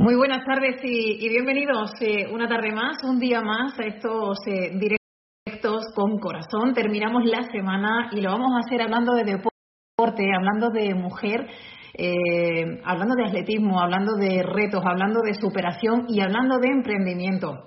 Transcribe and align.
Muy 0.00 0.14
buenas 0.14 0.42
tardes 0.46 0.76
y, 0.82 1.28
bienvenidos 1.28 1.92
eh, 2.00 2.26
una 2.32 2.48
tarde 2.48 2.72
más, 2.72 3.04
un 3.04 3.18
día 3.18 3.42
más 3.42 3.78
a 3.78 3.84
estos 3.84 4.38
eh, 4.46 4.70
directos 4.72 5.92
con 5.94 6.18
corazón. 6.18 6.72
Terminamos 6.72 7.26
la 7.26 7.42
semana 7.52 8.08
y 8.10 8.22
lo 8.22 8.30
vamos 8.30 8.48
a 8.54 8.60
hacer 8.66 8.80
hablando 8.80 9.12
de 9.12 9.24
deporte, 9.24 10.24
hablando 10.34 10.70
de 10.70 10.94
mujer. 10.94 11.46
Eh, 11.92 12.80
hablando 12.82 13.14
de 13.14 13.26
atletismo, 13.26 13.78
hablando 13.78 14.14
de 14.14 14.42
retos, 14.42 14.82
hablando 14.86 15.20
de 15.20 15.34
superación 15.34 16.06
y 16.08 16.22
hablando 16.22 16.56
de 16.58 16.68
emprendimiento. 16.68 17.58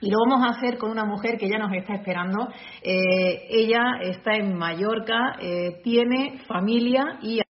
Y 0.00 0.08
lo 0.08 0.18
vamos 0.28 0.46
a 0.46 0.56
hacer 0.56 0.78
con 0.78 0.92
una 0.92 1.04
mujer 1.04 1.36
que 1.36 1.48
ya 1.48 1.58
nos 1.58 1.72
está 1.72 1.94
esperando. 1.94 2.46
ella 2.84 3.98
está 4.02 4.36
en 4.36 4.56
Mallorca, 4.56 5.36
tiene 5.82 6.38
familia 6.46 7.18
y 7.22 7.41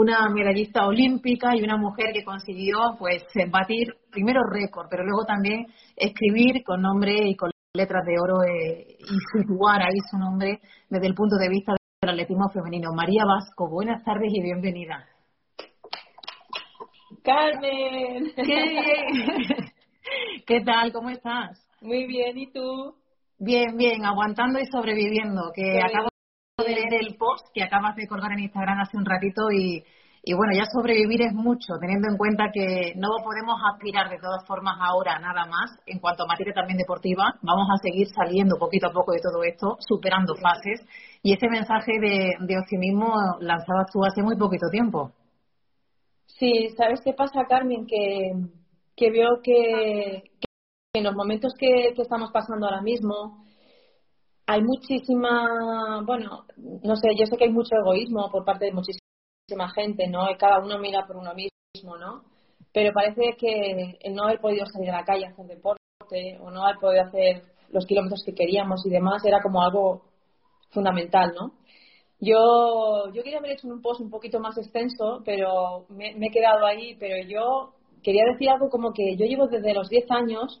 una 0.00 0.28
medallista 0.30 0.86
olímpica 0.86 1.54
y 1.54 1.62
una 1.62 1.76
mujer 1.76 2.12
que 2.14 2.24
consiguió 2.24 2.96
pues 2.98 3.22
batir 3.50 3.88
primero 4.10 4.40
récord, 4.50 4.86
pero 4.90 5.04
luego 5.04 5.24
también 5.26 5.66
escribir 5.94 6.64
con 6.64 6.80
nombre 6.80 7.28
y 7.28 7.36
con 7.36 7.50
letras 7.74 8.04
de 8.06 8.14
oro 8.18 8.42
eh, 8.42 8.96
y 8.98 9.38
situar 9.38 9.82
ahí 9.82 9.98
su 10.10 10.18
nombre 10.18 10.60
desde 10.88 11.06
el 11.06 11.14
punto 11.14 11.36
de 11.36 11.48
vista 11.48 11.72
del 12.00 12.10
atletismo 12.10 12.48
femenino. 12.48 12.92
María 12.94 13.24
Vasco, 13.26 13.68
buenas 13.68 14.02
tardes 14.02 14.30
y 14.32 14.42
bienvenida. 14.42 15.06
Carmen. 17.22 18.32
¿Qué 20.46 20.60
tal? 20.62 20.92
¿Cómo 20.92 21.10
estás? 21.10 21.60
Muy 21.82 22.06
bien, 22.06 22.38
¿y 22.38 22.50
tú? 22.50 22.94
Bien, 23.38 23.76
bien, 23.76 24.04
aguantando 24.04 24.58
y 24.58 24.66
sobreviviendo, 24.66 25.50
que 25.54 25.78
acabo 25.80 26.09
de 26.62 26.74
leer 26.74 26.94
el 27.00 27.16
post 27.16 27.46
que 27.52 27.62
acabas 27.62 27.96
de 27.96 28.06
colgar 28.06 28.32
en 28.32 28.40
Instagram 28.40 28.80
hace 28.80 28.96
un 28.96 29.04
ratito 29.04 29.50
y, 29.50 29.84
y 30.22 30.34
bueno, 30.34 30.52
ya 30.54 30.64
sobrevivir 30.66 31.22
es 31.22 31.32
mucho, 31.32 31.74
teniendo 31.80 32.08
en 32.10 32.18
cuenta 32.18 32.50
que 32.52 32.92
no 32.96 33.08
podemos 33.24 33.56
aspirar 33.72 34.10
de 34.10 34.18
todas 34.18 34.46
formas 34.46 34.76
ahora 34.80 35.18
nada 35.18 35.46
más 35.46 35.78
en 35.86 35.98
cuanto 35.98 36.24
a 36.24 36.26
materia 36.26 36.52
también 36.52 36.76
deportiva. 36.76 37.24
Vamos 37.42 37.68
a 37.72 37.78
seguir 37.82 38.06
saliendo 38.08 38.58
poquito 38.58 38.88
a 38.88 38.92
poco 38.92 39.12
de 39.12 39.20
todo 39.20 39.42
esto, 39.42 39.76
superando 39.80 40.34
fases. 40.36 40.80
Y 41.22 41.32
ese 41.32 41.48
mensaje 41.48 41.92
de, 42.00 42.32
de 42.40 42.58
optimismo 42.58 43.14
lanzabas 43.40 43.90
tú 43.92 44.04
hace 44.04 44.22
muy 44.22 44.36
poquito 44.36 44.68
tiempo. 44.70 45.12
Sí, 46.26 46.68
¿sabes 46.76 47.00
qué 47.04 47.12
pasa, 47.12 47.44
Carmen? 47.48 47.86
Que, 47.86 48.32
que 48.96 49.10
veo 49.10 49.40
que, 49.42 50.22
que 50.40 50.98
en 50.98 51.04
los 51.04 51.14
momentos 51.14 51.52
que, 51.58 51.92
que 51.94 52.02
estamos 52.02 52.30
pasando 52.30 52.66
ahora 52.66 52.82
mismo, 52.82 53.44
hay 54.50 54.62
muchísima, 54.62 56.02
bueno, 56.04 56.44
no 56.56 56.96
sé, 56.96 57.10
yo 57.16 57.24
sé 57.26 57.36
que 57.36 57.44
hay 57.44 57.52
mucho 57.52 57.76
egoísmo 57.76 58.28
por 58.32 58.44
parte 58.44 58.64
de 58.64 58.72
muchísima 58.72 59.70
gente, 59.72 60.08
¿no? 60.08 60.26
Cada 60.36 60.58
uno 60.58 60.76
mira 60.80 61.06
por 61.06 61.16
uno 61.16 61.32
mismo, 61.34 61.96
¿no? 61.96 62.24
Pero 62.72 62.92
parece 62.92 63.36
que 63.38 63.96
el 64.00 64.12
no 64.12 64.24
haber 64.24 64.40
podido 64.40 64.66
salir 64.66 64.90
a 64.90 64.98
la 64.98 65.04
calle 65.04 65.26
a 65.26 65.28
hacer 65.28 65.46
deporte 65.46 66.36
o 66.40 66.50
no 66.50 66.64
haber 66.64 66.80
podido 66.80 67.04
hacer 67.04 67.44
los 67.70 67.86
kilómetros 67.86 68.24
que 68.26 68.34
queríamos 68.34 68.84
y 68.84 68.90
demás 68.90 69.24
era 69.24 69.38
como 69.40 69.62
algo 69.62 70.02
fundamental, 70.70 71.32
¿no? 71.32 71.52
Yo, 72.18 73.06
yo 73.14 73.22
quería 73.22 73.38
haber 73.38 73.52
hecho 73.52 73.68
un 73.68 73.80
post 73.80 74.00
un 74.00 74.10
poquito 74.10 74.40
más 74.40 74.58
extenso, 74.58 75.22
pero 75.24 75.86
me, 75.90 76.16
me 76.16 76.26
he 76.26 76.30
quedado 76.30 76.66
ahí, 76.66 76.96
pero 76.98 77.24
yo 77.24 77.74
quería 78.02 78.24
decir 78.32 78.50
algo 78.50 78.68
como 78.68 78.92
que 78.92 79.16
yo 79.16 79.26
llevo 79.26 79.46
desde 79.46 79.74
los 79.74 79.88
10 79.88 80.10
años 80.10 80.60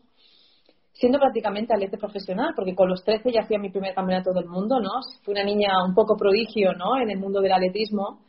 siendo 0.92 1.18
prácticamente 1.18 1.72
atleta 1.72 1.96
profesional, 1.96 2.52
porque 2.54 2.74
con 2.74 2.88
los 2.88 3.02
13 3.04 3.32
ya 3.32 3.42
hacía 3.42 3.58
mi 3.58 3.70
primer 3.70 3.94
campeonato 3.94 4.32
del 4.32 4.46
mundo, 4.46 4.80
¿no? 4.80 4.90
Fui 5.22 5.32
una 5.32 5.44
niña 5.44 5.70
un 5.86 5.94
poco 5.94 6.16
prodigio, 6.16 6.72
¿no? 6.74 7.00
En 7.00 7.10
el 7.10 7.18
mundo 7.18 7.40
del 7.40 7.52
atletismo 7.52 8.20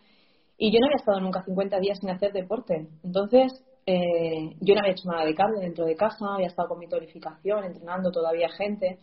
y 0.64 0.72
yo 0.72 0.80
no 0.80 0.86
había 0.86 0.98
estado 0.98 1.20
nunca 1.20 1.42
50 1.42 1.80
días 1.80 1.98
sin 2.00 2.12
hacer 2.12 2.32
deporte. 2.34 2.88
Entonces, 3.04 3.52
eh, 3.88 4.56
yo 4.60 4.76
no 4.76 4.82
había 4.82 4.92
hecho 4.92 5.10
nada 5.10 5.26
de 5.26 5.34
cable 5.34 5.60
dentro 5.60 5.86
de 5.86 5.96
casa, 5.96 6.36
había 6.36 6.46
estado 6.46 6.70
con 6.70 6.78
mi 6.78 6.88
tonificación, 6.88 7.64
entrenando 7.64 8.12
todavía 8.12 8.48
gente. 8.48 9.00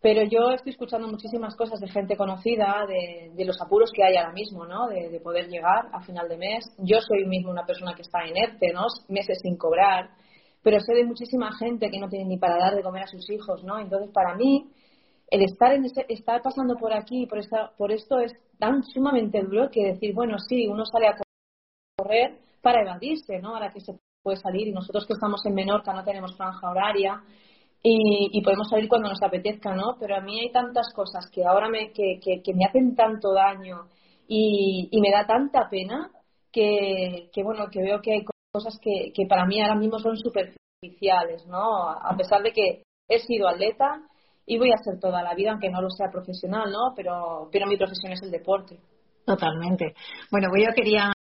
Pero 0.00 0.22
yo 0.22 0.50
estoy 0.52 0.72
escuchando 0.72 1.08
muchísimas 1.08 1.54
cosas 1.56 1.78
de 1.78 1.88
gente 1.88 2.16
conocida, 2.16 2.86
de, 2.88 3.44
los 3.44 3.60
apuros 3.60 3.92
que 3.94 4.02
hay 4.02 4.16
ahora 4.16 4.32
mismo, 4.32 4.64
¿no? 4.64 4.88
De, 4.88 5.10
de, 5.10 5.20
poder 5.20 5.46
llegar 5.48 5.88
a 5.92 6.00
final 6.00 6.26
de 6.26 6.38
mes. 6.38 6.64
Yo 6.78 7.00
soy 7.02 7.26
mismo 7.26 7.50
una 7.50 7.66
persona 7.66 7.94
que 7.94 8.00
está 8.00 8.26
inerte, 8.26 8.72
¿no? 8.72 8.86
Meses 9.08 9.40
sin 9.42 9.58
cobrar 9.58 10.08
pero 10.62 10.80
sé 10.80 10.94
de 10.94 11.04
muchísima 11.04 11.52
gente 11.56 11.90
que 11.90 11.98
no 11.98 12.08
tiene 12.08 12.24
ni 12.26 12.38
para 12.38 12.56
dar 12.56 12.74
de 12.74 12.82
comer 12.82 13.04
a 13.04 13.06
sus 13.08 13.28
hijos, 13.30 13.64
¿no? 13.64 13.78
Entonces, 13.78 14.10
para 14.12 14.34
mí, 14.36 14.70
el 15.28 15.42
estar, 15.42 15.72
en 15.72 15.84
estar 16.08 16.42
pasando 16.42 16.76
por 16.76 16.92
aquí, 16.92 17.26
por, 17.26 17.38
esta, 17.38 17.72
por 17.76 17.90
esto, 17.90 18.20
es 18.20 18.32
tan 18.58 18.82
sumamente 18.84 19.42
duro 19.42 19.70
que 19.70 19.92
decir, 19.92 20.14
bueno, 20.14 20.38
sí, 20.38 20.66
uno 20.68 20.84
sale 20.86 21.08
a 21.08 21.16
correr 21.96 22.38
para 22.60 22.82
evadirse, 22.82 23.40
¿no? 23.40 23.54
Ahora 23.54 23.70
que 23.70 23.80
se 23.80 23.98
puede 24.22 24.36
salir 24.36 24.68
y 24.68 24.72
nosotros 24.72 25.06
que 25.06 25.14
estamos 25.14 25.44
en 25.46 25.54
Menorca 25.54 25.92
no 25.92 26.04
tenemos 26.04 26.36
franja 26.36 26.70
horaria 26.70 27.22
y, 27.82 28.40
podemos 28.42 28.68
salir 28.68 28.88
cuando 28.88 29.08
nos 29.08 29.22
apetezca, 29.22 29.74
¿no? 29.74 29.96
Pero 29.98 30.16
a 30.16 30.20
mí 30.20 30.38
hay 30.38 30.52
tantas 30.52 30.92
cosas 30.94 31.28
que 31.30 31.44
ahora 31.44 31.68
me, 31.68 31.92
que, 31.92 32.20
que, 32.20 32.54
me 32.54 32.64
hacen 32.64 32.94
tanto 32.94 33.32
daño 33.32 33.88
y, 34.28 34.88
me 35.00 35.10
da 35.10 35.26
tanta 35.26 35.68
pena 35.68 36.10
que, 36.52 37.30
que, 37.32 37.42
bueno, 37.42 37.68
que 37.70 37.82
veo 37.82 38.00
que 38.00 38.12
hay 38.12 38.24
cosas 38.52 38.78
que, 38.80 39.12
que 39.14 39.26
para 39.26 39.46
mí 39.46 39.60
ahora 39.60 39.74
mismo 39.74 39.98
son 39.98 40.16
superficiales, 40.16 41.46
¿no? 41.46 41.88
A 41.88 42.14
pesar 42.16 42.42
de 42.42 42.52
que 42.52 42.82
he 43.08 43.18
sido 43.18 43.48
atleta 43.48 44.02
y 44.46 44.58
voy 44.58 44.72
a 44.72 44.76
ser 44.76 45.00
toda 45.00 45.22
la 45.22 45.34
vida, 45.34 45.52
aunque 45.52 45.70
no 45.70 45.80
lo 45.80 45.88
sea 45.88 46.10
profesional, 46.10 46.70
¿no? 46.70 46.92
Pero, 46.94 47.48
pero 47.50 47.66
mi 47.66 47.76
profesión 47.76 48.12
es 48.12 48.22
el 48.22 48.30
deporte. 48.30 48.78
Totalmente. 49.24 49.94
Bueno, 50.30 50.48
pues 50.50 50.64
yo 50.66 50.74
quería 50.74 51.12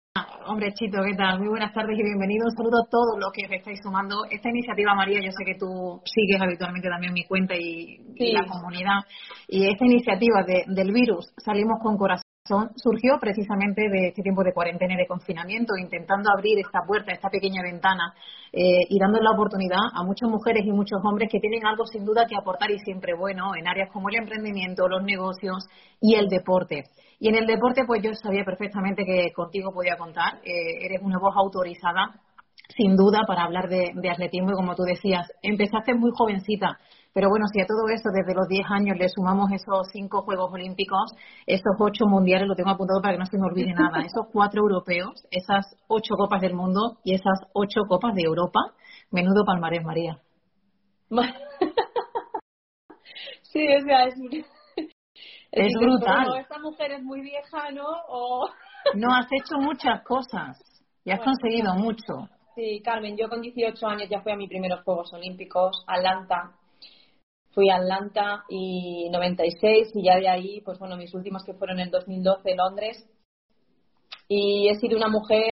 Hombre, 0.47 0.73
Chito, 0.73 0.97
¿qué 1.05 1.15
tal? 1.15 1.39
Muy 1.39 1.49
buenas 1.49 1.71
tardes 1.71 1.97
y 1.97 2.03
bienvenido. 2.03 2.45
Un 2.45 2.51
saludo 2.51 2.83
a 2.83 2.89
todos 2.89 3.15
los 3.17 3.31
que 3.31 3.45
os 3.45 3.51
estáis 3.51 3.79
sumando. 3.81 4.25
Esta 4.29 4.49
iniciativa, 4.49 4.95
María, 4.95 5.21
yo 5.21 5.31
sé 5.31 5.45
que 5.45 5.55
tú 5.57 6.01
sigues 6.03 6.41
habitualmente 6.41 6.89
también 6.89 7.13
mi 7.13 7.23
cuenta 7.25 7.53
y, 7.55 7.99
la 8.33 8.45
comunidad. 8.45 9.05
Y 9.47 9.67
esta 9.67 9.85
iniciativa 9.85 10.43
de, 10.43 10.65
del 10.67 10.91
virus, 10.91 11.31
salimos 11.37 11.79
con 11.81 11.95
corazón 11.95 12.30
surgió 12.75 13.17
precisamente 13.19 13.89
de 13.89 14.07
este 14.09 14.21
tiempo 14.21 14.43
de 14.43 14.53
cuarentena 14.53 14.93
y 14.93 14.97
de 14.97 15.07
confinamiento, 15.07 15.73
intentando 15.77 16.29
abrir 16.31 16.59
esta 16.59 16.81
puerta, 16.85 17.11
esta 17.11 17.29
pequeña 17.29 17.61
ventana 17.61 18.13
eh, 18.51 18.85
y 18.89 18.99
dando 18.99 19.19
la 19.19 19.31
oportunidad 19.31 19.79
a 19.93 20.03
muchas 20.03 20.29
mujeres 20.29 20.65
y 20.65 20.71
muchos 20.71 20.99
hombres 21.03 21.29
que 21.31 21.39
tienen 21.39 21.65
algo 21.65 21.85
sin 21.85 22.05
duda 22.05 22.25
que 22.27 22.35
aportar 22.35 22.71
y 22.71 22.79
siempre 22.79 23.13
bueno 23.13 23.55
en 23.55 23.67
áreas 23.67 23.89
como 23.91 24.09
el 24.09 24.15
emprendimiento, 24.15 24.87
los 24.87 25.03
negocios 25.03 25.67
y 25.99 26.15
el 26.15 26.27
deporte. 26.27 26.83
Y 27.19 27.29
en 27.29 27.35
el 27.35 27.45
deporte, 27.45 27.83
pues 27.85 28.01
yo 28.01 28.13
sabía 28.13 28.43
perfectamente 28.43 29.05
que 29.05 29.31
contigo 29.33 29.71
podía 29.71 29.95
contar. 29.95 30.39
Eh, 30.43 30.85
eres 30.85 31.01
una 31.03 31.19
voz 31.19 31.35
autorizada, 31.37 32.19
sin 32.75 32.95
duda, 32.95 33.19
para 33.27 33.43
hablar 33.43 33.69
de, 33.69 33.91
de 33.93 34.09
atletismo 34.09 34.51
y 34.51 34.55
como 34.55 34.75
tú 34.75 34.83
decías, 34.83 35.31
empezaste 35.43 35.93
muy 35.93 36.11
jovencita 36.13 36.79
pero 37.13 37.29
bueno, 37.29 37.45
si 37.51 37.59
a 37.61 37.65
todo 37.65 37.89
esto 37.89 38.09
desde 38.13 38.33
los 38.33 38.47
10 38.47 38.65
años 38.69 38.97
le 38.97 39.09
sumamos 39.09 39.51
esos 39.51 39.87
5 39.91 40.21
Juegos 40.23 40.51
Olímpicos, 40.53 41.11
esos 41.45 41.75
8 41.77 42.05
mundiales, 42.07 42.47
lo 42.47 42.55
tengo 42.55 42.69
apuntado 42.69 43.01
para 43.01 43.13
que 43.13 43.19
no 43.19 43.25
se 43.25 43.37
me 43.37 43.47
olvide 43.47 43.73
nada, 43.73 43.99
esos 44.05 44.27
4 44.31 44.61
europeos, 44.61 45.27
esas 45.29 45.75
8 45.87 46.15
Copas 46.15 46.41
del 46.41 46.53
Mundo 46.53 46.99
y 47.03 47.15
esas 47.15 47.39
8 47.53 47.81
Copas 47.87 48.15
de 48.15 48.23
Europa, 48.23 48.59
menudo 49.11 49.43
palmarés, 49.45 49.83
María. 49.83 50.17
sí, 53.41 53.67
o 53.75 53.81
sea, 53.81 54.05
es, 54.05 54.15
es, 55.51 55.73
brutal. 55.79 56.37
esta 56.37 56.59
mujer 56.59 56.93
es 56.93 57.03
muy 57.03 57.21
vieja, 57.21 57.71
¿no? 57.71 57.87
O... 58.07 58.47
no, 58.95 59.13
has 59.13 59.27
hecho 59.31 59.57
muchas 59.59 60.01
cosas 60.03 60.57
y 61.03 61.11
has 61.11 61.19
conseguido 61.19 61.73
mucho. 61.75 62.29
Sí, 62.55 62.81
Carmen, 62.83 63.17
yo 63.17 63.27
con 63.27 63.41
18 63.41 63.85
años 63.87 64.09
ya 64.09 64.21
fui 64.21 64.31
a 64.31 64.35
mis 64.37 64.49
primeros 64.49 64.83
Juegos 64.83 65.11
Olímpicos, 65.13 65.83
Atlanta, 65.87 66.51
fui 67.53 67.69
a 67.69 67.77
Atlanta 67.77 68.43
y 68.49 69.09
96 69.09 69.91
y 69.95 70.03
ya 70.03 70.15
de 70.15 70.29
ahí, 70.29 70.61
pues 70.61 70.79
bueno, 70.79 70.97
mis 70.97 71.13
últimos 71.13 71.43
que 71.43 71.53
fueron 71.53 71.79
en 71.79 71.91
2012 71.91 72.55
Londres. 72.55 73.05
Y 74.27 74.69
he 74.69 74.75
sido 74.75 74.97
una 74.97 75.09
mujer, 75.09 75.51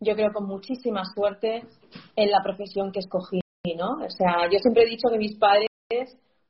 yo 0.00 0.14
creo, 0.14 0.32
con 0.32 0.46
muchísima 0.46 1.02
suerte 1.14 1.62
en 2.16 2.30
la 2.30 2.42
profesión 2.42 2.90
que 2.90 2.98
escogí, 2.98 3.40
¿no? 3.76 4.04
O 4.04 4.10
sea, 4.10 4.50
yo 4.50 4.58
siempre 4.58 4.82
he 4.82 4.90
dicho 4.90 5.08
que 5.08 5.18
mis 5.18 5.38
padres, 5.38 5.68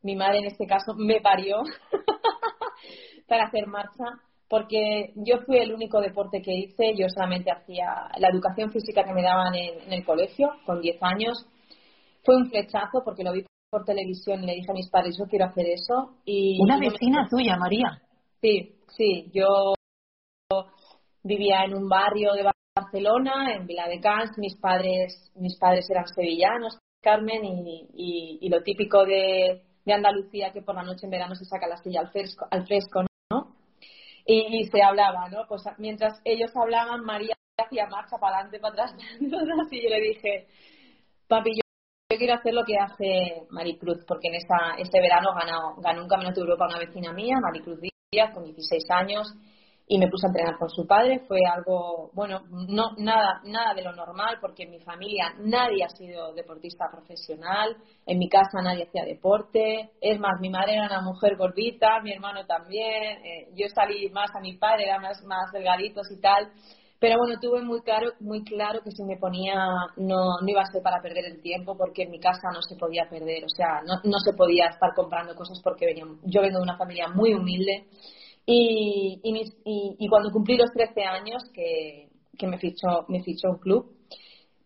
mi 0.02 0.16
madre 0.16 0.38
en 0.38 0.46
este 0.46 0.66
caso, 0.66 0.94
me 0.96 1.20
parió 1.20 1.58
para 3.28 3.44
hacer 3.44 3.66
marcha, 3.66 4.05
porque 4.49 5.12
yo 5.16 5.38
fui 5.44 5.58
el 5.58 5.75
único 5.75 6.00
deporte 6.00 6.40
que 6.40 6.55
hice, 6.55 6.94
yo 6.96 7.08
solamente 7.11 7.50
hacía 7.50 8.08
la 8.19 8.28
educación 8.28 8.70
física 8.72 9.05
que 9.05 9.12
me 9.12 9.22
daban 9.22 9.55
en, 9.55 9.82
en 9.82 9.93
el 9.93 10.05
colegio, 10.05 10.49
con 10.64 10.81
10 10.81 11.02
años. 11.02 11.46
Fue 12.22 12.37
un 12.37 12.49
flechazo 12.49 13.02
porque 13.05 13.22
lo 13.22 13.32
vi 13.32 13.44
por 13.75 13.85
televisión 13.85 14.44
y 14.44 14.47
le 14.47 14.55
dije 14.55 14.71
a 14.71 14.75
mis 14.75 14.88
padres, 14.88 15.17
yo 15.19 15.25
quiero 15.26 15.47
hacer 15.47 15.67
eso. 15.67 16.15
Y 16.25 16.62
Una 16.62 16.79
vecina 16.79 17.26
tuya, 17.29 17.56
María. 17.56 18.00
Sí, 18.41 18.76
sí, 18.97 19.32
yo 19.35 19.75
vivía 21.25 21.65
en 21.65 21.75
un 21.75 21.88
barrio 21.88 22.35
de 22.35 22.49
Barcelona, 22.76 23.53
en 23.53 23.67
Vila 23.67 23.88
de 23.88 23.99
Cans, 23.99 24.38
mis 24.38 24.55
padres, 24.61 25.32
mis 25.35 25.59
padres 25.59 25.91
eran 25.91 26.06
sevillanos, 26.06 26.79
Carmen, 27.03 27.44
y, 27.44 28.38
y, 28.41 28.49
lo 28.49 28.62
típico 28.62 29.05
de, 29.05 29.62
de, 29.85 29.93
Andalucía 29.93 30.53
que 30.53 30.62
por 30.62 30.76
la 30.76 30.85
noche 30.85 31.06
en 31.06 31.11
verano 31.11 31.35
se 31.35 31.44
saca 31.44 31.67
la 31.67 31.79
silla 31.79 32.03
al 32.03 32.12
fresco, 32.12 32.47
al 32.53 32.65
fresco 32.69 33.03
¿no? 33.32 33.56
y, 34.25 34.65
se 34.67 34.82
hablaba, 34.82 35.29
¿no? 35.31 35.49
Pues 35.49 35.65
mientras 35.79 36.21
ellos 36.25 36.55
hablaban, 36.55 37.05
María 37.05 37.35
hacía 37.59 37.88
marcha 37.88 38.19
para 38.21 38.37
adelante, 38.37 38.61
para 38.61 38.85
atrás, 38.85 38.94
y 39.73 39.82
yo 39.82 39.88
le 39.88 40.00
dije, 40.00 40.47
papi, 41.26 41.50
yo, 41.56 41.63
quiero 42.08 42.34
hacer 42.34 42.54
lo 42.54 42.64
que 42.64 42.76
hace 42.78 43.46
Maricruz, 43.50 44.04
porque 44.06 44.28
en 44.28 44.34
esa, 44.34 44.76
ese 44.78 45.00
verano 45.00 45.30
ganó, 45.34 45.76
ganó 45.80 46.02
un 46.02 46.08
campeonato 46.08 46.40
de 46.40 46.46
Europa 46.46 46.66
una 46.68 46.78
vecina 46.78 47.12
mía, 47.12 47.36
Maricruz 47.40 47.80
Díaz, 47.80 48.32
con 48.32 48.44
16 48.44 48.84
años, 48.90 49.26
y 49.86 49.98
me 49.98 50.08
puse 50.08 50.26
a 50.26 50.30
entrenar 50.30 50.58
con 50.58 50.70
su 50.70 50.86
padre. 50.86 51.20
Fue 51.26 51.40
algo, 51.44 52.10
bueno, 52.14 52.42
no 52.50 52.92
nada, 52.96 53.40
nada 53.44 53.74
de 53.74 53.82
lo 53.82 53.92
normal, 53.92 54.38
porque 54.40 54.64
en 54.64 54.70
mi 54.70 54.80
familia 54.80 55.34
nadie 55.38 55.84
ha 55.84 55.88
sido 55.88 56.32
deportista 56.32 56.86
profesional, 56.90 57.76
en 58.06 58.18
mi 58.18 58.28
casa 58.28 58.62
nadie 58.62 58.84
hacía 58.84 59.04
deporte. 59.04 59.90
Es 60.00 60.18
más, 60.18 60.40
mi 60.40 60.48
madre 60.50 60.74
era 60.74 60.86
una 60.86 61.02
mujer 61.02 61.36
gordita, 61.36 62.00
mi 62.02 62.12
hermano 62.12 62.46
también. 62.46 63.24
Eh, 63.24 63.48
yo 63.54 63.66
salí 63.74 64.08
más 64.10 64.30
a 64.34 64.40
mi 64.40 64.56
padre, 64.56 64.84
era 64.84 64.98
más, 64.98 65.22
más 65.24 65.52
delgaditos 65.52 66.10
y 66.10 66.20
tal. 66.20 66.50
Pero 67.00 67.19
bueno, 67.19 67.38
tuve 67.41 67.62
muy 67.62 67.82
claro, 67.82 68.12
muy 68.20 68.43
claro 68.44 68.81
que 68.82 68.91
si 68.91 69.05
me 69.05 69.17
ponía 69.17 69.55
no, 69.96 70.41
no 70.41 70.49
iba 70.49 70.62
a 70.62 70.73
ser 70.73 70.82
para 70.82 71.02
perder 71.02 71.25
el 71.26 71.41
tiempo 71.43 71.76
porque 71.76 72.05
en 72.05 72.11
mi 72.11 72.20
casa 72.20 72.49
no 72.52 72.62
se 72.62 72.76
podía 72.76 73.08
perder, 73.11 73.44
o 73.44 73.49
sea, 73.49 73.82
no, 73.85 74.00
no 74.05 74.19
se 74.20 74.32
podía 74.32 74.67
estar 74.67 74.94
comprando 74.94 75.35
cosas 75.35 75.61
porque 75.62 75.87
venía, 75.87 76.05
yo 76.23 76.41
vengo 76.41 76.58
de 76.58 76.62
una 76.62 76.79
familia 76.79 77.08
muy 77.08 77.35
humilde 77.35 77.87
y, 78.46 79.20
y, 79.23 79.96
y, 79.99 80.08
cuando 80.08 80.31
cumplí 80.31 80.56
los 80.56 80.70
13 80.70 81.02
años, 81.02 81.43
que, 81.52 82.08
que 82.38 82.46
me, 82.46 82.58
fichó, 82.58 83.06
me 83.08 83.23
fichó 83.23 83.49
un 83.50 83.58
club, 83.58 83.90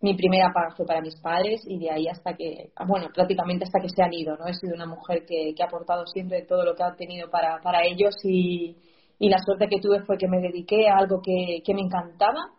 mi 0.01 0.15
primera 0.15 0.53
paga 0.53 0.75
fue 0.77 0.85
para 0.85 1.01
mis 1.01 1.17
padres 1.21 1.61
y 1.67 1.79
de 1.79 1.91
ahí 1.91 2.09
hasta 2.09 2.35
que, 2.35 2.71
bueno, 2.87 3.09
prácticamente 3.15 3.65
hasta 3.65 3.81
que 3.81 3.89
se 3.89 4.03
han 4.03 4.13
ido, 4.13 4.37
¿no? 4.37 4.47
He 4.47 4.55
sido 4.55 4.75
una 4.75 4.87
mujer 4.87 5.25
que, 5.27 5.55
que 5.57 5.63
ha 5.63 5.67
aportado 5.67 6.07
siempre 6.07 6.43
todo 6.43 6.65
lo 6.65 6.75
que 6.75 6.83
ha 6.83 6.95
tenido 6.97 7.31
para, 7.31 7.61
para 7.63 7.85
ellos 7.85 8.15
y, 8.25 8.77
y 9.19 9.29
la 9.29 9.38
suerte 9.38 9.69
que 9.69 9.81
tuve 9.81 10.03
fue 10.05 10.17
que 10.17 10.29
me 10.29 10.41
dediqué 10.41 10.88
a 10.88 10.99
algo 10.99 11.20
que, 11.23 11.62
que 11.65 11.75
me 11.75 11.82
encantaba 11.82 12.53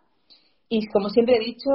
y 0.68 0.86
como 0.86 1.08
siempre 1.08 1.36
he 1.36 1.40
dicho, 1.40 1.70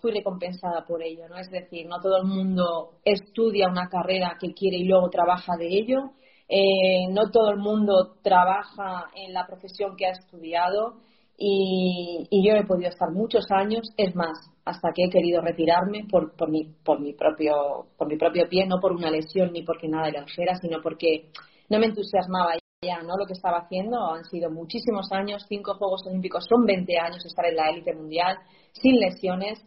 fui 0.00 0.12
recompensada 0.12 0.84
por 0.86 1.02
ello, 1.02 1.28
¿no? 1.28 1.36
Es 1.36 1.50
decir, 1.50 1.86
no 1.86 2.00
todo 2.00 2.16
el 2.16 2.24
mundo 2.24 2.92
estudia 3.04 3.68
una 3.68 3.88
carrera 3.88 4.38
que 4.40 4.54
quiere 4.54 4.78
y 4.78 4.84
luego 4.84 5.10
trabaja 5.10 5.56
de 5.58 5.66
ello 5.66 6.12
eh, 6.54 7.08
no 7.08 7.30
todo 7.30 7.50
el 7.50 7.56
mundo 7.56 8.16
trabaja 8.22 9.10
en 9.14 9.32
la 9.32 9.46
profesión 9.46 9.96
que 9.96 10.04
ha 10.04 10.10
estudiado 10.10 10.96
y, 11.38 12.28
yo 12.30 12.54
he 12.54 12.66
podido 12.66 12.90
estar 12.90 13.10
muchos 13.10 13.46
años, 13.50 13.88
es 13.96 14.14
más, 14.14 14.38
hasta 14.66 14.90
que 14.94 15.04
he 15.04 15.10
querido 15.10 15.40
retirarme 15.40 16.04
por, 16.10 16.36
por, 16.36 16.50
mi, 16.50 16.64
por, 16.84 17.00
mi 17.00 17.14
propio, 17.14 17.86
por 17.96 18.06
mi 18.06 18.18
propio 18.18 18.48
pie, 18.50 18.66
no 18.66 18.80
por 18.80 18.92
una 18.92 19.10
lesión 19.10 19.50
ni 19.52 19.62
porque 19.62 19.88
nada 19.88 20.10
de 20.10 20.20
ligera, 20.20 20.54
sino 20.56 20.82
porque 20.82 21.30
no 21.70 21.78
me 21.78 21.86
entusiasmaba 21.86 22.52
ya 22.82 23.00
¿no? 23.02 23.16
lo 23.16 23.26
que 23.26 23.34
estaba 23.34 23.58
haciendo. 23.58 23.96
Han 24.12 24.24
sido 24.24 24.50
muchísimos 24.50 25.10
años, 25.12 25.44
cinco 25.48 25.74
Juegos 25.74 26.02
Olímpicos, 26.06 26.44
son 26.48 26.64
20 26.66 26.98
años 26.98 27.24
estar 27.24 27.46
en 27.46 27.56
la 27.56 27.70
élite 27.70 27.94
mundial, 27.94 28.36
sin 28.72 28.98
lesiones. 28.98 29.64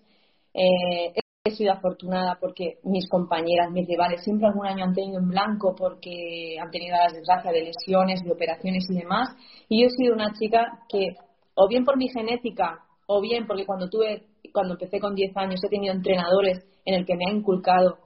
Eh, 0.54 1.14
he 1.46 1.52
sido 1.52 1.74
afortunada 1.74 2.38
porque 2.40 2.80
mis 2.84 3.08
compañeras, 3.08 3.72
mis 3.72 3.88
rivales, 3.88 4.24
siempre 4.24 4.48
algún 4.48 4.66
año 4.66 4.84
han 4.84 4.94
tenido 4.94 5.20
en 5.20 5.30
blanco 5.30 5.76
porque 5.78 6.58
han 6.60 6.72
tenido 6.72 6.98
la 6.98 7.14
desgracia 7.14 7.52
de 7.52 7.64
lesiones, 7.64 8.24
de 8.24 8.32
operaciones 8.32 8.86
y 8.90 8.98
demás. 8.98 9.30
Y 9.70 9.82
yo 9.82 9.88
he 9.88 9.92
sido 9.92 10.14
una 10.14 10.34
chica 10.34 10.66
que, 10.90 11.16
o 11.54 11.68
bien 11.68 11.86
por 11.86 11.98
mi 11.98 12.10
genética, 12.10 12.80
o 13.08 13.22
bien 13.22 13.46
porque 13.48 13.66
cuando 13.66 13.90
tuve, 13.90 14.24
cuando 14.52 14.74
empecé 14.74 15.00
con 15.00 15.14
10 15.14 15.38
años, 15.38 15.64
he 15.64 15.70
tenido 15.70 15.94
entrenadores 15.94 16.66
en 16.84 16.96
el 16.96 17.06
que 17.06 17.16
me 17.16 17.26
han 17.30 17.38
inculcado 17.38 18.00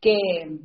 que, 0.00 0.60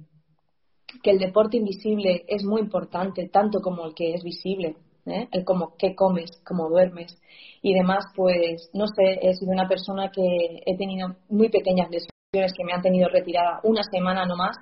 que 1.03 1.11
el 1.11 1.19
deporte 1.19 1.57
invisible 1.57 2.23
es 2.27 2.43
muy 2.43 2.61
importante, 2.61 3.29
tanto 3.29 3.59
como 3.61 3.85
el 3.85 3.93
que 3.93 4.13
es 4.13 4.23
visible. 4.23 4.75
¿eh? 5.05 5.27
el 5.31 5.43
como 5.43 5.75
qué 5.77 5.95
comes, 5.95 6.29
cómo 6.45 6.69
duermes 6.69 7.17
y 7.61 7.73
demás, 7.73 8.05
pues 8.15 8.69
no 8.73 8.85
sé, 8.87 9.19
he 9.21 9.33
sido 9.33 9.51
una 9.51 9.67
persona 9.67 10.11
que 10.11 10.61
he 10.65 10.77
tenido 10.77 11.15
muy 11.29 11.49
pequeñas 11.49 11.89
lesiones 11.89 12.53
que 12.55 12.63
me 12.63 12.73
han 12.73 12.81
tenido 12.81 13.09
retirada 13.09 13.59
una 13.63 13.81
semana 13.83 14.25
no 14.25 14.35
más 14.35 14.57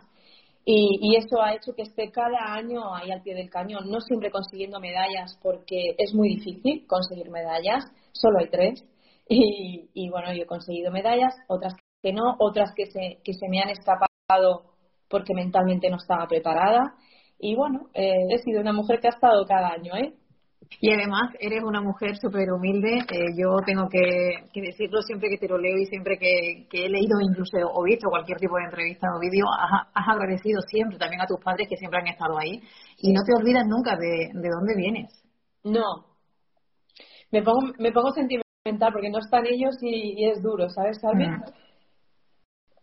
y, 0.65 0.99
y, 1.01 1.15
eso 1.15 1.41
ha 1.41 1.53
hecho 1.53 1.73
que 1.73 1.83
esté 1.83 2.11
cada 2.11 2.53
año 2.53 2.93
ahí 2.93 3.11
al 3.11 3.21
pie 3.21 3.33
del 3.33 3.49
cañón, 3.49 3.89
no 3.89 4.01
siempre 4.01 4.29
consiguiendo 4.29 4.79
medallas 4.79 5.39
porque 5.41 5.95
es 5.97 6.13
muy 6.13 6.29
difícil 6.29 6.85
conseguir 6.85 7.29
medallas, 7.29 7.85
solo 8.11 8.39
hay 8.39 8.49
tres 8.49 8.83
y, 9.27 9.89
y 9.93 10.09
bueno, 10.09 10.33
yo 10.33 10.43
he 10.43 10.47
conseguido 10.47 10.91
medallas, 10.91 11.33
otras 11.47 11.73
que 12.01 12.13
no, 12.13 12.35
otras 12.39 12.71
que 12.75 12.85
se, 12.87 13.19
que 13.23 13.33
se 13.33 13.47
me 13.49 13.61
han 13.61 13.69
escapado 13.69 14.63
porque 15.09 15.33
mentalmente 15.33 15.89
no 15.89 15.97
estaba 15.97 16.27
preparada 16.27 16.95
y 17.39 17.55
bueno, 17.55 17.87
eh, 17.93 18.27
he 18.29 18.37
sido 18.39 18.59
una 18.59 18.73
mujer 18.73 18.99
que 18.99 19.07
ha 19.07 19.15
estado 19.15 19.45
cada 19.45 19.69
año, 19.69 19.95
¿eh? 19.95 20.13
Y 20.81 20.91
además 20.91 21.33
eres 21.39 21.63
una 21.63 21.81
mujer 21.81 22.17
súper 22.17 22.51
humilde. 22.51 22.99
Eh, 23.09 23.33
yo 23.35 23.55
tengo 23.65 23.87
que, 23.89 24.59
decirlo 24.61 25.01
siempre 25.01 25.29
que 25.29 25.37
te 25.37 25.47
lo 25.47 25.57
leo 25.57 25.77
y 25.77 25.85
siempre 25.85 26.17
que, 26.19 26.67
he 26.71 26.89
leído 26.89 27.19
incluso 27.21 27.57
o 27.73 27.83
visto 27.83 28.09
cualquier 28.09 28.37
tipo 28.37 28.57
de 28.57 28.65
entrevista 28.65 29.07
o 29.15 29.19
vídeo, 29.19 29.45
has, 29.93 30.07
agradecido 30.07 30.61
siempre 30.69 30.97
también 30.99 31.21
a 31.21 31.25
tus 31.25 31.39
padres 31.43 31.67
que 31.67 31.77
siempre 31.77 31.99
han 31.99 32.07
estado 32.07 32.37
ahí. 32.37 32.61
Y 32.99 33.13
no 33.13 33.21
te 33.23 33.33
olvidas 33.41 33.65
nunca 33.65 33.95
de, 33.95 34.29
dónde 34.33 34.75
vienes. 34.75 35.09
No. 35.63 36.05
Me 37.31 37.41
pongo, 37.41 37.73
me 37.79 37.91
pongo 37.91 38.11
sentimental 38.11 38.91
porque 38.91 39.09
no 39.09 39.19
están 39.19 39.45
ellos 39.47 39.75
y, 39.81 40.25
es 40.25 40.43
duro, 40.43 40.69
¿sabes, 40.69 40.99
mm. 41.01 41.43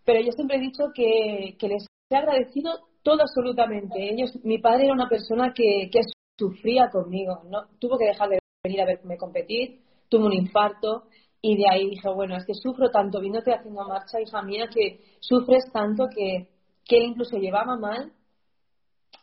Pero 0.05 0.21
yo 0.23 0.33
siempre 0.33 0.57
he 0.57 0.61
dicho 0.61 0.85
que, 0.95 1.57
que 1.59 1.69
les 1.69 1.87
he 2.11 2.17
agradecido 2.17 2.73
todo 3.03 3.23
absolutamente. 3.23 4.11
Ellos, 4.11 4.33
mi 4.45 4.59
padre 4.59 4.85
era 4.85 4.95
una 4.95 5.09
persona 5.09 5.53
que, 5.55 5.89
que 5.91 6.01
sufría 6.39 6.89
conmigo, 6.91 7.43
no 7.49 7.67
tuvo 7.79 7.99
que 7.99 8.07
dejar 8.07 8.29
de 8.29 8.39
venir 8.63 8.81
a 8.83 8.87
verme 8.87 9.17
competir, 9.17 9.81
tuvo 10.09 10.27
un 10.27 10.33
infarto 10.33 11.05
y 11.41 11.57
de 11.57 11.65
ahí 11.71 11.91
dije, 11.91 12.09
bueno, 12.09 12.37
es 12.37 12.45
que 12.45 12.55
sufro 12.55 12.91
tanto 12.91 13.21
viéndote 13.21 13.53
haciendo 13.53 13.87
marcha, 13.87 14.21
hija 14.21 14.43
mía, 14.43 14.69
que 14.73 15.01
sufres 15.21 15.65
tanto 15.73 16.09
que, 16.15 16.49
que 16.85 16.97
él 16.97 17.05
incluso 17.11 17.37
llevaba 17.39 17.77
mal 17.77 18.13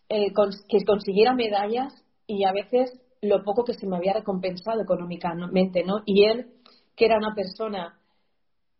eh, 0.10 0.32
que 0.70 0.86
consiguiera 0.86 1.34
medallas 1.34 1.94
y 2.28 2.46
a 2.46 2.52
veces 2.52 3.00
lo 3.22 3.44
poco 3.44 3.64
que 3.64 3.74
se 3.74 3.88
me 3.88 3.98
había 3.98 4.14
recompensado 4.14 4.82
económicamente, 4.82 5.84
¿no? 5.84 6.02
Y 6.06 6.26
él, 6.26 6.54
que 6.96 7.06
era 7.06 7.18
una 7.18 7.34
persona 7.34 8.00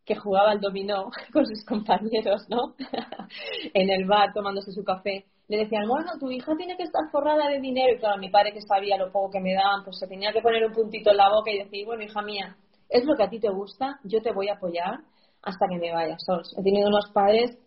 que 0.06 0.16
jugaba 0.16 0.52
al 0.52 0.60
dominó 0.60 1.10
con 1.34 1.46
sus 1.46 1.64
compañeros, 1.66 2.48
¿no? 2.50 2.76
en 3.74 3.90
el 3.90 4.06
bar 4.06 4.34
tomándose 4.34 4.72
su 4.72 4.84
café, 4.84 5.26
le 5.48 5.58
decían, 5.58 5.88
bueno, 5.88 6.12
tu 6.20 6.32
hija 6.32 6.54
tiene 6.58 6.78
que 6.78 6.84
estar 6.84 7.02
forrada 7.12 7.48
de 7.50 7.60
dinero. 7.60 7.94
Y 7.94 8.00
claro, 8.00 8.20
mi 8.20 8.30
padre 8.30 8.54
que 8.54 8.62
sabía 8.62 8.98
lo 8.98 9.12
poco 9.12 9.32
que 9.32 9.40
me 9.42 9.54
daban, 9.54 9.84
pues 9.84 9.98
se 10.00 10.08
tenía 10.08 10.32
que 10.32 10.42
poner 10.42 10.66
un 10.66 10.74
puntito 10.74 11.12
en 11.12 11.18
la 11.18 11.30
boca 11.30 11.52
y 11.52 11.60
decir, 11.60 11.86
bueno, 11.86 12.04
hija 12.04 12.22
mía, 12.22 12.56
es 12.90 13.06
lo 13.06 13.16
que 13.16 13.24
a 13.24 13.30
ti 13.30 13.40
te 13.40 13.50
gusta, 13.50 14.00
yo 14.04 14.22
te 14.22 14.32
voy 14.32 14.50
a 14.50 14.54
apoyar 14.54 15.00
hasta 15.42 15.68
que 15.70 15.78
me 15.78 15.92
vayas. 15.92 16.24
He 16.58 16.64
tenido 16.64 16.88
unos 16.88 17.12
padres 17.14 17.58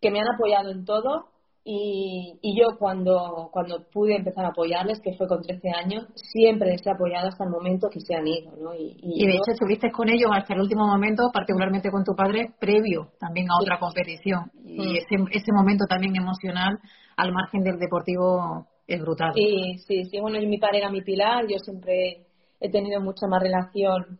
que 0.00 0.10
me 0.10 0.20
han 0.20 0.28
apoyado 0.34 0.70
en 0.70 0.84
todo 0.84 1.31
y, 1.64 2.38
y, 2.42 2.60
yo 2.60 2.76
cuando, 2.76 3.48
cuando 3.52 3.86
pude 3.92 4.16
empezar 4.16 4.44
a 4.44 4.48
apoyarles, 4.48 5.00
que 5.00 5.14
fue 5.16 5.28
con 5.28 5.42
13 5.42 5.70
años, 5.70 6.06
siempre 6.14 6.70
les 6.70 6.84
he 6.84 6.90
apoyado 6.90 7.28
hasta 7.28 7.44
el 7.44 7.50
momento 7.50 7.88
que 7.88 8.00
se 8.00 8.16
han 8.16 8.26
ido. 8.26 8.50
¿no? 8.60 8.74
Y, 8.74 8.96
y, 9.00 9.26
de 9.26 9.32
hecho 9.32 9.52
estuviste 9.52 9.92
con 9.92 10.08
ellos 10.08 10.30
hasta 10.34 10.54
el 10.54 10.60
último 10.60 10.86
momento, 10.86 11.30
particularmente 11.32 11.90
con 11.90 12.02
tu 12.02 12.14
padre, 12.16 12.52
previo 12.58 13.12
también 13.20 13.46
a 13.48 13.60
otra 13.60 13.78
competición. 13.78 14.50
Y 14.64 14.78
mm. 14.78 14.96
ese, 14.96 15.38
ese 15.38 15.52
momento 15.52 15.84
también 15.88 16.16
emocional 16.16 16.80
al 17.16 17.32
margen 17.32 17.62
del 17.62 17.78
deportivo 17.78 18.66
es 18.86 19.00
brutal. 19.00 19.32
Sí, 19.34 19.78
sí, 19.86 20.04
sí. 20.06 20.20
Bueno, 20.20 20.40
mi 20.40 20.58
padre 20.58 20.78
era 20.78 20.90
mi 20.90 21.02
pilar, 21.02 21.44
yo 21.48 21.58
siempre 21.58 22.26
he 22.60 22.70
tenido 22.70 23.00
mucha 23.00 23.26
más 23.28 23.40
relación, 23.40 24.18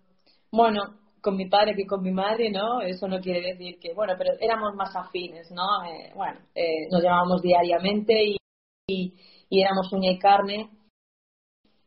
bueno, 0.52 0.82
con 1.22 1.36
mi 1.36 1.48
padre 1.48 1.74
que 1.74 1.86
con 1.86 2.02
mi 2.02 2.10
madre, 2.10 2.50
¿no? 2.50 2.82
Eso 2.82 3.06
no 3.06 3.20
quiere 3.20 3.40
decir 3.40 3.78
que, 3.80 3.94
bueno, 3.94 4.14
pero 4.18 4.32
éramos 4.40 4.74
más 4.74 4.94
afines, 4.94 5.50
¿no? 5.52 5.84
Eh, 5.84 6.12
bueno, 6.14 6.40
eh, 6.54 6.88
nos 6.90 7.00
llamábamos 7.00 7.40
diariamente 7.40 8.12
y, 8.24 8.36
y, 9.48 9.62
éramos 9.62 9.90
uña 9.92 10.10
y 10.10 10.18
carne. 10.18 10.68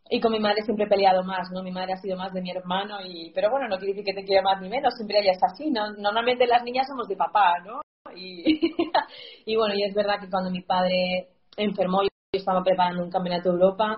Y 0.10 0.22
con 0.22 0.32
mi 0.32 0.39
madre 0.39 0.62
siempre 0.63 0.86
he 0.86 0.89
peleado 0.89 1.24
más, 1.24 1.50
¿no? 1.51 1.62
Mi 1.63 1.72
madre 1.72 1.94
ha 1.94 1.98
sido 1.98 2.15
más 2.15 2.34
de 2.34 2.42
mi 2.42 2.51
hermano, 2.51 3.00
y 3.04 3.32
pero 3.34 3.51
bueno, 3.51 3.68
no 3.68 3.77
quiere 3.77 3.94
decir 3.94 4.06
que 4.06 4.22
te 4.22 4.25
quiera 4.25 4.42
más 4.42 4.62
ni 4.62 4.70
menos, 4.70 4.94
siempre 4.96 5.20
ella 5.20 5.32
es 5.34 5.44
así, 5.44 5.70
¿no? 5.70 5.92
Normalmente 5.94 6.48
las 6.48 6.63
niñas 6.63 6.88
somos 6.88 7.08
de 7.08 7.18
papá, 7.18 7.56
¿no? 7.65 7.82
Y, 8.15 8.62
y 9.46 9.56
bueno, 9.58 9.75
y 9.75 9.84
es 9.84 9.94
verdad 9.94 10.20
que 10.22 10.30
cuando 10.30 10.50
mi 10.50 10.62
padre 10.62 11.30
enfermó, 11.58 12.04
yo 12.04 12.10
estaba 12.32 12.63
preparando 12.63 13.04
un 13.04 13.12
campeonato 13.12 13.50
de 13.50 13.56
Europa 13.56 13.98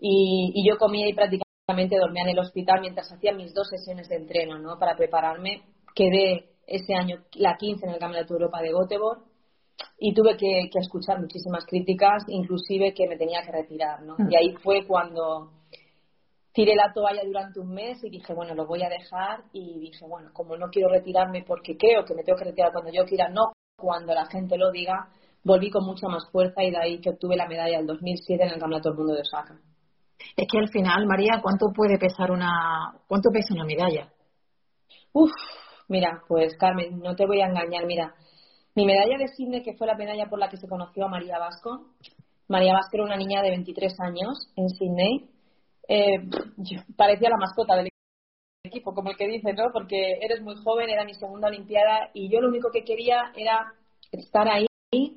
y, 0.00 0.52
y 0.54 0.68
yo 0.68 0.76
comía 0.76 1.08
y 1.08 1.14
prácticamente 1.14 1.43
dormía 1.66 2.24
en 2.24 2.30
el 2.30 2.38
hospital 2.38 2.80
mientras 2.80 3.10
hacía 3.10 3.32
mis 3.32 3.54
dos 3.54 3.68
sesiones 3.68 4.08
de 4.08 4.16
entreno, 4.16 4.58
¿no? 4.58 4.78
Para 4.78 4.96
prepararme. 4.96 5.62
Quedé 5.94 6.50
ese 6.66 6.94
año 6.94 7.22
la 7.34 7.56
15 7.56 7.86
en 7.86 7.92
el 7.92 7.98
Campeonato 7.98 8.34
de 8.34 8.40
Europa 8.40 8.60
de 8.60 8.72
Göteborg 8.72 9.22
y 9.98 10.12
tuve 10.12 10.36
que, 10.36 10.68
que, 10.70 10.78
escuchar 10.78 11.20
muchísimas 11.20 11.64
críticas, 11.66 12.24
inclusive 12.28 12.94
que 12.94 13.08
me 13.08 13.16
tenía 13.16 13.42
que 13.42 13.52
retirar, 13.52 14.02
¿no? 14.02 14.14
Mm. 14.18 14.30
Y 14.30 14.36
ahí 14.36 14.54
fue 14.62 14.86
cuando 14.86 15.50
tiré 16.52 16.74
la 16.76 16.92
toalla 16.92 17.22
durante 17.24 17.60
un 17.60 17.72
mes 17.72 18.02
y 18.04 18.10
dije, 18.10 18.34
bueno, 18.34 18.54
lo 18.54 18.66
voy 18.66 18.82
a 18.82 18.88
dejar 18.88 19.44
y 19.52 19.78
dije, 19.80 20.04
bueno, 20.06 20.30
como 20.32 20.56
no 20.56 20.68
quiero 20.68 20.88
retirarme 20.88 21.44
porque 21.46 21.76
creo 21.76 22.04
que 22.04 22.14
me 22.14 22.22
tengo 22.22 22.38
que 22.38 22.44
retirar 22.44 22.72
cuando 22.72 22.92
yo 22.92 23.04
quiera, 23.04 23.28
no 23.28 23.52
cuando 23.76 24.14
la 24.14 24.26
gente 24.26 24.56
lo 24.56 24.70
diga, 24.70 25.08
volví 25.42 25.70
con 25.70 25.84
mucha 25.84 26.08
más 26.08 26.30
fuerza 26.30 26.62
y 26.62 26.70
de 26.70 26.78
ahí 26.78 27.00
que 27.00 27.10
obtuve 27.10 27.36
la 27.36 27.48
medalla 27.48 27.78
del 27.78 27.86
2007 27.86 28.42
en 28.42 28.50
el 28.50 28.60
Campeonato 28.60 28.90
del 28.90 28.98
Mundo 28.98 29.14
de 29.14 29.20
Osaka. 29.22 29.58
Es 30.36 30.46
que 30.50 30.58
al 30.58 30.68
final, 30.68 31.06
María, 31.06 31.40
¿cuánto 31.42 31.66
puede 31.74 31.98
pesar 31.98 32.30
una, 32.30 32.94
cuánto 33.06 33.30
pesa 33.30 33.54
una 33.54 33.64
medalla? 33.64 34.12
Uf, 35.12 35.30
mira, 35.88 36.22
pues 36.26 36.56
Carmen, 36.56 36.98
no 36.98 37.14
te 37.14 37.26
voy 37.26 37.40
a 37.40 37.46
engañar, 37.46 37.86
mira, 37.86 38.14
mi 38.74 38.84
medalla 38.84 39.16
de 39.18 39.28
Sydney, 39.28 39.62
que 39.62 39.76
fue 39.76 39.86
la 39.86 39.94
medalla 39.94 40.26
por 40.28 40.38
la 40.38 40.48
que 40.48 40.56
se 40.56 40.68
conoció 40.68 41.04
a 41.04 41.08
María 41.08 41.38
Vasco, 41.38 41.92
María 42.48 42.72
Vasco 42.74 42.96
era 42.96 43.04
una 43.04 43.16
niña 43.16 43.42
de 43.42 43.50
23 43.50 43.94
años 44.00 44.52
en 44.56 44.68
Sydney, 44.68 45.30
eh, 45.88 46.18
parecía 46.96 47.30
la 47.30 47.36
mascota 47.36 47.76
del 47.76 47.88
equipo, 48.64 48.94
como 48.94 49.10
el 49.10 49.16
que 49.16 49.28
dice, 49.28 49.52
¿no? 49.52 49.70
Porque 49.72 50.18
eres 50.20 50.42
muy 50.42 50.54
joven, 50.64 50.90
era 50.90 51.04
mi 51.04 51.14
segunda 51.14 51.48
Olimpiada 51.48 52.10
y 52.14 52.30
yo 52.30 52.40
lo 52.40 52.48
único 52.48 52.70
que 52.72 52.82
quería 52.82 53.32
era 53.36 53.72
estar 54.10 54.48
ahí 54.48 54.66
y, 54.90 55.14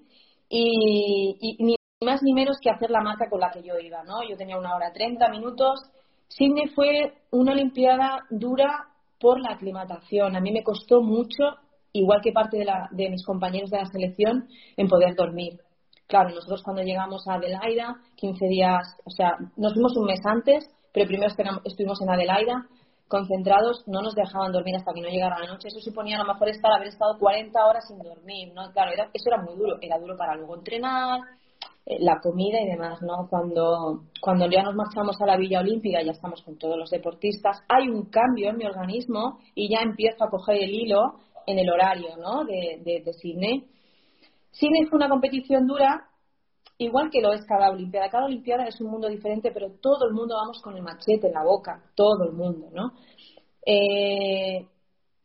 y, 0.50 1.77
más 2.02 2.22
ni 2.22 2.34
menos 2.34 2.58
que 2.62 2.70
hacer 2.70 2.92
la 2.92 3.02
marca 3.02 3.30
con 3.30 3.40
la 3.40 3.52
que 3.52 3.64
yo 3.64 3.78
iba, 3.80 4.04
¿no? 4.04 4.22
Yo 4.28 4.38
tenía 4.38 4.58
una 4.58 4.76
hora 4.76 4.92
30 4.94 5.30
minutos. 5.30 5.80
Sydney 6.28 6.68
fue 6.70 7.14
una 7.32 7.54
Olimpiada 7.54 8.20
dura 8.30 8.88
por 9.20 9.40
la 9.40 9.54
aclimatación. 9.54 10.36
A 10.36 10.40
mí 10.40 10.52
me 10.52 10.64
costó 10.64 11.02
mucho, 11.02 11.56
igual 11.94 12.22
que 12.22 12.32
parte 12.32 12.58
de, 12.58 12.66
la, 12.66 12.88
de 12.92 13.10
mis 13.10 13.26
compañeros 13.26 13.72
de 13.72 13.78
la 13.78 13.86
selección, 13.86 14.48
en 14.76 14.88
poder 14.88 15.16
dormir. 15.16 15.60
Claro, 16.08 16.30
nosotros 16.30 16.62
cuando 16.64 16.84
llegamos 16.84 17.28
a 17.28 17.34
Adelaida, 17.34 17.96
15 18.16 18.46
días, 18.48 18.96
o 19.04 19.10
sea, 19.10 19.36
nos 19.58 19.74
fuimos 19.74 19.98
un 19.98 20.06
mes 20.06 20.20
antes, 20.24 20.70
pero 20.94 21.08
primero 21.08 21.32
estuvimos 21.66 22.00
en 22.02 22.10
Adelaida, 22.10 22.68
concentrados, 23.08 23.84
no 23.88 24.02
nos 24.02 24.14
dejaban 24.14 24.52
dormir 24.52 24.76
hasta 24.76 24.94
que 24.94 25.02
no 25.02 25.10
llegara 25.10 25.40
la 25.40 25.48
noche. 25.48 25.70
Eso 25.70 25.80
suponía 25.80 26.18
a 26.18 26.24
lo 26.24 26.32
mejor 26.32 26.50
estar, 26.50 26.72
haber 26.72 26.90
estado 26.90 27.18
40 27.18 27.66
horas 27.66 27.88
sin 27.88 27.98
dormir, 27.98 28.54
¿no? 28.54 28.72
Claro, 28.72 28.92
eso 28.92 29.30
era 29.30 29.42
muy 29.42 29.56
duro. 29.56 29.78
Era 29.82 29.98
duro 29.98 30.16
para 30.16 30.36
luego 30.36 30.56
entrenar, 30.56 31.20
la 32.00 32.20
comida 32.20 32.60
y 32.62 32.68
demás, 32.68 33.02
¿no? 33.02 33.28
Cuando, 33.30 34.04
cuando 34.22 34.50
ya 34.50 34.62
nos 34.64 34.76
marchamos 34.76 35.20
a 35.22 35.26
la 35.26 35.38
Villa 35.38 35.62
Olímpica, 35.62 36.02
ya 36.02 36.12
estamos 36.12 36.42
con 36.44 36.58
todos 36.58 36.78
los 36.78 36.90
deportistas, 36.90 37.64
hay 37.70 37.88
un 37.88 38.10
cambio 38.10 38.50
en 38.50 38.58
mi 38.58 38.66
organismo 38.66 39.40
y 39.56 39.70
ya 39.70 39.80
empiezo 39.82 40.26
a 40.26 40.30
coger 40.30 40.58
el 40.64 40.72
hilo 40.72 41.20
en 41.46 41.60
el 41.60 41.70
horario, 41.70 42.18
¿no? 42.18 42.44
De, 42.44 42.82
de, 42.84 43.02
de 43.06 43.14
Sydney. 43.14 43.66
Sydney 44.52 44.86
fue 44.90 44.98
una 44.98 45.08
competición 45.08 45.66
dura, 45.66 46.10
igual 46.78 47.10
que 47.10 47.22
lo 47.22 47.32
es 47.32 47.46
cada 47.46 47.70
Olimpiada. 47.70 48.10
Cada 48.10 48.26
Olimpiada 48.26 48.66
es 48.66 48.82
un 48.82 48.92
mundo 48.92 49.08
diferente, 49.08 49.52
pero 49.54 49.72
todo 49.82 50.08
el 50.08 50.14
mundo 50.14 50.36
vamos 50.36 50.62
con 50.62 50.76
el 50.76 50.84
machete 50.84 51.28
en 51.28 51.34
la 51.34 51.44
boca, 51.46 51.82
todo 51.96 52.26
el 52.26 52.34
mundo, 52.34 52.68
¿no? 52.74 52.92
Eh, 53.66 54.68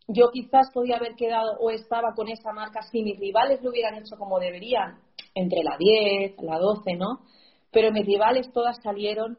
yo 0.07 0.31
quizás 0.33 0.71
podía 0.73 0.97
haber 0.97 1.14
quedado 1.14 1.59
o 1.59 1.71
estaba 1.71 2.12
con 2.14 2.28
esa 2.28 2.52
marca 2.52 2.83
si 2.83 3.02
mis 3.02 3.19
rivales 3.19 3.62
lo 3.62 3.71
hubieran 3.71 3.95
hecho 3.95 4.16
como 4.16 4.38
deberían, 4.38 4.99
entre 5.35 5.62
la 5.62 5.77
10, 5.79 6.37
la 6.43 6.59
12, 6.59 6.95
¿no? 6.97 7.21
Pero 7.71 7.91
mis 7.91 8.07
rivales 8.07 8.53
todas 8.53 8.77
salieron 8.83 9.39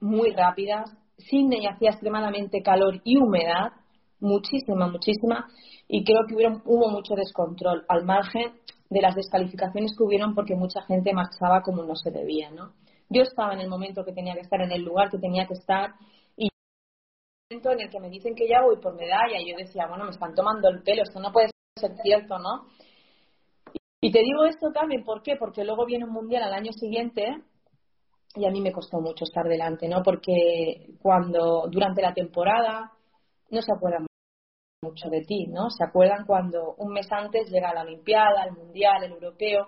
muy 0.00 0.30
rápidas. 0.30 0.90
Sydney 1.16 1.66
hacía 1.66 1.90
extremadamente 1.90 2.62
calor 2.62 3.00
y 3.04 3.16
humedad, 3.18 3.72
muchísima, 4.20 4.88
muchísima, 4.88 5.46
y 5.88 6.04
creo 6.04 6.20
que 6.28 6.34
hubo 6.64 6.90
mucho 6.90 7.14
descontrol, 7.14 7.84
al 7.88 8.04
margen 8.04 8.52
de 8.90 9.00
las 9.00 9.14
descalificaciones 9.14 9.94
que 9.96 10.04
hubieron 10.04 10.34
porque 10.34 10.54
mucha 10.54 10.82
gente 10.82 11.12
marchaba 11.12 11.62
como 11.62 11.82
no 11.82 11.94
se 11.94 12.10
debía, 12.10 12.50
¿no? 12.50 12.72
Yo 13.10 13.22
estaba 13.22 13.54
en 13.54 13.60
el 13.60 13.68
momento 13.68 14.04
que 14.04 14.12
tenía 14.12 14.34
que 14.34 14.40
estar, 14.40 14.60
en 14.60 14.72
el 14.72 14.82
lugar 14.82 15.10
que 15.10 15.18
tenía 15.18 15.46
que 15.46 15.54
estar, 15.54 15.94
y 16.36 16.44
en 16.44 16.50
el 17.50 17.56
momento 17.56 17.72
en 17.72 17.80
el 17.80 17.90
que 17.90 18.00
me 18.00 18.10
dicen 18.10 18.34
que 18.34 18.48
ya 18.48 18.62
voy 18.62 18.76
por 18.80 18.94
medalla, 18.94 19.40
y 19.40 19.50
yo 19.50 19.56
decía, 19.56 19.86
bueno, 19.88 20.04
me 20.04 20.10
están 20.10 20.34
tomando 20.34 20.68
el 20.68 20.82
pelo, 20.82 21.02
esto 21.02 21.20
no 21.20 21.32
puede 21.32 21.48
ser 21.80 21.92
cierto, 22.02 22.38
¿no? 22.38 22.66
Y 24.00 24.12
te 24.12 24.20
digo 24.20 24.44
esto 24.44 24.70
también, 24.72 25.04
¿por 25.04 25.22
qué? 25.22 25.36
Porque 25.36 25.64
luego 25.64 25.84
viene 25.84 26.04
un 26.04 26.12
mundial 26.12 26.42
al 26.44 26.54
año 26.54 26.72
siguiente 26.72 27.42
y 28.34 28.46
a 28.46 28.50
mí 28.50 28.60
me 28.60 28.72
costó 28.72 29.00
mucho 29.00 29.24
estar 29.24 29.44
delante, 29.46 29.88
¿no? 29.88 30.02
Porque 30.02 30.86
cuando 31.00 31.66
durante 31.68 32.02
la 32.02 32.14
temporada 32.14 32.92
no 33.50 33.60
se 33.60 33.72
acuerdan 33.72 34.06
mucho 34.82 35.08
de 35.08 35.22
ti, 35.22 35.46
¿no? 35.48 35.70
Se 35.70 35.82
acuerdan 35.84 36.24
cuando 36.26 36.74
un 36.78 36.92
mes 36.92 37.10
antes 37.10 37.50
llega 37.50 37.74
la 37.74 37.82
Olimpiada, 37.82 38.44
el 38.44 38.52
Mundial, 38.52 39.02
el 39.02 39.12
Europeo 39.12 39.66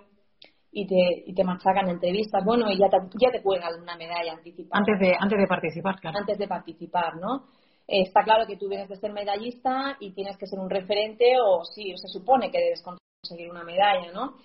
y 0.71 0.87
te, 0.87 1.23
y 1.25 1.33
te 1.33 1.43
machacan 1.43 1.89
entrevistas, 1.89 2.41
bueno, 2.45 2.71
y 2.71 2.77
ya 2.77 2.87
te, 2.87 2.97
ya 3.19 3.29
te 3.31 3.41
cuelgan 3.41 3.81
una 3.81 3.97
medalla 3.97 4.31
anticipada. 4.31 4.79
Antes 4.79 4.99
de, 4.99 5.15
antes 5.19 5.39
de 5.39 5.47
participar, 5.47 5.99
claro. 5.99 6.17
Antes 6.19 6.37
de 6.37 6.47
participar, 6.47 7.15
¿no? 7.19 7.47
Eh, 7.87 8.03
está 8.03 8.23
claro 8.23 8.45
que 8.47 8.55
tú 8.55 8.69
vienes 8.69 8.87
de 8.87 8.95
ser 8.95 9.11
medallista 9.11 9.97
y 9.99 10.13
tienes 10.13 10.37
que 10.37 10.47
ser 10.47 10.59
un 10.59 10.69
referente 10.69 11.25
o 11.43 11.65
sí, 11.65 11.91
se 11.97 12.07
supone 12.07 12.49
que 12.49 12.59
debes 12.59 12.81
conseguir 13.21 13.51
una 13.51 13.63
medalla, 13.63 14.11
¿no? 14.11 14.35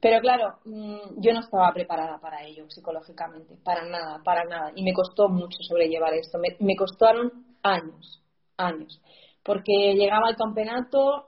Pero 0.00 0.20
claro, 0.20 0.58
mm, 0.64 1.20
yo 1.20 1.32
no 1.32 1.40
estaba 1.40 1.72
preparada 1.72 2.18
para 2.18 2.44
ello 2.44 2.68
psicológicamente, 2.68 3.56
para 3.64 3.84
nada, 3.88 4.20
para 4.24 4.44
nada. 4.44 4.72
Y 4.74 4.82
me 4.82 4.92
costó 4.92 5.28
mucho 5.28 5.58
sobrellevar 5.62 6.12
esto. 6.14 6.38
Me, 6.38 6.56
me 6.60 6.76
costaron 6.76 7.30
años, 7.62 8.22
años. 8.56 9.00
Porque 9.44 9.94
llegaba 9.94 10.28
al 10.28 10.36
campeonato 10.36 11.26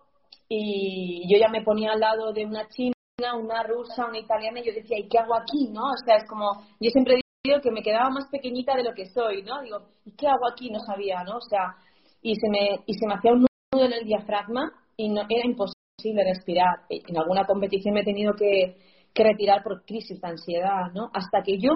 y 0.48 1.22
yo 1.32 1.38
ya 1.38 1.48
me 1.48 1.62
ponía 1.62 1.92
al 1.92 2.00
lado 2.00 2.32
de 2.32 2.44
una 2.44 2.68
china, 2.68 2.92
una 3.38 3.62
rusa, 3.62 4.06
una 4.06 4.18
italiana 4.18 4.60
y 4.60 4.66
yo 4.66 4.72
decía, 4.74 4.98
¿y 4.98 5.08
qué 5.08 5.18
hago 5.18 5.36
aquí? 5.36 5.68
¿no? 5.70 5.82
O 5.82 6.04
sea, 6.04 6.16
es 6.16 6.28
como, 6.28 6.64
yo 6.80 6.90
siempre 6.90 7.20
digo 7.44 7.60
que 7.62 7.70
me 7.70 7.82
quedaba 7.82 8.10
más 8.10 8.28
pequeñita 8.28 8.76
de 8.76 8.84
lo 8.84 8.92
que 8.92 9.06
soy, 9.06 9.42
¿no? 9.42 9.62
Digo, 9.62 9.78
¿y 10.04 10.12
qué 10.16 10.26
hago 10.26 10.48
aquí? 10.50 10.70
No 10.70 10.80
sabía, 10.80 11.22
¿no? 11.22 11.36
O 11.36 11.40
sea, 11.48 11.76
y 12.22 12.34
se 12.34 12.48
me, 12.50 12.82
y 12.86 12.94
se 12.94 13.06
me 13.06 13.14
hacía 13.14 13.32
un 13.32 13.46
nudo 13.72 13.84
en 13.84 13.92
el 13.92 14.04
diafragma 14.04 14.72
y 14.96 15.08
no, 15.08 15.22
era 15.22 15.46
imposible 15.46 15.73
de 16.12 16.24
respirar. 16.24 16.80
En 16.88 17.16
alguna 17.16 17.44
competición 17.44 17.94
me 17.94 18.00
he 18.00 18.04
tenido 18.04 18.34
que, 18.34 18.76
retirar 19.14 19.62
por 19.62 19.84
crisis 19.84 20.20
de 20.20 20.28
ansiedad, 20.28 20.90
¿no? 20.92 21.08
Hasta 21.14 21.42
que 21.44 21.58
yo 21.58 21.70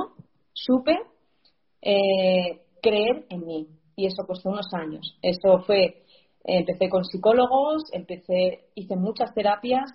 supe 0.52 0.98
eh, 1.80 2.62
creer 2.82 3.26
en 3.30 3.46
mí. 3.46 3.68
Y 3.94 4.06
eso 4.06 4.24
costó 4.26 4.50
unos 4.50 4.66
años. 4.72 5.16
Eso 5.22 5.60
fue, 5.60 6.02
empecé 6.42 6.88
con 6.88 7.04
psicólogos, 7.04 7.82
empecé, 7.92 8.64
hice 8.74 8.96
muchas 8.96 9.32
terapias 9.34 9.88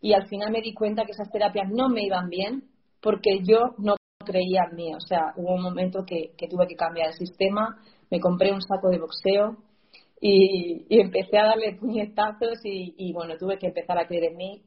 y 0.00 0.12
al 0.12 0.28
final 0.28 0.52
me 0.52 0.60
di 0.60 0.72
cuenta 0.72 1.04
que 1.04 1.12
esas 1.12 1.30
terapias 1.32 1.68
no 1.68 1.88
me 1.88 2.04
iban 2.04 2.28
bien 2.28 2.68
porque 3.00 3.40
yo 3.42 3.74
no 3.78 3.96
creía 4.24 4.68
en 4.70 4.76
mí. 4.76 4.94
O 4.94 5.00
sea, 5.00 5.32
hubo 5.36 5.54
un 5.54 5.62
momento 5.62 6.04
que, 6.06 6.32
que 6.36 6.46
tuve 6.46 6.68
que 6.68 6.76
cambiar 6.76 7.08
el 7.08 7.14
sistema, 7.14 7.76
me 8.10 8.20
compré 8.20 8.52
un 8.52 8.62
saco 8.62 8.88
de 8.88 8.98
boxeo, 8.98 9.56
y, 10.20 10.86
empecé 11.00 11.38
a 11.38 11.46
darle 11.46 11.74
puñetazos 11.74 12.58
y, 12.64 13.12
bueno, 13.12 13.36
tuve 13.36 13.58
que 13.58 13.68
empezar 13.68 13.98
a 13.98 14.06
creer 14.06 14.32
en 14.32 14.36
mí. 14.36 14.62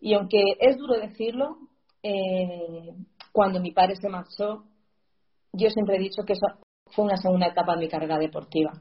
Y 0.00 0.14
aunque 0.14 0.42
es 0.60 0.76
duro 0.76 0.94
decirlo, 0.94 1.56
eh, 2.02 2.92
cuando 3.32 3.60
mi 3.60 3.72
padre 3.72 3.96
se 3.96 4.08
marchó, 4.08 4.64
yo 5.52 5.70
siempre 5.70 5.96
he 5.96 6.00
dicho 6.00 6.22
que 6.24 6.34
eso 6.34 6.46
fue 6.94 7.04
una 7.04 7.16
segunda 7.16 7.48
etapa 7.48 7.74
de 7.74 7.80
mi 7.80 7.88
carrera 7.88 8.18
deportiva. 8.18 8.72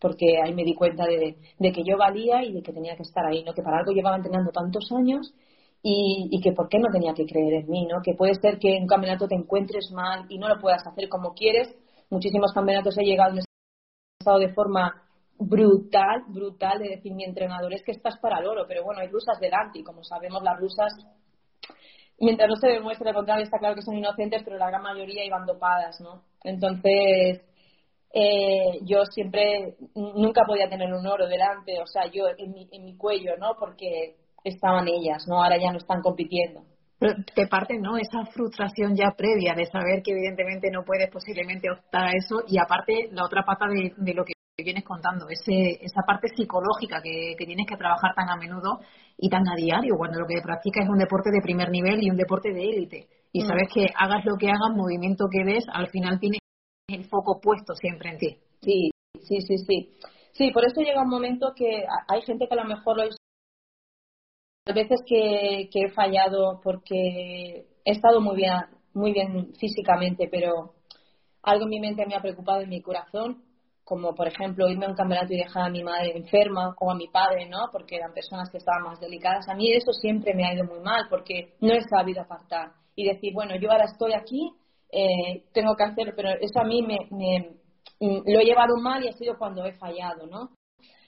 Porque 0.00 0.40
ahí 0.42 0.54
me 0.54 0.64
di 0.64 0.74
cuenta 0.74 1.04
de, 1.06 1.36
que 1.58 1.82
yo 1.84 1.96
valía 1.96 2.44
y 2.44 2.52
de 2.52 2.62
que 2.62 2.72
tenía 2.72 2.96
que 2.96 3.02
estar 3.02 3.24
ahí, 3.26 3.42
¿no? 3.42 3.54
Que 3.54 3.62
para 3.62 3.78
algo 3.78 3.92
llevaba 3.92 4.16
entrenando 4.16 4.52
tantos 4.52 4.90
años 4.92 5.34
y, 5.82 6.28
y, 6.30 6.40
que 6.40 6.52
por 6.52 6.68
qué 6.68 6.78
no 6.78 6.88
tenía 6.92 7.14
que 7.14 7.24
creer 7.24 7.64
en 7.64 7.70
mí, 7.70 7.86
¿no? 7.86 8.02
Que 8.04 8.14
puede 8.14 8.34
ser 8.34 8.58
que 8.58 8.76
en 8.76 8.82
un 8.82 8.88
campeonato 8.88 9.26
te 9.26 9.34
encuentres 9.34 9.90
mal 9.92 10.26
y 10.28 10.38
no 10.38 10.48
lo 10.48 10.60
puedas 10.60 10.86
hacer 10.86 11.08
como 11.08 11.32
quieres. 11.32 11.74
Muchísimos 12.10 12.52
campeonatos 12.52 12.96
he 12.98 13.04
llegado 13.04 13.32
en 13.32 13.44
estado 14.20 14.38
de 14.38 14.52
forma 14.52 15.05
brutal, 15.38 16.24
brutal 16.28 16.78
de 16.78 16.90
decir 16.96 17.12
mi 17.12 17.24
entrenador 17.24 17.72
es 17.72 17.82
que 17.82 17.92
estás 17.92 18.18
para 18.18 18.38
el 18.38 18.46
oro, 18.46 18.64
pero 18.66 18.84
bueno, 18.84 19.00
hay 19.00 19.08
rusas 19.08 19.38
delante 19.40 19.78
y 19.78 19.84
como 19.84 20.02
sabemos 20.02 20.42
las 20.42 20.58
rusas, 20.58 20.92
mientras 22.18 22.48
no 22.48 22.56
se 22.56 22.68
demuestre 22.68 23.10
lo 23.10 23.14
contrario, 23.14 23.44
está 23.44 23.58
claro 23.58 23.74
que 23.74 23.82
son 23.82 23.96
inocentes, 23.96 24.42
pero 24.44 24.56
la 24.56 24.68
gran 24.68 24.82
mayoría 24.82 25.24
iban 25.24 25.46
dopadas, 25.46 26.00
¿no? 26.00 26.22
Entonces, 26.44 27.42
eh, 28.12 28.78
yo 28.82 29.04
siempre, 29.04 29.76
nunca 29.94 30.42
podía 30.46 30.68
tener 30.68 30.92
un 30.92 31.06
oro 31.06 31.26
delante, 31.26 31.80
o 31.80 31.86
sea, 31.86 32.10
yo 32.10 32.28
en 32.36 32.52
mi, 32.52 32.68
en 32.72 32.84
mi 32.84 32.96
cuello, 32.96 33.36
¿no? 33.38 33.56
Porque 33.58 34.16
estaban 34.44 34.88
ellas, 34.88 35.26
¿no? 35.28 35.42
Ahora 35.42 35.58
ya 35.58 35.72
no 35.72 35.78
están 35.78 36.00
compitiendo. 36.00 36.62
Pero 36.98 37.12
te 37.34 37.46
parte, 37.46 37.78
¿no? 37.78 37.98
Esa 37.98 38.24
frustración 38.32 38.96
ya 38.96 39.12
previa 39.16 39.52
de 39.54 39.66
saber 39.66 40.02
que 40.02 40.12
evidentemente 40.12 40.70
no 40.70 40.82
puedes 40.82 41.10
posiblemente 41.10 41.70
optar 41.70 42.06
a 42.06 42.12
eso 42.12 42.42
y 42.48 42.56
aparte 42.58 43.10
la 43.12 43.24
otra 43.26 43.42
pata 43.44 43.66
de, 43.68 43.92
de 43.98 44.14
lo 44.14 44.24
que 44.24 44.35
vienes 44.64 44.84
contando, 44.84 45.28
ese, 45.28 45.84
esa 45.84 46.02
parte 46.06 46.28
psicológica 46.34 47.02
que, 47.02 47.34
tienes 47.36 47.66
que 47.66 47.76
trabajar 47.76 48.14
tan 48.14 48.30
a 48.30 48.36
menudo 48.36 48.80
y 49.18 49.28
tan 49.28 49.46
a 49.46 49.54
diario, 49.54 49.96
cuando 49.98 50.20
lo 50.20 50.26
que 50.26 50.40
practicas 50.42 50.84
es 50.84 50.90
un 50.90 50.98
deporte 50.98 51.30
de 51.30 51.42
primer 51.42 51.70
nivel 51.70 52.02
y 52.02 52.10
un 52.10 52.16
deporte 52.16 52.52
de 52.52 52.62
élite. 52.62 53.08
Y 53.32 53.44
mm. 53.44 53.46
sabes 53.46 53.68
que 53.72 53.86
hagas 53.94 54.24
lo 54.24 54.36
que 54.36 54.48
hagas, 54.48 54.74
movimiento 54.74 55.26
que 55.30 55.44
des, 55.44 55.64
al 55.70 55.88
final 55.88 56.18
tienes 56.18 56.40
el 56.88 57.04
foco 57.04 57.38
puesto 57.40 57.74
siempre 57.74 58.10
en 58.10 58.18
ti. 58.18 58.38
Sí, 58.62 58.90
sí, 59.20 59.40
sí, 59.42 59.58
sí. 59.58 59.92
Sí, 60.32 60.50
por 60.52 60.64
eso 60.64 60.80
llega 60.80 61.02
un 61.02 61.10
momento 61.10 61.52
que 61.54 61.84
hay 62.08 62.22
gente 62.22 62.46
que 62.48 62.54
a 62.54 62.62
lo 62.62 62.68
mejor 62.68 62.96
lo 62.96 63.04
a 64.68 64.72
veces 64.72 65.00
que, 65.06 65.68
que 65.70 65.82
he 65.82 65.90
fallado 65.92 66.60
porque 66.62 67.66
he 67.84 67.92
estado 67.92 68.20
muy 68.20 68.36
bien, 68.36 68.54
muy 68.94 69.12
bien 69.12 69.52
físicamente, 69.60 70.28
pero 70.30 70.74
algo 71.42 71.64
en 71.64 71.70
mi 71.70 71.80
mente 71.80 72.04
me 72.06 72.16
ha 72.16 72.20
preocupado 72.20 72.62
en 72.62 72.70
mi 72.70 72.82
corazón 72.82 73.45
como 73.86 74.16
por 74.16 74.26
ejemplo 74.26 74.68
irme 74.68 74.86
a 74.86 74.88
un 74.88 74.96
campeonato 74.96 75.32
y 75.32 75.38
dejar 75.38 75.68
a 75.68 75.70
mi 75.70 75.84
madre 75.84 76.16
enferma 76.16 76.74
o 76.80 76.90
a 76.90 76.96
mi 76.96 77.06
padre, 77.06 77.48
¿no? 77.48 77.68
Porque 77.70 77.94
eran 77.94 78.12
personas 78.12 78.50
que 78.50 78.58
estaban 78.58 78.82
más 78.82 78.98
delicadas. 78.98 79.48
A 79.48 79.54
mí 79.54 79.72
eso 79.72 79.92
siempre 79.92 80.34
me 80.34 80.44
ha 80.44 80.54
ido 80.54 80.64
muy 80.64 80.80
mal 80.80 81.06
porque 81.08 81.54
no 81.60 81.72
he 81.72 81.80
sabido 81.82 82.22
apartar 82.22 82.72
y 82.96 83.06
decir, 83.06 83.32
bueno, 83.32 83.54
yo 83.54 83.70
ahora 83.70 83.84
estoy 83.84 84.12
aquí 84.12 84.52
eh, 84.90 85.44
tengo 85.52 85.76
que 85.76 85.84
hacer, 85.84 86.14
pero 86.16 86.30
eso 86.30 86.58
a 86.60 86.64
mí 86.64 86.82
me, 86.82 86.98
mm, 87.10 88.22
lo 88.26 88.40
he 88.40 88.44
llevado 88.44 88.76
mal 88.76 89.04
y 89.04 89.08
ha 89.08 89.12
sido 89.12 89.38
cuando 89.38 89.64
he 89.64 89.72
fallado, 89.74 90.26
¿no? 90.26 90.50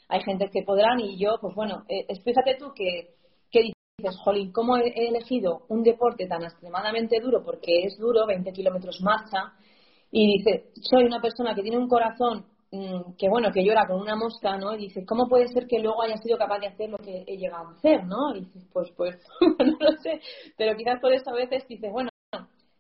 Hay 0.09 0.23
gente 0.23 0.49
que 0.53 0.63
podrán 0.63 1.01
y 1.01 1.19
yo, 1.19 1.37
pues 1.41 1.57
bueno, 1.57 1.83
eh, 1.89 2.07
fíjate 2.25 2.57
tú 2.61 2.73
que, 2.77 3.15
que 3.51 3.73
dices, 3.99 4.21
jolín, 4.23 4.53
¿cómo 4.53 4.77
he, 4.77 5.09
elegido 5.09 5.63
un 5.69 5.83
deporte 5.83 6.29
tan 6.29 6.45
extremadamente 6.45 7.19
duro? 7.21 7.43
Porque 7.45 7.83
es 7.83 7.99
duro, 7.99 8.25
20 8.25 8.53
kilómetros 8.53 9.01
marcha, 9.03 9.53
y 10.13 10.39
dice, 10.39 10.71
soy 10.81 11.05
una 11.05 11.21
persona 11.21 11.57
que 11.57 11.63
tiene 11.63 11.77
un 11.77 11.89
corazón 11.89 12.47
que 12.71 13.29
bueno, 13.31 13.51
que 13.51 13.65
llora 13.65 13.87
con 13.87 14.01
una 14.01 14.15
mosca, 14.15 14.59
¿no? 14.59 14.75
Y 14.75 14.89
dices, 14.89 15.05
¿cómo 15.07 15.27
puede 15.27 15.49
ser 15.49 15.67
que 15.67 15.79
luego 15.79 16.03
haya 16.03 16.17
sido 16.19 16.37
capaz 16.37 16.59
de 16.59 16.67
hacer 16.67 16.91
lo 16.91 16.99
que 16.99 17.25
he 17.27 17.37
llegado 17.39 17.69
a 17.69 17.73
hacer, 17.73 18.05
¿no? 18.05 18.35
Y 18.35 18.41
dices, 18.41 18.67
pues, 18.73 18.91
pues, 18.97 19.17
no 19.59 19.77
lo 19.81 19.93
sé, 20.03 20.21
pero 20.57 20.77
quizás 20.77 21.01
por 21.01 21.13
eso 21.13 21.31
a 21.31 21.35
veces 21.35 21.67
dices, 21.67 21.91
bueno, 21.91 22.11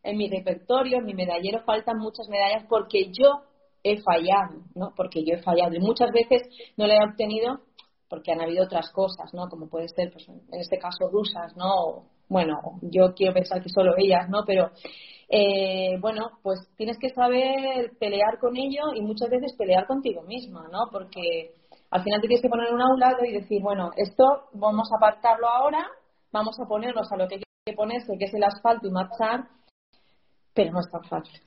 en 0.02 0.16
mi 0.16 0.28
repertorio, 0.28 0.99
en 0.99 1.07
mi 1.07 1.14
medallero 1.14 1.62
faltan 1.64 1.99
muchas 1.99 2.28
medallas 2.28 2.66
porque 2.68 3.11
yo 3.12 3.42
he 3.83 4.00
fallado, 4.02 4.62
¿no? 4.75 4.92
Porque 4.95 5.25
yo 5.25 5.35
he 5.35 5.42
fallado 5.42 5.75
y 5.75 5.80
muchas 5.80 6.11
veces 6.12 6.42
no 6.76 6.87
le 6.87 6.95
he 6.95 7.04
obtenido 7.04 7.61
porque 8.09 8.33
han 8.33 8.40
habido 8.40 8.64
otras 8.64 8.90
cosas, 8.90 9.33
¿no? 9.33 9.49
Como 9.49 9.68
puede 9.68 9.88
ser, 9.88 10.12
pues, 10.12 10.28
en 10.28 10.61
este 10.61 10.78
caso, 10.78 11.09
rusas, 11.11 11.57
¿no? 11.57 12.07
Bueno, 12.28 12.58
yo 12.82 13.14
quiero 13.14 13.35
pensar 13.35 13.62
que 13.62 13.68
solo 13.68 13.94
ellas, 13.97 14.28
¿no? 14.28 14.44
Pero, 14.47 14.70
eh, 15.28 15.97
bueno, 16.00 16.38
pues 16.42 16.58
tienes 16.76 16.99
que 16.99 17.08
saber 17.11 17.92
pelear 17.99 18.38
con 18.38 18.56
ello 18.56 18.94
y 18.94 19.00
muchas 19.00 19.30
veces 19.30 19.54
pelear 19.56 19.87
contigo 19.87 20.23
misma, 20.23 20.68
¿no? 20.70 20.88
Porque 20.92 21.54
al 21.90 22.02
final 22.02 22.20
te 22.20 22.28
tienes 22.28 22.42
que 22.42 22.49
poner 22.49 22.73
un 22.73 23.00
lado 23.00 23.25
y 23.25 23.32
decir, 23.32 23.62
bueno, 23.62 23.90
esto 23.97 24.25
vamos 24.52 24.88
a 24.92 24.97
apartarlo 24.97 25.49
ahora, 25.49 25.87
vamos 26.32 26.56
a 26.61 26.68
ponernos 26.68 27.11
a 27.11 27.16
lo 27.16 27.26
que 27.28 27.37
hay 27.37 27.42
que 27.64 27.73
ponerse, 27.73 28.18
que 28.18 28.26
es 28.26 28.35
el 28.35 28.44
asfalto 28.44 28.88
y 28.88 28.90
marchar, 28.90 29.49
pero 30.54 30.73
no 30.73 30.80
es 30.80 30.90
tan 30.90 31.04
fácil. 31.04 31.40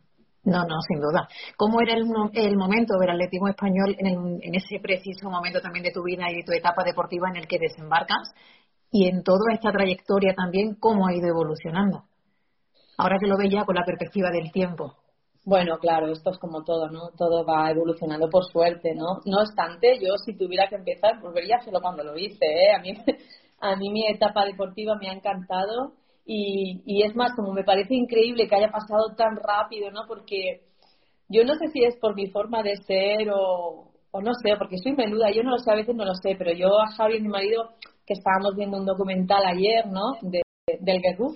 No, 0.43 0.65
no, 0.65 0.81
sin 0.87 0.99
duda. 0.99 1.27
¿Cómo 1.55 1.81
era 1.81 1.93
el, 1.93 2.05
el 2.33 2.57
momento 2.57 2.97
del 2.97 3.11
atletismo 3.11 3.47
español 3.47 3.95
en, 3.99 4.55
ese 4.55 4.79
preciso 4.81 5.29
momento 5.29 5.61
también 5.61 5.83
de 5.83 5.91
tu 5.91 6.01
vida 6.01 6.31
y 6.31 6.37
de 6.37 6.43
tu 6.43 6.51
etapa 6.51 6.83
deportiva 6.83 7.29
en 7.29 7.35
el 7.35 7.47
que 7.47 7.59
desembarcas? 7.59 8.33
Y 8.91 9.07
en 9.07 9.23
toda 9.23 9.53
esta 9.53 9.71
trayectoria 9.71 10.33
también, 10.35 10.75
¿cómo 10.75 11.07
ha 11.07 11.15
ido 11.15 11.27
evolucionando? 11.27 12.03
Ahora 12.97 13.17
que 13.19 13.27
lo 13.27 13.37
ves 13.37 13.49
ya 13.49 13.63
con 13.63 13.75
la 13.75 13.85
perspectiva 13.85 14.29
del 14.31 14.51
tiempo. 14.51 14.93
Bueno, 15.43 15.79
claro, 15.79 16.11
esto 16.11 16.29
es 16.29 16.37
como 16.37 16.63
todo, 16.63 16.89
¿no? 16.89 17.09
Todo 17.17 17.43
va 17.45 17.71
evolucionando 17.71 18.29
por 18.29 18.45
suerte, 18.45 18.93
¿no? 18.93 19.21
No 19.25 19.39
obstante, 19.39 19.97
yo 19.99 20.15
si 20.23 20.37
tuviera 20.37 20.67
que 20.67 20.75
empezar, 20.75 21.19
volvería 21.19 21.55
a 21.55 21.59
hacerlo 21.59 21.81
cuando 21.81 22.03
lo 22.03 22.15
hice, 22.15 22.45
¿eh? 22.45 22.75
A 22.77 22.79
mí, 22.79 22.93
a 23.59 23.75
mí 23.75 23.89
mi 23.89 24.07
etapa 24.07 24.45
deportiva 24.45 24.95
me 24.99 25.09
ha 25.09 25.13
encantado 25.13 25.93
y, 26.25 26.83
y 26.85 27.03
es 27.03 27.15
más, 27.15 27.33
como 27.35 27.53
me 27.53 27.63
parece 27.63 27.95
increíble 27.95 28.47
que 28.47 28.55
haya 28.55 28.71
pasado 28.71 29.15
tan 29.15 29.35
rápido, 29.37 29.89
¿no? 29.89 30.01
Porque 30.07 30.61
yo 31.27 31.43
no 31.43 31.55
sé 31.55 31.69
si 31.73 31.83
es 31.85 31.95
por 31.99 32.13
mi 32.13 32.27
forma 32.27 32.61
de 32.61 32.75
ser 32.85 33.31
o, 33.31 33.91
o 34.11 34.21
no 34.21 34.33
sé, 34.43 34.55
porque 34.57 34.77
soy 34.77 34.93
menuda, 34.93 35.31
yo 35.31 35.41
no 35.41 35.51
lo 35.51 35.57
sé, 35.57 35.71
a 35.71 35.75
veces 35.75 35.95
no 35.95 36.05
lo 36.05 36.13
sé, 36.15 36.35
pero 36.37 36.53
yo 36.53 36.67
a 36.79 36.91
Javi, 36.91 37.19
mi 37.19 37.29
marido, 37.29 37.69
que 38.11 38.19
estábamos 38.19 38.57
viendo 38.57 38.77
un 38.77 38.85
documental 38.85 39.41
ayer, 39.45 39.87
¿no? 39.87 40.17
De, 40.21 40.41
del 40.81 41.01
Guerrero, 41.01 41.31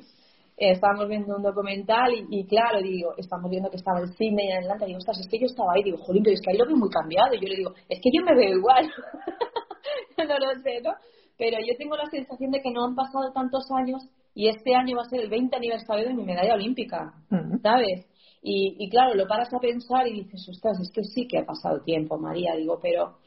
eh, 0.58 0.72
estábamos 0.72 1.08
viendo 1.08 1.34
un 1.38 1.42
documental 1.42 2.12
y, 2.30 2.46
claro, 2.46 2.82
digo, 2.82 3.14
estamos 3.18 3.50
viendo 3.50 3.70
que 3.70 3.78
estaba 3.78 4.02
el 4.02 4.10
cine 4.18 4.44
y 4.44 4.52
en 4.52 4.58
Atlanta, 4.58 4.84
y 4.84 4.88
digo, 4.88 4.98
ostras, 4.98 5.20
es 5.20 5.28
que 5.30 5.40
yo 5.40 5.46
estaba 5.46 5.72
ahí, 5.72 5.84
digo, 5.84 5.98
jolín, 6.00 6.22
pero 6.22 6.34
es 6.34 6.42
que 6.42 6.52
ahí 6.52 6.58
lo 6.58 6.66
veo 6.66 6.76
muy 6.76 6.90
cambiado, 6.90 7.34
y 7.34 7.40
yo 7.40 7.48
le 7.48 7.56
digo, 7.56 7.72
es 7.88 8.00
que 8.02 8.10
yo 8.12 8.26
me 8.26 8.36
veo 8.36 8.58
igual, 8.58 8.92
no 10.18 10.38
lo 10.38 10.62
sé, 10.62 10.82
¿no? 10.84 10.92
Pero 11.38 11.58
yo 11.66 11.78
tengo 11.78 11.96
la 11.96 12.10
sensación 12.10 12.52
de 12.52 12.62
que 12.62 12.72
no 12.72 12.84
han 12.84 12.96
pasado 12.96 13.32
tantos 13.34 13.64
años 13.72 14.04
y 14.34 14.50
este 14.50 14.76
año 14.76 14.98
va 14.98 15.04
a 15.04 15.10
ser 15.10 15.22
el 15.22 15.30
20 15.30 15.56
aniversario 15.56 16.08
de 16.08 16.14
mi 16.14 16.24
medalla 16.24 16.56
olímpica, 16.56 17.14
¿sabes? 17.62 18.06
Y, 18.42 18.76
y, 18.80 18.90
claro, 18.90 19.16
lo 19.16 19.28
paras 19.28 19.54
a 19.54 19.60
pensar 19.60 20.08
y 20.08 20.24
dices, 20.24 20.48
ostras, 20.50 20.80
es 20.82 20.92
que 20.92 21.04
sí 21.04 21.26
que 21.28 21.40
ha 21.40 21.46
pasado 21.46 21.82
tiempo, 21.82 22.18
María, 22.18 22.56
digo, 22.56 22.80
pero 22.82 23.18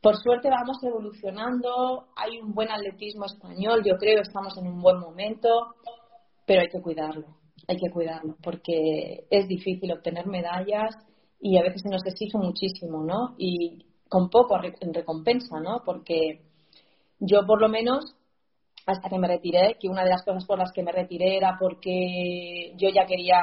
por 0.00 0.16
suerte 0.16 0.48
vamos 0.48 0.82
evolucionando, 0.82 2.08
hay 2.16 2.38
un 2.38 2.54
buen 2.54 2.70
atletismo 2.70 3.26
español, 3.26 3.82
yo 3.84 3.96
creo, 3.96 4.22
estamos 4.22 4.56
en 4.56 4.66
un 4.66 4.80
buen 4.80 4.98
momento, 4.98 5.74
pero 6.46 6.62
hay 6.62 6.68
que 6.68 6.80
cuidarlo, 6.80 7.26
hay 7.68 7.76
que 7.76 7.90
cuidarlo, 7.90 8.36
porque 8.42 9.26
es 9.30 9.46
difícil 9.46 9.92
obtener 9.92 10.26
medallas 10.26 10.94
y 11.38 11.58
a 11.58 11.62
veces 11.62 11.82
se 11.82 11.90
nos 11.90 12.04
exige 12.06 12.38
muchísimo, 12.38 13.04
¿no? 13.04 13.34
Y 13.36 13.84
con 14.08 14.30
poco 14.30 14.58
en 14.62 14.94
recompensa, 14.94 15.60
¿no? 15.60 15.82
Porque 15.84 16.42
yo 17.18 17.46
por 17.46 17.60
lo 17.60 17.68
menos 17.68 18.16
hasta 18.86 19.08
que 19.08 19.18
me 19.18 19.28
retiré, 19.28 19.76
que 19.78 19.88
una 19.88 20.02
de 20.02 20.10
las 20.10 20.24
cosas 20.24 20.44
por 20.46 20.58
las 20.58 20.72
que 20.72 20.82
me 20.82 20.92
retiré 20.92 21.36
era 21.36 21.56
porque 21.60 22.72
yo 22.76 22.88
ya 22.88 23.06
quería, 23.06 23.38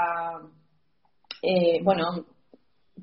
eh, 1.42 1.80
bueno, 1.84 2.26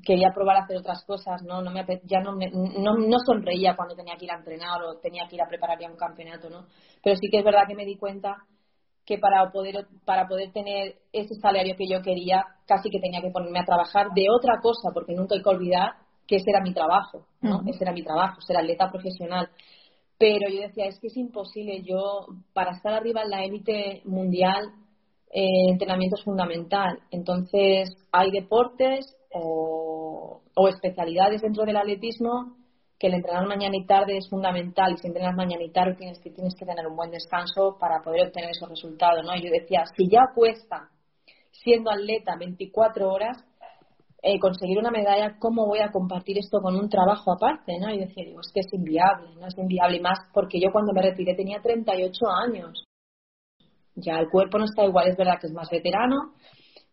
quería 0.03 0.31
probar 0.33 0.57
a 0.57 0.63
hacer 0.63 0.77
otras 0.77 1.03
cosas, 1.05 1.41
¿no? 1.43 1.61
no 1.61 1.71
me, 1.71 1.85
ya 2.03 2.19
no, 2.19 2.33
no, 2.33 2.97
no, 2.97 3.17
sonreía 3.25 3.75
cuando 3.75 3.95
tenía 3.95 4.15
que 4.17 4.25
ir 4.25 4.31
a 4.31 4.37
entrenar 4.37 4.81
o 4.83 4.99
tenía 4.99 5.27
que 5.27 5.35
ir 5.35 5.41
a 5.41 5.47
preparar 5.47 5.79
ya 5.79 5.89
un 5.89 5.97
campeonato, 5.97 6.49
¿no? 6.49 6.65
Pero 7.03 7.15
sí 7.15 7.29
que 7.29 7.39
es 7.39 7.43
verdad 7.45 7.63
que 7.67 7.75
me 7.75 7.85
di 7.85 7.97
cuenta 7.97 8.35
que 9.05 9.19
para 9.19 9.51
poder, 9.51 9.85
para 10.03 10.27
poder 10.27 10.51
tener 10.51 10.95
ese 11.13 11.35
salario 11.35 11.75
que 11.77 11.87
yo 11.87 12.01
quería, 12.01 12.43
casi 12.65 12.89
que 12.89 12.99
tenía 12.99 13.21
que 13.21 13.29
ponerme 13.29 13.59
a 13.59 13.65
trabajar 13.65 14.07
de 14.15 14.25
otra 14.29 14.59
cosa, 14.61 14.89
porque 14.93 15.13
nunca 15.13 15.35
hay 15.35 15.43
que 15.43 15.49
olvidar 15.49 15.93
que 16.27 16.37
ese 16.37 16.49
era 16.49 16.61
mi 16.61 16.73
trabajo, 16.73 17.27
¿no? 17.41 17.61
Ese 17.67 17.83
era 17.83 17.93
mi 17.93 18.03
trabajo, 18.03 18.41
ser 18.41 18.57
atleta 18.57 18.89
profesional. 18.89 19.49
Pero 20.17 20.49
yo 20.49 20.61
decía, 20.61 20.85
es 20.87 20.99
que 20.99 21.07
es 21.07 21.17
imposible. 21.17 21.83
Yo, 21.83 22.25
para 22.53 22.71
estar 22.71 22.93
arriba 22.93 23.21
en 23.21 23.29
la 23.29 23.43
élite 23.43 24.01
mundial, 24.05 24.71
eh, 25.31 25.69
entrenamiento 25.69 26.15
es 26.15 26.23
fundamental. 26.23 26.99
Entonces, 27.11 27.95
hay 28.11 28.31
deportes 28.31 29.05
o, 29.35 30.41
especialidades 30.69 31.41
dentro 31.41 31.65
del 31.65 31.75
atletismo 31.75 32.55
que 32.97 33.07
el 33.07 33.15
entrenar 33.15 33.45
mañana 33.45 33.75
y 33.75 33.85
tarde 33.85 34.17
es 34.17 34.29
fundamental. 34.29 34.93
Y 34.93 34.97
si 34.97 35.07
entrenas 35.07 35.35
mañana 35.35 35.63
y 35.63 35.71
tarde, 35.71 35.95
tienes 35.95 36.19
que, 36.19 36.31
tienes 36.31 36.55
que 36.55 36.65
tener 36.65 36.87
un 36.87 36.95
buen 36.95 37.11
descanso 37.11 37.77
para 37.77 38.01
poder 38.01 38.27
obtener 38.27 38.51
esos 38.51 38.69
resultados. 38.69 39.25
¿no? 39.25 39.35
Y 39.35 39.43
yo 39.43 39.51
decía, 39.51 39.83
si 39.95 40.09
ya 40.09 40.21
cuesta 40.33 40.89
siendo 41.51 41.91
atleta 41.91 42.37
24 42.39 43.09
horas, 43.09 43.37
eh, 44.21 44.39
conseguir 44.39 44.79
una 44.79 44.91
medalla, 44.91 45.37
¿cómo 45.39 45.67
voy 45.67 45.79
a 45.79 45.91
compartir 45.91 46.37
esto 46.37 46.59
con 46.61 46.75
un 46.75 46.87
trabajo 46.87 47.33
aparte? 47.33 47.77
¿no? 47.79 47.93
Y 47.93 47.99
decía, 47.99 48.23
digo, 48.23 48.39
es 48.39 48.51
que 48.53 48.61
es 48.61 48.73
inviable, 48.73 49.35
no 49.35 49.47
es 49.47 49.57
inviable. 49.57 49.97
Y 49.97 50.01
más 50.01 50.19
porque 50.33 50.59
yo 50.59 50.71
cuando 50.71 50.93
me 50.93 51.01
retiré 51.01 51.35
tenía 51.35 51.61
38 51.61 52.15
años. 52.47 52.85
Ya 53.95 54.19
el 54.19 54.29
cuerpo 54.29 54.57
no 54.57 54.65
está 54.65 54.85
igual, 54.85 55.07
es 55.07 55.17
verdad 55.17 55.37
que 55.39 55.47
es 55.47 55.53
más 55.53 55.69
veterano, 55.69 56.33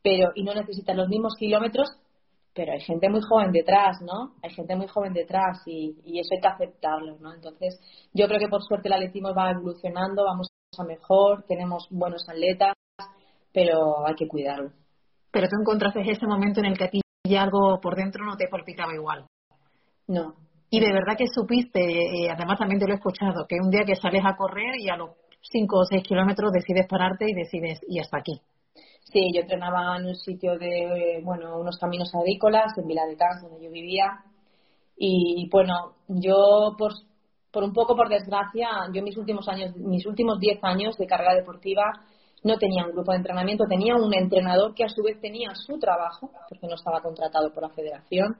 pero 0.02 0.30
y 0.34 0.44
no 0.44 0.54
necesita 0.54 0.94
los 0.94 1.08
mismos 1.08 1.34
kilómetros, 1.36 1.88
pero 2.54 2.72
hay 2.72 2.80
gente 2.80 3.08
muy 3.08 3.20
joven 3.22 3.52
detrás, 3.52 4.00
¿no? 4.02 4.34
Hay 4.42 4.50
gente 4.50 4.76
muy 4.76 4.86
joven 4.88 5.12
detrás 5.12 5.62
y, 5.66 5.96
y 6.04 6.20
eso 6.20 6.34
hay 6.34 6.40
que 6.40 6.48
aceptarlo, 6.48 7.18
¿no? 7.18 7.32
Entonces, 7.32 7.80
yo 8.12 8.26
creo 8.26 8.38
que 8.38 8.48
por 8.48 8.62
suerte 8.62 8.88
el 8.88 8.94
atletismo 8.94 9.34
va 9.34 9.50
evolucionando, 9.50 10.24
vamos 10.24 10.48
a 10.78 10.84
mejor, 10.84 11.44
tenemos 11.46 11.86
buenos 11.90 12.28
atletas, 12.28 12.74
pero 13.52 14.06
hay 14.06 14.14
que 14.14 14.28
cuidarlo. 14.28 14.70
Pero 15.30 15.48
tú 15.48 15.56
encontraste 15.60 16.00
ese 16.00 16.26
momento 16.26 16.60
en 16.60 16.66
el 16.66 16.78
que 16.78 16.84
a 16.84 16.90
ti 16.90 17.00
y 17.24 17.36
algo 17.36 17.80
por 17.80 17.96
dentro 17.96 18.24
no 18.24 18.36
te 18.36 18.48
palpitaba 18.48 18.94
igual. 18.94 19.26
No. 20.08 20.34
Y 20.70 20.80
de 20.80 20.92
verdad 20.92 21.16
que 21.16 21.26
supiste, 21.26 21.80
eh, 21.80 22.30
además 22.30 22.58
también 22.58 22.80
te 22.80 22.86
lo 22.86 22.92
he 22.92 22.96
escuchado, 22.96 23.46
que 23.46 23.56
un 23.62 23.70
día 23.70 23.84
que 23.86 23.96
sales 23.96 24.22
a 24.24 24.36
correr 24.36 24.74
y 24.78 24.88
a 24.88 24.96
los 24.96 25.10
5 25.42 25.76
o 25.76 25.84
6 25.84 26.02
kilómetros 26.02 26.52
decides 26.52 26.86
pararte 26.88 27.26
y 27.28 27.34
decides, 27.34 27.80
y 27.88 27.98
hasta 27.98 28.18
aquí. 28.18 28.40
Sí, 29.04 29.30
yo 29.34 29.42
entrenaba 29.42 29.96
en 29.98 30.06
un 30.06 30.14
sitio 30.14 30.58
de, 30.58 31.20
bueno, 31.22 31.58
unos 31.58 31.78
caminos 31.78 32.14
agrícolas, 32.14 32.76
en 32.78 32.86
Vila 32.86 33.04
de 33.06 33.16
Cans, 33.16 33.42
donde 33.42 33.64
yo 33.64 33.70
vivía. 33.70 34.24
Y 34.96 35.48
bueno, 35.50 35.94
yo 36.08 36.74
por, 36.78 36.92
por 37.50 37.64
un 37.64 37.72
poco 37.72 37.94
por 37.96 38.08
desgracia, 38.08 38.68
yo 38.92 39.02
mis 39.02 39.16
últimos 39.16 39.48
años, 39.48 39.76
mis 39.76 40.06
últimos 40.06 40.38
10 40.38 40.58
años 40.62 40.96
de 40.96 41.06
carrera 41.06 41.34
deportiva, 41.34 41.92
no 42.44 42.56
tenía 42.58 42.84
un 42.84 42.92
grupo 42.92 43.12
de 43.12 43.18
entrenamiento, 43.18 43.64
tenía 43.68 43.94
un 43.94 44.12
entrenador 44.14 44.74
que 44.74 44.84
a 44.84 44.88
su 44.88 45.02
vez 45.02 45.20
tenía 45.20 45.54
su 45.54 45.78
trabajo, 45.78 46.30
porque 46.48 46.66
no 46.66 46.74
estaba 46.74 47.00
contratado 47.00 47.52
por 47.52 47.62
la 47.62 47.70
federación. 47.70 48.36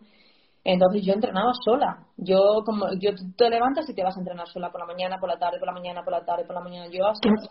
Entonces 0.65 1.05
yo 1.05 1.13
entrenaba 1.13 1.53
sola. 1.65 2.07
Yo 2.17 2.63
como 2.65 2.87
yo 3.01 3.11
te 3.37 3.51
levantas 3.51 3.89
y 3.89 3.95
te 3.95 4.03
vas 4.03 4.17
a 4.17 4.21
entrenar 4.21 4.47
sola 4.49 4.71
por 4.71 4.81
la 4.81 4.87
mañana, 4.87 5.19
por 5.19 5.29
la 5.29 5.39
tarde, 5.39 5.59
por 5.59 5.67
la 5.67 5.75
mañana, 5.75 6.03
por 6.05 6.13
la 6.13 6.25
tarde, 6.25 6.45
por 6.45 6.55
la 6.55 6.63
mañana. 6.63 6.87
Yo 6.87 7.05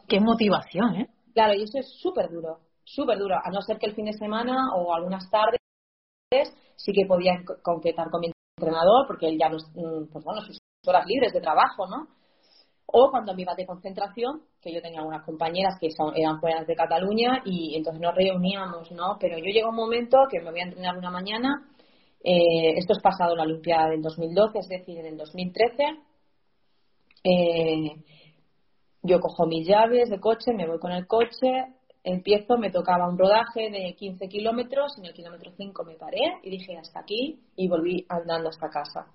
¿Qué, 0.07 0.19
motivación, 0.19 0.95
¿eh? 0.95 1.09
Claro, 1.33 1.53
y 1.53 1.63
eso 1.63 1.77
es 1.77 1.89
súper 2.01 2.29
duro, 2.29 2.59
súper 2.93 3.17
duro. 3.17 3.35
A 3.35 3.49
no 3.49 3.61
ser 3.61 3.77
que 3.77 3.87
el 3.87 3.95
fin 3.95 4.05
de 4.05 4.13
semana 4.13 4.69
o 4.75 4.93
algunas 4.93 5.29
tardes 5.29 5.59
sí 6.75 6.91
que 6.93 7.05
podía 7.05 7.33
concretar 7.61 8.09
con 8.09 8.21
mi 8.21 8.31
entrenador, 8.57 9.07
porque 9.07 9.27
él 9.27 9.37
ya 9.39 9.49
no, 9.49 9.57
mm, 9.57 10.11
pues 10.11 10.23
bueno, 10.23 10.41
sus 10.41 10.57
horas 10.87 11.05
libres 11.05 11.33
de 11.33 11.41
trabajo, 11.41 11.87
¿no? 11.87 12.07
O 12.87 13.09
cuando 13.09 13.33
me 13.33 13.43
iba 13.43 13.55
de 13.55 13.65
concentración, 13.65 14.41
que 14.61 14.73
yo 14.73 14.81
tenía 14.81 14.99
algunas 14.99 15.25
compañeras 15.25 15.75
que 15.79 15.89
son, 15.91 16.15
eran 16.15 16.39
fuera 16.39 16.63
de 16.63 16.75
Cataluña 16.75 17.41
y 17.45 17.75
entonces 17.75 18.01
nos 18.01 18.15
reuníamos, 18.15 18.91
¿no? 18.91 19.17
Pero 19.19 19.37
yo 19.37 19.45
llego 19.45 19.69
un 19.69 19.75
momento 19.75 20.17
que 20.29 20.41
me 20.41 20.51
voy 20.51 20.59
a 20.59 20.65
entrenar 20.65 20.97
una 20.97 21.09
mañana, 21.09 21.69
eh, 22.23 22.73
esto 22.77 22.93
es 22.93 23.01
pasado 23.01 23.35
la 23.35 23.43
Olimpiada 23.43 23.89
del 23.89 24.01
2012, 24.01 24.59
es 24.59 24.67
decir, 24.67 24.99
en 24.99 25.05
el 25.07 25.17
2013. 25.17 25.83
Eh, 27.23 27.95
yo 29.03 29.19
cojo 29.19 29.47
mis 29.47 29.67
llaves 29.67 30.09
de 30.09 30.19
coche, 30.19 30.53
me 30.53 30.67
voy 30.67 30.79
con 30.79 30.91
el 30.91 31.07
coche, 31.07 31.73
empiezo, 32.03 32.57
me 32.57 32.71
tocaba 32.71 33.07
un 33.07 33.17
rodaje 33.17 33.69
de 33.69 33.95
15 33.95 34.27
kilómetros, 34.27 34.97
en 34.97 35.05
el 35.05 35.13
kilómetro 35.13 35.51
5 35.55 35.83
me 35.85 35.95
paré 35.95 36.39
y 36.43 36.49
dije 36.49 36.77
hasta 36.77 36.99
aquí 37.01 37.39
y 37.55 37.67
volví 37.67 38.05
andando 38.09 38.49
hasta 38.49 38.69
casa. 38.69 39.07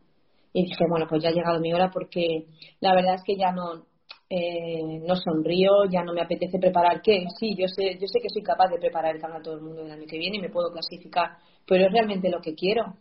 Y 0.52 0.62
dije, 0.62 0.84
bueno, 0.88 1.06
pues 1.08 1.22
ya 1.22 1.28
ha 1.28 1.32
llegado 1.32 1.60
mi 1.60 1.72
hora 1.72 1.90
porque 1.92 2.46
la 2.80 2.94
verdad 2.94 3.16
es 3.16 3.22
que 3.24 3.36
ya 3.36 3.52
no, 3.52 3.84
eh, 4.30 5.00
no 5.06 5.14
sonrío, 5.14 5.84
ya 5.90 6.02
no 6.02 6.12
me 6.12 6.22
apetece 6.22 6.58
preparar. 6.58 7.02
¿Qué? 7.02 7.26
Sí, 7.38 7.54
yo 7.56 7.66
sé, 7.68 7.98
yo 8.00 8.06
sé 8.06 8.20
que 8.20 8.30
soy 8.30 8.42
capaz 8.42 8.68
de 8.68 8.78
preparar 8.78 9.14
el 9.14 9.20
canal 9.20 9.40
a 9.40 9.42
todo 9.42 9.54
el 9.54 9.62
mundo 9.62 9.82
el 9.82 9.90
año 9.90 10.06
que 10.08 10.18
viene 10.18 10.38
y 10.38 10.40
me 10.40 10.50
puedo 10.50 10.72
clasificar, 10.72 11.36
pero 11.66 11.86
es 11.86 11.92
realmente 11.92 12.30
lo 12.30 12.40
que 12.40 12.54
quiero. 12.54 12.94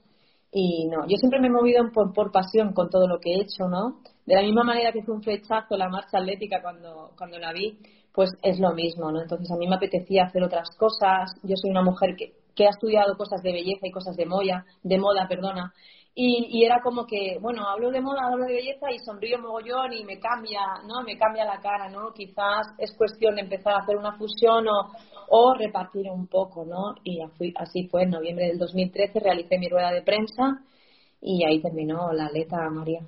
Y 0.51 0.87
no, 0.87 1.07
yo 1.07 1.17
siempre 1.17 1.39
me 1.39 1.47
he 1.47 1.51
movido 1.51 1.83
por, 1.93 2.13
por 2.13 2.31
pasión 2.31 2.73
con 2.73 2.89
todo 2.89 3.07
lo 3.07 3.19
que 3.19 3.31
he 3.31 3.41
hecho, 3.41 3.67
¿no? 3.67 3.99
De 4.25 4.35
la 4.35 4.41
misma 4.41 4.63
manera 4.63 4.91
que 4.91 5.03
fue 5.03 5.15
un 5.15 5.21
flechazo 5.21 5.75
la 5.77 5.89
marcha 5.89 6.17
atlética 6.17 6.61
cuando, 6.61 7.11
cuando 7.17 7.39
la 7.39 7.51
vi, 7.51 7.77
pues 8.15 8.31
es 8.41 8.59
lo 8.59 8.73
mismo, 8.73 9.11
¿no? 9.11 9.21
Entonces 9.21 9.51
a 9.51 9.57
mí 9.57 9.67
me 9.67 9.75
apetecía 9.75 10.23
hacer 10.23 10.41
otras 10.43 10.69
cosas. 10.77 11.35
Yo 11.43 11.55
soy 11.57 11.71
una 11.71 11.83
mujer 11.83 12.15
que, 12.15 12.33
que 12.55 12.65
ha 12.65 12.69
estudiado 12.69 13.17
cosas 13.17 13.41
de 13.43 13.51
belleza 13.51 13.87
y 13.87 13.91
cosas 13.91 14.15
de 14.15 14.25
moda, 14.25 14.65
de 14.83 14.97
moda, 14.97 15.27
perdona, 15.27 15.73
y, 16.17 16.47
y, 16.49 16.63
era 16.63 16.79
como 16.81 17.05
que, 17.05 17.37
bueno, 17.41 17.67
hablo 17.67 17.91
de 17.91 17.99
moda, 17.99 18.27
hablo 18.27 18.45
de 18.45 18.53
belleza 18.53 18.89
y 18.89 18.99
sonrío 18.99 19.37
mogollón 19.37 19.91
y 19.91 20.05
me 20.05 20.17
cambia, 20.17 20.61
¿no? 20.87 21.03
Me 21.03 21.17
cambia 21.17 21.43
la 21.43 21.59
cara, 21.59 21.89
¿no? 21.89 22.13
Quizás 22.13 22.67
es 22.77 22.95
cuestión 22.95 23.35
de 23.35 23.41
empezar 23.41 23.73
a 23.73 23.79
hacer 23.79 23.97
una 23.97 24.17
fusión 24.17 24.65
o, 24.65 24.91
o 25.27 25.53
repartir 25.55 26.09
un 26.09 26.27
poco, 26.27 26.63
¿no? 26.63 26.95
Y 27.03 27.19
así 27.57 27.89
fue, 27.89 28.03
en 28.03 28.11
noviembre 28.11 28.47
del 28.47 28.57
2013 28.59 29.19
realicé 29.19 29.57
mi 29.57 29.67
rueda 29.67 29.91
de 29.91 30.03
prensa 30.03 30.61
y 31.19 31.43
ahí 31.43 31.61
terminó 31.61 32.13
la 32.13 32.27
aleta 32.27 32.69
María. 32.69 33.01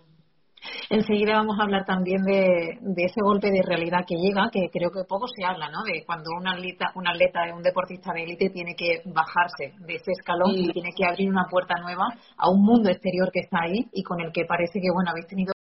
Enseguida 0.89 1.33
vamos 1.33 1.59
a 1.59 1.63
hablar 1.63 1.85
también 1.85 2.23
de, 2.23 2.79
ese 2.97 3.21
golpe 3.21 3.51
de 3.51 3.61
realidad 3.61 4.05
que 4.07 4.15
llega, 4.15 4.49
que 4.51 4.69
creo 4.71 4.89
que 4.89 5.03
poco 5.07 5.27
se 5.27 5.43
habla, 5.43 5.69
¿no? 5.69 5.83
De 5.83 6.03
cuando 6.05 6.31
un 6.31 6.47
atleta, 6.47 6.91
un 6.95 7.07
atleta, 7.07 7.41
un 7.55 7.61
deportista 7.61 8.13
de 8.13 8.23
élite 8.23 8.49
tiene 8.49 8.75
que 8.75 9.01
bajarse 9.05 9.73
de 9.79 9.95
ese 9.95 10.11
escalón 10.11 10.51
y 10.55 10.71
tiene 10.71 10.91
que 10.95 11.05
abrir 11.05 11.29
una 11.29 11.45
puerta 11.49 11.75
nueva 11.81 12.07
a 12.37 12.49
un 12.49 12.63
mundo 12.63 12.89
exterior 12.89 13.29
que 13.31 13.41
está 13.41 13.59
ahí 13.63 13.87
y 13.91 14.03
con 14.03 14.21
el 14.21 14.31
que 14.31 14.45
parece 14.45 14.79
que, 14.79 14.91
bueno, 14.93 15.11
habéis 15.11 15.27
tenido 15.27 15.53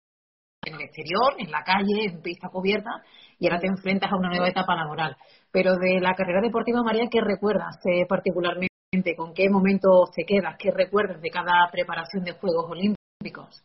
en 0.66 0.74
el 0.74 0.80
exterior, 0.82 1.34
en 1.38 1.50
la 1.50 1.62
calle, 1.62 2.06
en 2.06 2.22
pista 2.22 2.48
cubierta, 2.48 2.90
y 3.38 3.46
ahora 3.46 3.60
te 3.60 3.66
enfrentas 3.66 4.10
a 4.12 4.16
una 4.16 4.28
nueva 4.28 4.48
etapa 4.48 4.74
laboral. 4.74 5.16
Pero 5.50 5.76
de 5.76 6.00
la 6.00 6.14
carrera 6.14 6.40
deportiva, 6.40 6.82
María, 6.82 7.08
¿qué 7.10 7.20
recuerdas 7.20 7.76
eh, 7.84 8.06
particularmente? 8.08 8.68
¿Con 9.16 9.34
qué 9.34 9.48
momento 9.50 10.04
te 10.14 10.24
quedas? 10.24 10.56
¿Qué 10.58 10.70
recuerdas 10.70 11.20
de 11.20 11.30
cada 11.30 11.68
preparación 11.70 12.24
de 12.24 12.32
Juegos 12.32 12.70
Olímpicos? 12.70 13.64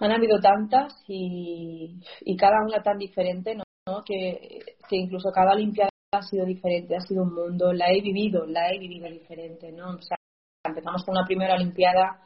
Han 0.00 0.12
habido 0.12 0.38
tantas 0.40 0.94
y, 1.06 2.00
y 2.20 2.36
cada 2.36 2.62
una 2.64 2.82
tan 2.82 2.98
diferente, 2.98 3.54
¿no? 3.54 4.02
Que, 4.04 4.60
que, 4.88 4.96
incluso 4.96 5.30
cada 5.32 5.52
Olimpiada 5.52 5.90
ha 6.12 6.22
sido 6.22 6.44
diferente, 6.44 6.96
ha 6.96 7.00
sido 7.00 7.22
un 7.22 7.34
mundo, 7.34 7.72
la 7.72 7.90
he 7.90 8.00
vivido, 8.00 8.46
la 8.46 8.70
he 8.72 8.78
vivido 8.78 9.08
diferente, 9.08 9.72
¿no? 9.72 9.90
O 9.90 10.02
sea, 10.02 10.16
empezamos 10.64 11.04
con 11.04 11.16
una 11.16 11.26
primera 11.26 11.54
Olimpiada, 11.54 12.20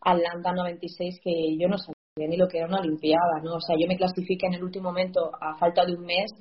Atlanta 0.00 0.52
96, 0.52 1.20
que 1.22 1.56
yo 1.58 1.68
no 1.68 1.78
sabía 1.78 2.28
ni 2.28 2.36
lo 2.36 2.48
que 2.48 2.58
era 2.58 2.66
una 2.66 2.80
Olimpiada, 2.80 3.40
¿no? 3.42 3.56
O 3.56 3.60
sea, 3.60 3.76
yo 3.78 3.86
me 3.86 3.96
clasifiqué 3.96 4.46
en 4.46 4.54
el 4.54 4.64
último 4.64 4.90
momento, 4.90 5.30
a 5.40 5.56
falta 5.58 5.84
de 5.84 5.94
un 5.94 6.04
mes, 6.04 6.32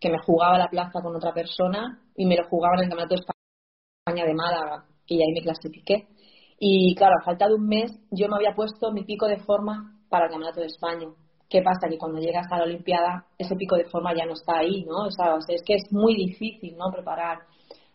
que 0.00 0.10
me 0.10 0.18
jugaba 0.24 0.58
la 0.58 0.68
plaza 0.68 1.00
con 1.02 1.14
otra 1.16 1.32
persona 1.32 2.00
y 2.16 2.26
me 2.26 2.36
lo 2.36 2.46
jugaba 2.48 2.74
en 2.76 2.84
el 2.84 2.88
Campeonato 2.88 3.14
de 3.14 3.20
España 3.20 4.24
de 4.24 4.34
Málaga, 4.34 4.84
y 5.06 5.22
ahí 5.22 5.32
me 5.32 5.42
clasifiqué. 5.42 6.08
Y 6.58 6.94
claro, 6.96 7.14
a 7.20 7.24
falta 7.24 7.46
de 7.46 7.54
un 7.54 7.66
mes 7.66 7.92
yo 8.10 8.28
me 8.28 8.36
había 8.36 8.54
puesto 8.54 8.92
mi 8.92 9.04
pico 9.04 9.26
de 9.26 9.38
forma 9.38 9.96
para 10.08 10.26
el 10.26 10.30
Campeonato 10.30 10.60
de 10.60 10.66
España. 10.66 11.08
¿Qué 11.48 11.62
pasa? 11.62 11.88
Que 11.88 11.96
cuando 11.96 12.20
llegas 12.20 12.46
a 12.50 12.58
la 12.58 12.64
Olimpiada 12.64 13.26
ese 13.38 13.54
pico 13.56 13.76
de 13.76 13.84
forma 13.84 14.14
ya 14.14 14.26
no 14.26 14.32
está 14.32 14.58
ahí, 14.58 14.84
¿no? 14.84 15.06
O 15.06 15.10
sea, 15.10 15.36
es 15.48 15.62
que 15.64 15.74
es 15.76 15.92
muy 15.92 16.14
difícil, 16.14 16.76
¿no? 16.76 16.90
Preparar 16.92 17.38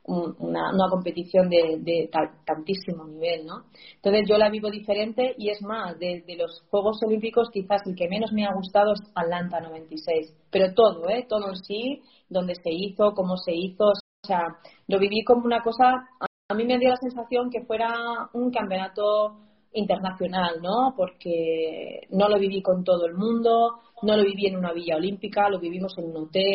una, 0.06 0.73
una, 0.73 0.89
competición 0.89 1.49
de, 1.49 1.78
de 1.80 2.10
tantísimo 2.45 3.06
nivel, 3.06 3.45
¿no? 3.45 3.63
Entonces 3.95 4.23
yo 4.28 4.38
la 4.38 4.49
vivo 4.49 4.69
diferente 4.69 5.34
y 5.38 5.49
es 5.49 5.62
más, 5.62 5.97
de, 5.97 6.23
los 6.38 6.62
Juegos 6.69 6.99
Olímpicos 7.06 7.49
quizás 7.52 7.82
el 7.86 7.95
que 7.95 8.10
menos 8.10 8.34
me 8.34 8.45
ha 8.45 8.54
gustado 8.54 8.93
es 8.93 8.99
Atlanta 9.15 9.62
96, 9.62 10.36
pero 10.52 10.73
todo, 10.73 11.10
¿eh? 11.10 11.26
Todo 11.30 11.49
en 11.49 11.56
sí, 11.56 12.02
donde 12.28 12.56
se 12.56 12.71
hizo, 12.71 13.13
cómo 13.13 13.38
se 13.38 13.54
hizo, 13.54 13.86
o 13.86 14.28
sea, 14.28 14.43
lo 14.88 14.99
viví 14.99 15.23
como 15.23 15.45
una 15.45 15.62
cosa 15.62 16.06
a 16.54 16.56
mí 16.56 16.66
me 16.66 16.78
dio 16.78 16.89
la 16.89 16.98
sensación 16.98 17.50
que 17.50 17.66
fuera 17.66 17.89
un 18.34 18.52
campeonato 18.52 19.39
internacional, 19.74 20.62
¿no? 20.62 20.94
Porque 20.96 22.08
no 22.12 22.30
lo 22.30 22.38
viví 22.38 22.62
con 22.62 22.84
todo 22.84 23.08
el 23.08 23.16
mundo, 23.16 23.80
no 24.04 24.16
lo 24.16 24.24
viví 24.24 24.46
en 24.46 24.58
una 24.58 24.72
villa 24.72 24.96
olímpica, 24.96 25.50
lo 25.50 25.60
vivimos 25.60 25.98
en 25.98 26.06
un 26.06 26.18
hotel. 26.18 26.54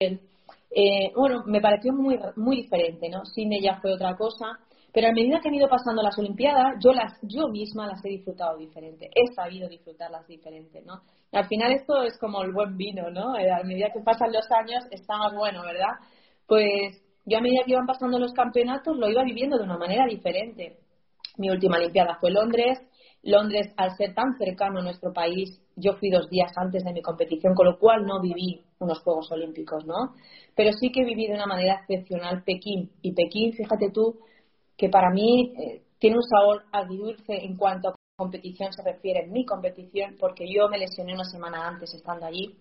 Eh, 0.00 1.12
bueno, 1.16 1.42
me 1.46 1.60
pareció 1.60 1.92
muy, 1.92 2.16
muy 2.36 2.56
diferente, 2.56 3.08
¿no? 3.08 3.24
Cine 3.24 3.60
ya 3.60 3.80
fue 3.80 3.92
otra 3.92 4.16
cosa, 4.16 4.46
pero 4.92 5.08
a 5.08 5.12
medida 5.12 5.40
que 5.40 5.48
han 5.48 5.54
ido 5.54 5.68
pasando 5.68 6.00
las 6.02 6.16
Olimpiadas, 6.16 6.76
yo 6.82 6.92
las, 6.92 7.18
yo 7.22 7.48
misma 7.48 7.88
las 7.88 8.04
he 8.04 8.10
disfrutado 8.10 8.56
diferente, 8.56 9.10
he 9.14 9.34
sabido 9.34 9.68
disfrutarlas 9.68 10.26
diferente, 10.26 10.82
¿no? 10.82 11.00
al 11.32 11.46
final 11.46 11.72
esto 11.72 12.02
es 12.02 12.18
como 12.18 12.42
el 12.42 12.52
buen 12.52 12.76
vino, 12.76 13.08
¿no? 13.08 13.36
Eh, 13.38 13.48
a 13.50 13.62
medida 13.62 13.92
que 13.92 14.00
pasan 14.00 14.32
los 14.32 14.50
años 14.50 14.84
está 14.90 15.16
más 15.16 15.32
bueno, 15.32 15.62
¿verdad? 15.62 15.94
Pues 16.46 17.00
yo 17.30 17.38
a 17.38 17.40
medida 17.40 17.62
que 17.64 17.72
iban 17.72 17.86
pasando 17.86 18.18
los 18.18 18.32
campeonatos 18.32 18.96
lo 18.96 19.08
iba 19.08 19.22
viviendo 19.22 19.56
de 19.56 19.62
una 19.62 19.78
manera 19.78 20.04
diferente. 20.04 20.78
Mi 21.38 21.48
última 21.48 21.76
Olimpiada 21.76 22.18
fue 22.20 22.32
Londres. 22.32 22.80
Londres, 23.22 23.72
al 23.76 23.96
ser 23.96 24.14
tan 24.14 24.36
cercano 24.36 24.80
a 24.80 24.82
nuestro 24.82 25.12
país, 25.12 25.62
yo 25.76 25.92
fui 25.92 26.10
dos 26.10 26.28
días 26.28 26.50
antes 26.56 26.82
de 26.82 26.92
mi 26.92 27.02
competición, 27.02 27.54
con 27.54 27.66
lo 27.66 27.78
cual 27.78 28.04
no 28.04 28.20
viví 28.20 28.62
unos 28.80 29.00
Juegos 29.02 29.30
Olímpicos, 29.30 29.84
¿no? 29.86 30.14
Pero 30.56 30.72
sí 30.72 30.90
que 30.90 31.04
viví 31.04 31.28
de 31.28 31.34
una 31.34 31.46
manera 31.46 31.74
excepcional 31.74 32.42
Pekín. 32.42 32.90
Y 33.00 33.12
Pekín, 33.12 33.52
fíjate 33.52 33.90
tú, 33.92 34.18
que 34.76 34.88
para 34.88 35.10
mí 35.10 35.52
eh, 35.56 35.82
tiene 35.98 36.16
un 36.16 36.22
sabor 36.22 36.64
agridulce 36.72 37.44
en 37.44 37.56
cuanto 37.56 37.90
a 37.90 37.94
competición 38.16 38.72
se 38.72 38.82
refiere, 38.82 39.28
mi 39.28 39.44
competición, 39.44 40.16
porque 40.18 40.46
yo 40.52 40.68
me 40.68 40.78
lesioné 40.78 41.14
una 41.14 41.24
semana 41.24 41.68
antes 41.68 41.94
estando 41.94 42.26
allí, 42.26 42.56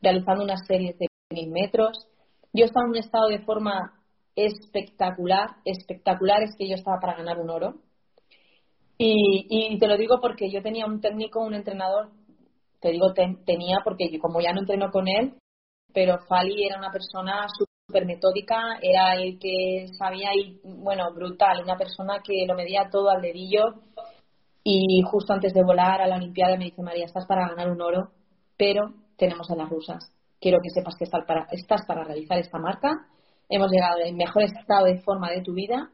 realizando 0.00 0.44
unas 0.44 0.64
series 0.66 0.96
de 0.98 1.08
mil 1.30 1.50
metros 1.50 2.08
yo 2.54 2.66
estaba 2.66 2.84
en 2.86 2.90
un 2.90 2.96
estado 2.98 3.28
de 3.28 3.40
forma 3.40 3.92
espectacular, 4.36 5.48
espectacular 5.64 6.42
es 6.42 6.54
que 6.56 6.68
yo 6.68 6.74
estaba 6.74 6.98
para 7.00 7.16
ganar 7.16 7.38
un 7.38 7.50
oro. 7.50 7.74
Y, 8.96 9.78
te 9.78 9.88
lo 9.88 9.96
digo 9.96 10.20
porque 10.20 10.50
yo 10.50 10.62
tenía 10.62 10.86
un 10.86 11.00
técnico, 11.00 11.40
un 11.40 11.54
entrenador, 11.54 12.10
te 12.80 12.90
digo 12.90 13.12
tenía 13.12 13.78
porque 13.82 14.08
como 14.20 14.40
ya 14.40 14.52
no 14.52 14.60
entreno 14.60 14.90
con 14.90 15.08
él, 15.08 15.34
pero 15.92 16.18
Fali 16.28 16.64
era 16.64 16.78
una 16.78 16.90
persona 16.90 17.46
súper 17.48 18.06
metódica, 18.06 18.78
era 18.80 19.16
el 19.16 19.38
que 19.38 19.86
sabía 19.98 20.30
y, 20.34 20.60
bueno, 20.64 21.12
brutal, 21.12 21.62
una 21.62 21.76
persona 21.76 22.20
que 22.24 22.46
lo 22.46 22.54
medía 22.54 22.88
todo 22.90 23.10
al 23.10 23.20
dedillo 23.20 23.62
y 24.62 25.02
justo 25.02 25.32
antes 25.32 25.52
de 25.52 25.64
volar 25.64 26.00
a 26.00 26.06
la 26.06 26.16
Olimpiada 26.16 26.56
me 26.56 26.66
dice, 26.66 26.82
María, 26.82 27.04
estás 27.04 27.26
para 27.26 27.48
ganar 27.48 27.70
un 27.70 27.82
oro, 27.82 28.10
pero 28.56 28.94
tenemos 29.16 29.50
a 29.50 29.56
las 29.56 29.68
rusas 29.68 30.14
quiero 30.44 30.58
que 30.62 30.68
sepas 30.68 30.94
que 30.98 31.04
estás 31.04 31.24
estás 31.52 31.86
para 31.86 32.04
realizar 32.04 32.38
esta 32.38 32.58
marca. 32.58 32.90
Hemos 33.48 33.70
llegado 33.70 34.02
al 34.04 34.14
mejor 34.14 34.42
estado 34.42 34.86
de 34.86 35.00
forma 35.02 35.30
de 35.30 35.42
tu 35.42 35.54
vida. 35.54 35.90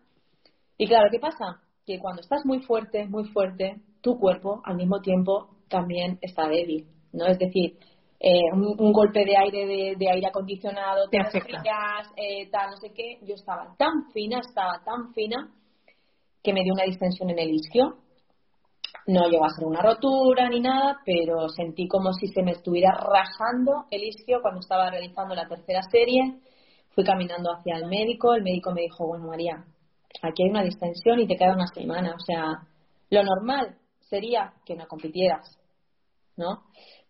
Y 0.77 0.87
claro, 0.87 1.09
¿qué 1.11 1.19
pasa? 1.19 1.61
Que 1.85 1.99
cuando 1.99 2.21
estás 2.21 2.45
muy 2.45 2.61
fuerte, 2.61 3.07
muy 3.07 3.25
fuerte, 3.29 3.77
tu 4.01 4.19
cuerpo 4.19 4.63
al 4.65 4.77
mismo 4.77 5.01
tiempo 5.01 5.49
también 5.69 6.19
está 6.21 6.49
débil, 6.49 6.87
¿no? 7.13 7.27
Es 7.27 7.39
decir, 7.39 7.79
eh, 8.19 8.53
un, 8.53 8.93
golpe 8.93 9.25
de 9.25 9.37
aire 9.37 9.97
de, 9.97 10.11
aire 10.11 10.27
acondicionado, 10.27 11.09
te 11.09 11.19
gas, 11.19 12.09
eh, 12.17 12.49
tal, 12.51 12.71
no 12.71 12.77
sé 12.77 12.93
qué. 12.95 13.19
Yo 13.23 13.35
estaba 13.35 13.75
tan 13.79 14.11
fina, 14.13 14.41
estaba 14.41 14.83
tan 14.85 15.13
fina 15.15 15.53
que 16.43 16.53
me 16.53 16.63
dio 16.63 16.73
una 16.73 16.85
distensión 16.85 17.31
en 17.31 17.39
el 17.39 17.51
isquio 17.51 17.99
no 19.07 19.29
llegó 19.29 19.45
a 19.45 19.51
ser 19.51 19.67
una 19.67 19.83
rotura 19.83 20.49
ni 20.49 20.61
nada, 20.61 20.99
pero 21.05 21.49
sentí 21.49 21.89
como 21.89 22.13
si 22.13 22.29
se 22.29 22.43
me 22.43 22.53
estuviera 22.53 22.93
rajando 22.93 23.87
el 23.91 24.05
isquio 24.05 24.41
cuando 24.41 24.61
estaba 24.61 24.91
realizando 24.91 25.35
la 25.35 25.49
tercera 25.49 25.83
serie. 25.91 26.39
Fui 26.95 27.05
caminando 27.05 27.53
hacia 27.53 27.77
el 27.77 27.87
médico, 27.87 28.35
el 28.35 28.43
médico 28.43 28.73
me 28.73 28.83
dijo, 28.83 29.07
bueno 29.07 29.27
María, 29.27 29.65
aquí 30.23 30.43
hay 30.43 30.51
una 30.51 30.63
distensión 30.63 31.21
y 31.21 31.27
te 31.27 31.37
queda 31.37 31.55
una 31.55 31.67
semana. 31.69 32.15
O 32.15 32.21
sea, 32.21 32.67
lo 33.11 33.23
normal 33.23 33.77
sería 34.01 34.53
que 34.65 34.75
no 34.75 34.87
compitieras, 34.87 35.59
¿no? 36.37 36.63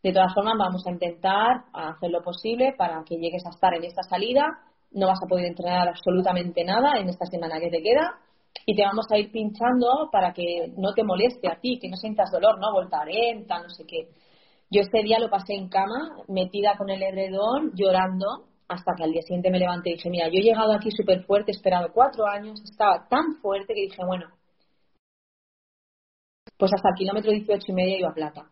De 0.02 0.12
todas 0.12 0.32
formas, 0.34 0.54
vamos 0.58 0.86
a 0.86 0.90
intentar 0.90 1.64
hacer 1.72 2.10
lo 2.10 2.22
posible 2.22 2.74
para 2.76 3.02
que 3.04 3.16
llegues 3.16 3.44
a 3.46 3.50
estar 3.50 3.74
en 3.74 3.84
esta 3.84 4.02
salida. 4.02 4.46
No 4.92 5.06
vas 5.06 5.20
a 5.22 5.28
poder 5.28 5.46
entrenar 5.46 5.88
absolutamente 5.88 6.64
nada 6.64 6.98
en 6.98 7.08
esta 7.08 7.26
semana 7.26 7.60
que 7.60 7.70
te 7.70 7.82
queda 7.82 8.18
y 8.66 8.74
te 8.74 8.82
vamos 8.82 9.06
a 9.10 9.18
ir 9.18 9.30
pinchando 9.30 10.08
para 10.10 10.32
que 10.32 10.72
no 10.76 10.92
te 10.94 11.04
moleste 11.04 11.48
a 11.48 11.60
ti, 11.60 11.78
que 11.80 11.88
no 11.88 11.96
sientas 11.96 12.30
dolor, 12.30 12.58
¿no? 12.58 12.72
Voltarenta, 12.72 13.60
no 13.60 13.68
sé 13.68 13.84
qué. 13.86 14.08
Yo 14.70 14.82
este 14.82 15.02
día 15.02 15.18
lo 15.18 15.28
pasé 15.28 15.54
en 15.54 15.68
cama, 15.68 16.16
metida 16.28 16.76
con 16.76 16.90
el 16.90 17.02
edredón, 17.02 17.72
llorando, 17.74 18.46
hasta 18.70 18.94
que 18.94 19.02
al 19.02 19.10
día 19.10 19.22
siguiente 19.22 19.50
me 19.50 19.58
levanté 19.58 19.90
y 19.90 19.94
dije, 19.94 20.08
mira, 20.10 20.28
yo 20.28 20.38
he 20.38 20.42
llegado 20.42 20.72
aquí 20.72 20.90
súper 20.92 21.24
fuerte, 21.24 21.50
he 21.50 21.56
esperado 21.56 21.92
cuatro 21.92 22.24
años, 22.24 22.62
estaba 22.62 23.08
tan 23.08 23.34
fuerte 23.42 23.74
que 23.74 23.82
dije, 23.82 24.04
bueno, 24.06 24.30
pues 26.56 26.70
hasta 26.72 26.90
el 26.90 26.94
kilómetro 26.94 27.32
18 27.32 27.64
y 27.66 27.72
media 27.72 27.98
iba 27.98 28.10
a 28.10 28.14
plata. 28.14 28.50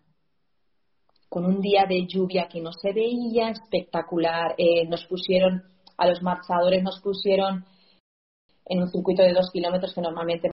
con 1.28 1.44
un 1.44 1.60
día 1.60 1.84
de 1.86 2.06
lluvia 2.06 2.48
que 2.48 2.60
no 2.60 2.72
se 2.72 2.92
veía, 2.92 3.50
espectacular. 3.50 4.54
Eh, 4.56 4.88
nos 4.88 5.04
pusieron, 5.04 5.62
a 5.98 6.08
los 6.08 6.22
marchadores 6.22 6.82
nos 6.82 7.00
pusieron 7.02 7.66
en 8.64 8.82
un 8.82 8.88
circuito 8.88 9.22
de 9.22 9.34
dos 9.34 9.50
kilómetros 9.52 9.94
que 9.94 10.00
normalmente 10.00 10.50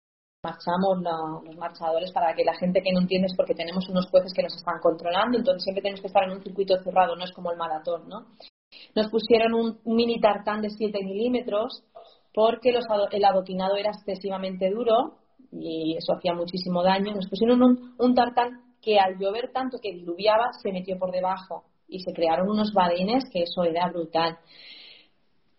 marchamos 0.43 1.04
los 1.43 1.58
marchadores 1.58 2.12
para 2.13 2.34
que 2.34 2.45
la 2.45 2.56
gente 2.56 2.82
que 2.82 2.93
no 2.93 3.02
entiende 3.02 3.28
es 3.28 3.36
porque 3.36 3.54
tenemos 3.54 3.88
unos 3.89 4.10
jueces 4.10 4.34
que 4.34 4.43
nos 4.43 4.56
están 4.56 4.80
controlando, 4.80 5.38
entonces 5.38 5.63
siempre 5.63 5.84
tenemos 5.84 6.02
que 6.02 6.08
estar 6.08 6.24
en 6.24 6.32
un 6.32 6.41
circuito 6.41 6.82
cerrado, 6.84 7.15
no 7.15 7.26
es 7.26 7.34
como 7.34 7.52
el 7.52 7.58
maratón, 7.58 8.08
¿no? 8.08 8.28
Nos 8.96 9.10
pusieron 9.10 9.54
un, 9.54 9.80
mini 9.86 10.20
tartán 10.20 10.62
de 10.62 10.70
7 10.70 11.00
milímetros 11.04 11.84
porque 12.34 12.72
los, 12.72 12.86
el 13.12 13.26
adoquinado 13.26 13.76
era 13.76 13.91
excesivamente 13.91 14.70
duro 14.70 15.17
y 15.52 15.96
eso 15.98 16.13
hacía 16.13 16.34
muchísimo 16.34 16.84
daño. 16.84 17.13
Nos 17.13 17.28
pusieron 17.30 17.62
un, 17.62 17.96
un 17.98 18.15
tartán 18.15 18.62
que 18.82 19.00
al 19.00 19.17
llover 19.17 19.52
tanto 19.52 19.78
que 19.82 19.94
diluviaba 19.94 20.52
se 20.62 20.72
metió 20.72 20.98
por 20.98 21.12
debajo 21.12 21.65
y 21.88 22.00
se 22.00 22.13
crearon 22.13 22.50
unos 22.50 22.72
badines 22.74 23.26
que 23.32 23.44
eso 23.44 23.63
era 23.63 23.89
brutal. 23.89 24.38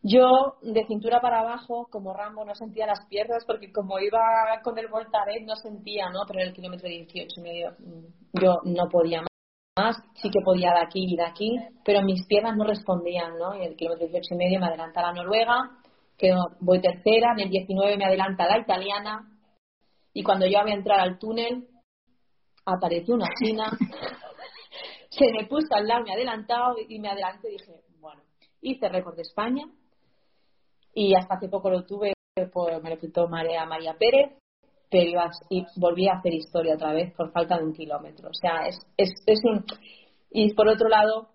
Yo 0.02 0.56
de 0.62 0.84
cintura 0.86 1.20
para 1.20 1.40
abajo, 1.40 1.86
como 1.88 2.12
Rambo, 2.12 2.44
no 2.44 2.56
sentía 2.56 2.86
las 2.86 3.06
piernas 3.06 3.44
porque 3.46 3.70
como 3.70 4.00
iba 4.00 4.20
con 4.64 4.76
el 4.76 4.88
Voltaren 4.88 5.46
no 5.46 5.54
sentía, 5.54 6.10
¿no? 6.10 6.22
Pero 6.26 6.40
en 6.40 6.48
el 6.48 6.54
kilómetro 6.54 6.88
18 6.88 7.28
y 7.36 7.40
medio 7.40 7.70
mm, 7.78 8.40
yo 8.42 8.58
no 8.64 8.88
podía 8.90 9.20
más, 9.20 9.28
sí 10.14 10.30
que 10.30 10.40
podía 10.44 10.72
de 10.72 10.80
aquí 10.80 11.06
y 11.08 11.16
de 11.16 11.24
aquí, 11.24 11.58
pero 11.84 12.02
mis 12.02 12.26
piernas 12.26 12.56
no 12.56 12.64
respondían, 12.64 13.38
¿no? 13.38 13.54
En 13.54 13.62
el 13.62 13.76
kilómetro 13.76 14.06
18 14.06 14.34
y 14.34 14.36
medio 14.36 14.60
me 14.60 14.66
adelanta 14.66 15.00
la 15.00 15.12
noruega, 15.12 15.78
que 16.18 16.34
voy 16.60 16.80
tercera, 16.80 17.32
en 17.32 17.40
el 17.40 17.50
19 17.50 17.96
me 17.96 18.04
adelanta 18.04 18.46
la 18.46 18.58
italiana 18.58 19.28
y 20.12 20.22
cuando 20.22 20.46
yo 20.46 20.60
voy 20.62 20.72
a 20.72 20.74
entrar 20.74 21.00
al 21.00 21.18
túnel 21.18 21.68
apareció 22.66 23.14
una 23.14 23.28
china, 23.42 23.70
se 25.10 25.32
me 25.32 25.46
puso 25.46 25.74
al 25.74 25.86
lado, 25.86 26.04
me 26.04 26.12
adelantado 26.12 26.76
y 26.86 26.98
me 26.98 27.08
adelanté 27.08 27.48
y 27.48 27.52
dije, 27.52 27.80
bueno, 27.98 28.22
hice 28.60 28.88
récord 28.88 29.16
de 29.16 29.22
España, 29.22 29.64
y 30.94 31.14
hasta 31.14 31.36
hace 31.36 31.48
poco 31.48 31.70
lo 31.70 31.84
tuve, 31.86 32.12
pues 32.52 32.82
me 32.82 32.90
lo 32.90 32.98
quitó 32.98 33.26
María, 33.26 33.64
María 33.64 33.94
Pérez, 33.98 34.38
pero 34.92 35.22
y 35.48 35.64
volví 35.76 36.06
a 36.06 36.18
hacer 36.18 36.34
historia 36.34 36.74
otra 36.74 36.92
vez 36.92 37.14
por 37.14 37.32
falta 37.32 37.56
de 37.56 37.64
un 37.64 37.72
kilómetro. 37.72 38.28
O 38.28 38.34
sea, 38.34 38.66
es, 38.68 38.78
es, 38.98 39.10
es 39.26 39.40
un... 39.42 39.64
Y 40.30 40.52
por 40.52 40.68
otro 40.68 40.88
lado, 40.88 41.30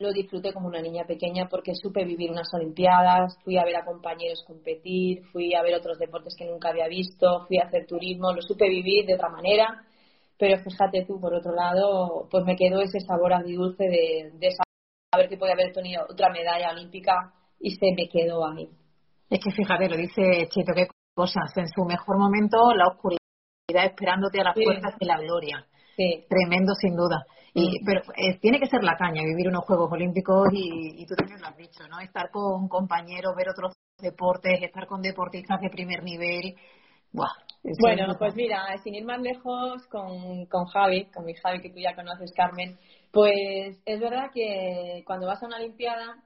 lo 0.00 0.12
disfruté 0.12 0.52
como 0.52 0.66
una 0.66 0.82
niña 0.82 1.04
pequeña 1.04 1.48
porque 1.48 1.76
supe 1.76 2.04
vivir 2.04 2.32
unas 2.32 2.52
Olimpiadas, 2.52 3.38
fui 3.44 3.56
a 3.56 3.64
ver 3.64 3.76
a 3.76 3.84
compañeros 3.84 4.42
competir, 4.44 5.22
fui 5.30 5.54
a 5.54 5.62
ver 5.62 5.76
otros 5.76 5.96
deportes 5.96 6.34
que 6.36 6.44
nunca 6.44 6.70
había 6.70 6.88
visto, 6.88 7.46
fui 7.46 7.58
a 7.58 7.66
hacer 7.66 7.86
turismo, 7.86 8.32
lo 8.32 8.42
supe 8.42 8.68
vivir 8.68 9.06
de 9.06 9.14
otra 9.14 9.28
manera, 9.28 9.84
pero 10.36 10.58
fíjate 10.58 11.04
tú, 11.06 11.20
por 11.20 11.34
otro 11.34 11.54
lado, 11.54 12.26
pues 12.32 12.44
me 12.44 12.56
quedó 12.56 12.80
ese 12.80 12.98
sabor 12.98 13.32
agridulce 13.32 13.84
de, 13.84 14.32
de 14.34 14.50
saber 15.12 15.28
que 15.28 15.36
podía 15.36 15.54
haber 15.54 15.72
tenido 15.72 16.04
otra 16.10 16.30
medalla 16.32 16.72
olímpica 16.72 17.32
y 17.60 17.70
se 17.70 17.92
me 17.94 18.08
quedó 18.08 18.44
ahí. 18.44 18.68
Es 19.30 19.38
que 19.38 19.52
fíjate, 19.52 19.88
lo 19.88 19.96
dice 19.96 20.48
Chito, 20.48 20.72
qué 20.74 20.88
cosas. 21.14 21.50
En 21.56 21.68
su 21.68 21.84
mejor 21.84 22.18
momento, 22.18 22.72
la 22.74 22.88
oscuridad 22.88 23.18
esperándote 23.84 24.40
a 24.40 24.44
las 24.44 24.54
puertas 24.54 24.94
de 24.98 25.06
la 25.06 25.18
gloria. 25.18 25.66
Sí. 25.96 26.24
Tremendo, 26.28 26.74
sin 26.74 26.96
duda. 26.96 27.24
Y. 27.54 27.84
Pero 27.84 28.00
eh, 28.16 28.38
tiene 28.40 28.58
que 28.58 28.66
ser 28.66 28.82
la 28.82 28.96
caña 28.96 29.22
vivir 29.22 29.48
unos 29.48 29.64
Juegos 29.64 29.92
Olímpicos 29.92 30.48
y, 30.52 31.04
tú 31.06 31.14
también 31.14 31.40
lo 31.40 31.48
has 31.48 31.56
dicho, 31.56 31.86
¿no? 31.88 32.00
Estar 32.00 32.30
con 32.30 32.68
compañeros, 32.68 33.34
ver 33.36 33.50
otros 33.50 33.74
deportes, 33.98 34.62
estar 34.62 34.86
con 34.86 35.02
deportistas 35.02 35.60
de 35.60 35.70
primer 35.70 36.02
nivel. 36.02 36.56
Buah, 37.12 37.28
bueno, 37.78 38.16
pues 38.18 38.34
mira, 38.34 38.64
sin 38.82 38.94
ir 38.94 39.04
más 39.04 39.20
lejos, 39.20 39.86
con, 39.88 40.46
con 40.46 40.64
Javi, 40.66 41.04
con 41.12 41.24
mi 41.24 41.34
Javi 41.34 41.60
que 41.60 41.70
tú 41.70 41.78
ya 41.78 41.94
conoces, 41.94 42.32
Carmen, 42.34 42.78
pues 43.12 43.80
es 43.84 44.00
verdad 44.00 44.30
que 44.32 45.02
cuando 45.06 45.26
vas 45.26 45.42
a 45.42 45.46
una 45.46 45.58
Olimpiada 45.58 46.16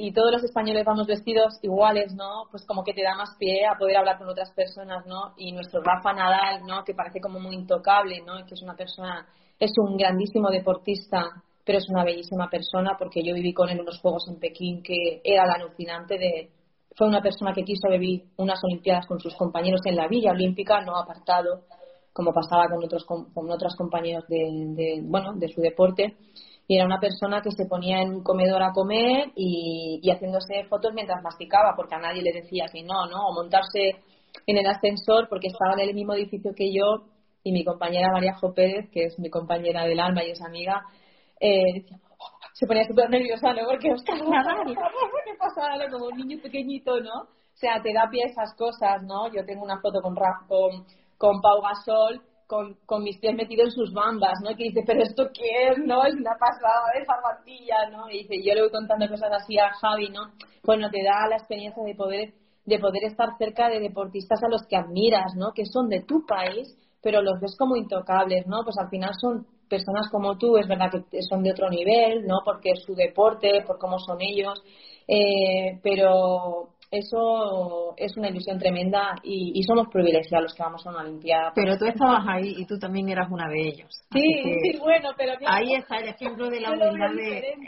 y 0.00 0.12
todos 0.12 0.30
los 0.30 0.44
españoles 0.44 0.84
vamos 0.84 1.08
vestidos 1.08 1.58
iguales, 1.60 2.14
¿no? 2.14 2.44
Pues 2.52 2.64
como 2.64 2.84
que 2.84 2.92
te 2.92 3.02
da 3.02 3.16
más 3.16 3.34
pie 3.36 3.66
a 3.66 3.76
poder 3.76 3.96
hablar 3.96 4.16
con 4.16 4.28
otras 4.28 4.52
personas, 4.52 5.04
¿no? 5.06 5.34
Y 5.36 5.50
nuestro 5.50 5.82
Rafa 5.82 6.12
Nadal, 6.12 6.64
¿no? 6.64 6.84
Que 6.84 6.94
parece 6.94 7.20
como 7.20 7.40
muy 7.40 7.56
intocable, 7.56 8.20
¿no? 8.24 8.34
Que 8.46 8.54
es 8.54 8.62
una 8.62 8.76
persona, 8.76 9.26
es 9.58 9.72
un 9.76 9.96
grandísimo 9.96 10.50
deportista, 10.50 11.24
pero 11.64 11.78
es 11.78 11.88
una 11.88 12.04
bellísima 12.04 12.48
persona 12.48 12.94
porque 12.96 13.24
yo 13.24 13.34
viví 13.34 13.52
con 13.52 13.70
él 13.70 13.80
unos 13.80 14.00
Juegos 14.00 14.28
en 14.28 14.38
Pekín 14.38 14.84
que 14.84 15.20
era 15.24 15.44
la 15.44 15.54
alucinante 15.54 16.16
de... 16.16 16.52
Fue 16.94 17.08
una 17.08 17.20
persona 17.20 17.52
que 17.52 17.64
quiso 17.64 17.88
vivir 17.90 18.22
unas 18.36 18.60
Olimpiadas 18.62 19.04
con 19.04 19.18
sus 19.18 19.34
compañeros 19.34 19.80
en 19.84 19.96
la 19.96 20.06
Villa 20.06 20.30
Olímpica, 20.30 20.80
no 20.80 20.96
apartado, 20.96 21.64
como 22.12 22.32
pasaba 22.32 22.68
con 22.68 22.84
otros 22.84 23.04
con, 23.04 23.50
otros 23.50 23.74
compañeros 23.74 24.28
de, 24.28 24.36
de, 24.76 25.00
bueno, 25.02 25.32
de 25.34 25.48
su 25.48 25.60
deporte 25.60 26.16
y 26.70 26.76
era 26.76 26.84
una 26.84 27.00
persona 27.00 27.40
que 27.40 27.50
se 27.50 27.64
ponía 27.64 28.02
en 28.02 28.16
un 28.16 28.22
comedor 28.22 28.62
a 28.62 28.72
comer 28.72 29.32
y, 29.34 30.02
haciéndose 30.10 30.64
fotos 30.68 30.92
mientras 30.92 31.22
masticaba, 31.22 31.74
porque 31.74 31.94
a 31.94 31.98
nadie 31.98 32.20
le 32.22 32.42
decía 32.42 32.66
que 32.70 32.82
no, 32.82 33.06
¿no? 33.06 33.28
O 33.28 33.34
montarse 33.34 33.96
en 34.46 34.58
el 34.58 34.66
ascensor 34.66 35.28
porque 35.30 35.48
estaba 35.48 35.72
en 35.72 35.88
el 35.88 35.94
mismo 35.94 36.12
edificio 36.12 36.52
que 36.54 36.70
yo 36.70 37.06
y 37.42 37.52
mi 37.52 37.64
compañera 37.64 38.12
María 38.12 38.34
Jo 38.34 38.52
Pérez, 38.52 38.90
que 38.92 39.04
es 39.04 39.18
mi 39.18 39.30
compañera 39.30 39.86
del 39.86 39.98
alma 39.98 40.22
y 40.22 40.32
es 40.32 40.42
amiga, 40.42 40.82
eh, 41.40 41.86
se 42.52 42.66
ponía 42.66 42.84
súper 42.84 43.08
nerviosa, 43.08 43.54
¿no? 43.54 43.66
Porque 43.66 43.90
Oscar 43.90 44.18
¿qué 44.18 45.34
pasa? 45.38 45.90
Como 45.90 46.06
un 46.08 46.18
niño 46.18 46.38
pequeñito, 46.42 47.00
¿no? 47.00 47.22
O 47.22 47.56
sea, 47.60 47.80
te 47.82 47.94
da 47.94 48.10
pie 48.10 48.24
a 48.24 48.30
esas 48.30 48.54
cosas, 48.56 49.02
¿no? 49.04 49.32
Yo 49.32 49.42
tengo 49.46 49.64
una 49.64 49.80
foto 49.80 50.02
con, 50.02 50.14
con, 50.14 50.84
con 51.16 51.40
Pau 51.40 51.62
Gasol 51.62 52.20
con, 52.48 52.74
con, 52.86 53.04
mis 53.04 53.18
pies 53.18 53.36
metidos 53.36 53.66
en 53.66 53.72
sus 53.72 53.92
bambas, 53.92 54.40
¿no? 54.42 54.56
Que 54.56 54.64
dice, 54.64 54.82
pero 54.86 55.02
esto 55.02 55.28
qué 55.34 55.68
es, 55.68 55.78
¿no? 55.84 56.02
Es 56.04 56.14
una 56.14 56.34
pasada 56.40 56.80
de 56.98 57.04
zapatilla, 57.04 57.90
¿no? 57.92 58.10
Y 58.10 58.22
dice, 58.22 58.42
yo 58.42 58.54
le 58.54 58.62
voy 58.62 58.70
contando 58.70 59.06
cosas 59.06 59.30
así 59.32 59.58
a 59.58 59.70
Javi, 59.74 60.08
¿no? 60.08 60.22
Bueno, 60.64 60.90
te 60.90 61.04
da 61.04 61.28
la 61.28 61.36
experiencia 61.36 61.82
de 61.84 61.94
poder, 61.94 62.32
de 62.64 62.78
poder 62.78 63.04
estar 63.04 63.28
cerca 63.36 63.68
de 63.68 63.80
deportistas 63.80 64.42
a 64.42 64.48
los 64.48 64.66
que 64.66 64.76
admiras, 64.76 65.34
¿no? 65.36 65.52
Que 65.52 65.66
son 65.66 65.88
de 65.90 66.00
tu 66.00 66.24
país, 66.26 66.74
pero 67.02 67.20
los 67.20 67.38
ves 67.38 67.54
como 67.58 67.76
intocables, 67.76 68.46
¿no? 68.46 68.64
Pues 68.64 68.76
al 68.78 68.88
final 68.88 69.12
son 69.20 69.46
personas 69.68 70.08
como 70.10 70.38
tú, 70.38 70.56
es 70.56 70.66
verdad 70.66 70.90
que 70.90 71.22
son 71.22 71.42
de 71.42 71.52
otro 71.52 71.68
nivel, 71.68 72.26
¿no? 72.26 72.38
Porque 72.46 72.70
es 72.70 72.82
su 72.82 72.94
deporte, 72.94 73.62
por 73.66 73.78
cómo 73.78 73.98
son 73.98 74.22
ellos, 74.22 74.58
eh, 75.06 75.78
pero 75.82 76.70
eso 76.90 77.94
es 77.96 78.16
una 78.16 78.30
ilusión 78.30 78.58
tremenda 78.58 79.14
y, 79.22 79.62
somos 79.62 79.88
privilegiados 79.92 80.44
los 80.44 80.54
que 80.54 80.62
vamos 80.62 80.86
a 80.86 80.90
una 80.90 81.00
Olimpiada. 81.00 81.52
Pero 81.54 81.76
tú 81.76 81.84
estabas 81.84 82.24
ahí 82.26 82.54
y 82.56 82.66
tú 82.66 82.78
también 82.78 83.08
eras 83.08 83.28
una 83.30 83.48
de 83.48 83.68
ellos. 83.68 83.90
Sí, 84.12 84.22
sí, 84.62 84.78
bueno, 84.78 85.10
pero 85.16 85.34
ahí 85.46 85.74
está 85.74 85.98
el 85.98 86.08
ejemplo 86.08 86.48
de 86.48 86.60
la 86.60 86.70
humildad, 86.72 87.10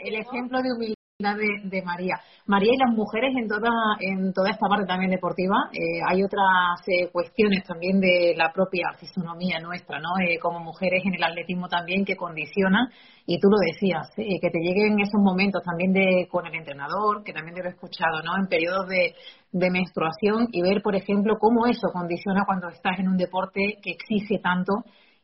el 0.03 0.15
ejemplo 0.15 0.61
de 0.61 0.71
humildad 0.73 1.00
de, 1.21 1.81
María. 1.83 2.15
María 2.47 2.73
y 2.73 2.77
las 2.77 2.95
mujeres 2.95 3.33
en 3.37 3.47
toda, 3.47 3.69
en 3.99 4.33
toda 4.33 4.49
esta 4.49 4.67
parte 4.67 4.85
también 4.85 5.11
deportiva, 5.11 5.69
eh, 5.71 6.01
hay 6.09 6.23
otras 6.23 6.81
eh, 6.87 7.09
cuestiones 7.11 7.63
también 7.63 7.99
de 7.99 8.33
la 8.35 8.51
propia 8.51 8.87
fisonomía 8.99 9.59
nuestra, 9.59 9.99
¿no? 9.99 10.09
Eh, 10.19 10.39
como 10.39 10.59
mujeres 10.59 11.03
en 11.05 11.13
el 11.13 11.23
atletismo 11.23 11.67
también 11.67 12.03
que 12.03 12.15
condicionan, 12.15 12.89
y 13.25 13.39
tú 13.39 13.47
lo 13.49 13.57
decías, 13.59 14.09
que 14.15 14.49
te 14.49 14.59
lleguen 14.59 14.99
esos 14.99 15.21
momentos 15.21 15.61
también 15.63 15.93
de 15.93 16.27
con 16.29 16.45
el 16.47 16.55
entrenador, 16.55 17.23
que 17.23 17.33
también 17.33 17.55
te 17.55 17.61
lo 17.61 17.69
he 17.69 17.73
escuchado, 17.73 18.21
¿no? 18.23 18.35
En 18.37 18.47
periodos 18.47 18.87
de, 18.87 19.13
de 19.51 19.69
menstruación 19.69 20.47
y 20.51 20.61
ver, 20.61 20.81
por 20.81 20.95
ejemplo, 20.95 21.37
cómo 21.39 21.67
eso 21.67 21.87
condiciona 21.93 22.43
cuando 22.45 22.69
estás 22.69 22.97
en 22.99 23.07
un 23.07 23.17
deporte 23.17 23.77
que 23.81 23.91
exige 23.91 24.39
tanto 24.39 24.73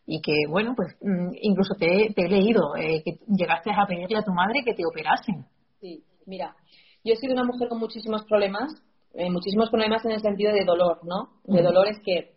y 0.06 0.22
que, 0.22 0.46
bueno, 0.50 0.74
pues 0.76 0.96
mm, 1.02 1.34
incluso 1.42 1.74
te, 1.78 2.14
te 2.16 2.26
he 2.26 2.30
leído 2.30 2.62
que 2.78 3.18
llegaste 3.28 3.72
a 3.72 3.86
pedirle 3.88 4.20
a 4.20 4.24
tu 4.24 4.32
madre 4.32 4.62
que 4.64 4.74
te 4.74 4.84
operasen. 4.86 5.57
Sí, 5.80 6.04
mira, 6.26 6.56
yo 7.04 7.14
he 7.14 7.18
sido 7.18 7.34
una 7.34 7.44
mujer 7.44 7.70
con 7.70 7.80
muchísimos 7.80 8.24
problemas, 8.26 8.74
eh, 9.14 9.30
muchísimos 9.30 9.70
problemas 9.70 10.04
en 10.06 10.12
el 10.12 10.22
sentido 10.22 10.52
de 10.52 10.66
dolor, 10.66 11.00
¿no? 11.04 11.40
De 11.44 11.62
dolor 11.62 11.88
es 11.88 12.00
que 12.04 12.36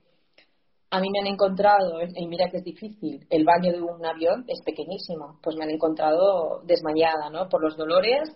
a 0.91 1.01
mí 1.01 1.09
me 1.11 1.21
han 1.21 1.27
encontrado, 1.27 2.01
y 2.03 2.27
mira 2.27 2.51
que 2.51 2.59
es 2.59 2.65
difícil, 2.65 3.27
el 3.31 3.45
baño 3.45 3.73
de 3.73 3.81
un 3.81 4.05
avión 4.05 4.45
es 4.49 4.61
pequeñísimo, 4.63 5.39
pues 5.43 5.57
me 5.57 5.65
han 5.65 5.71
encontrado 5.71 6.63
desmayada, 6.65 7.31
¿no? 7.31 7.49
Por 7.49 7.63
los 7.63 7.77
dolores 7.77 8.29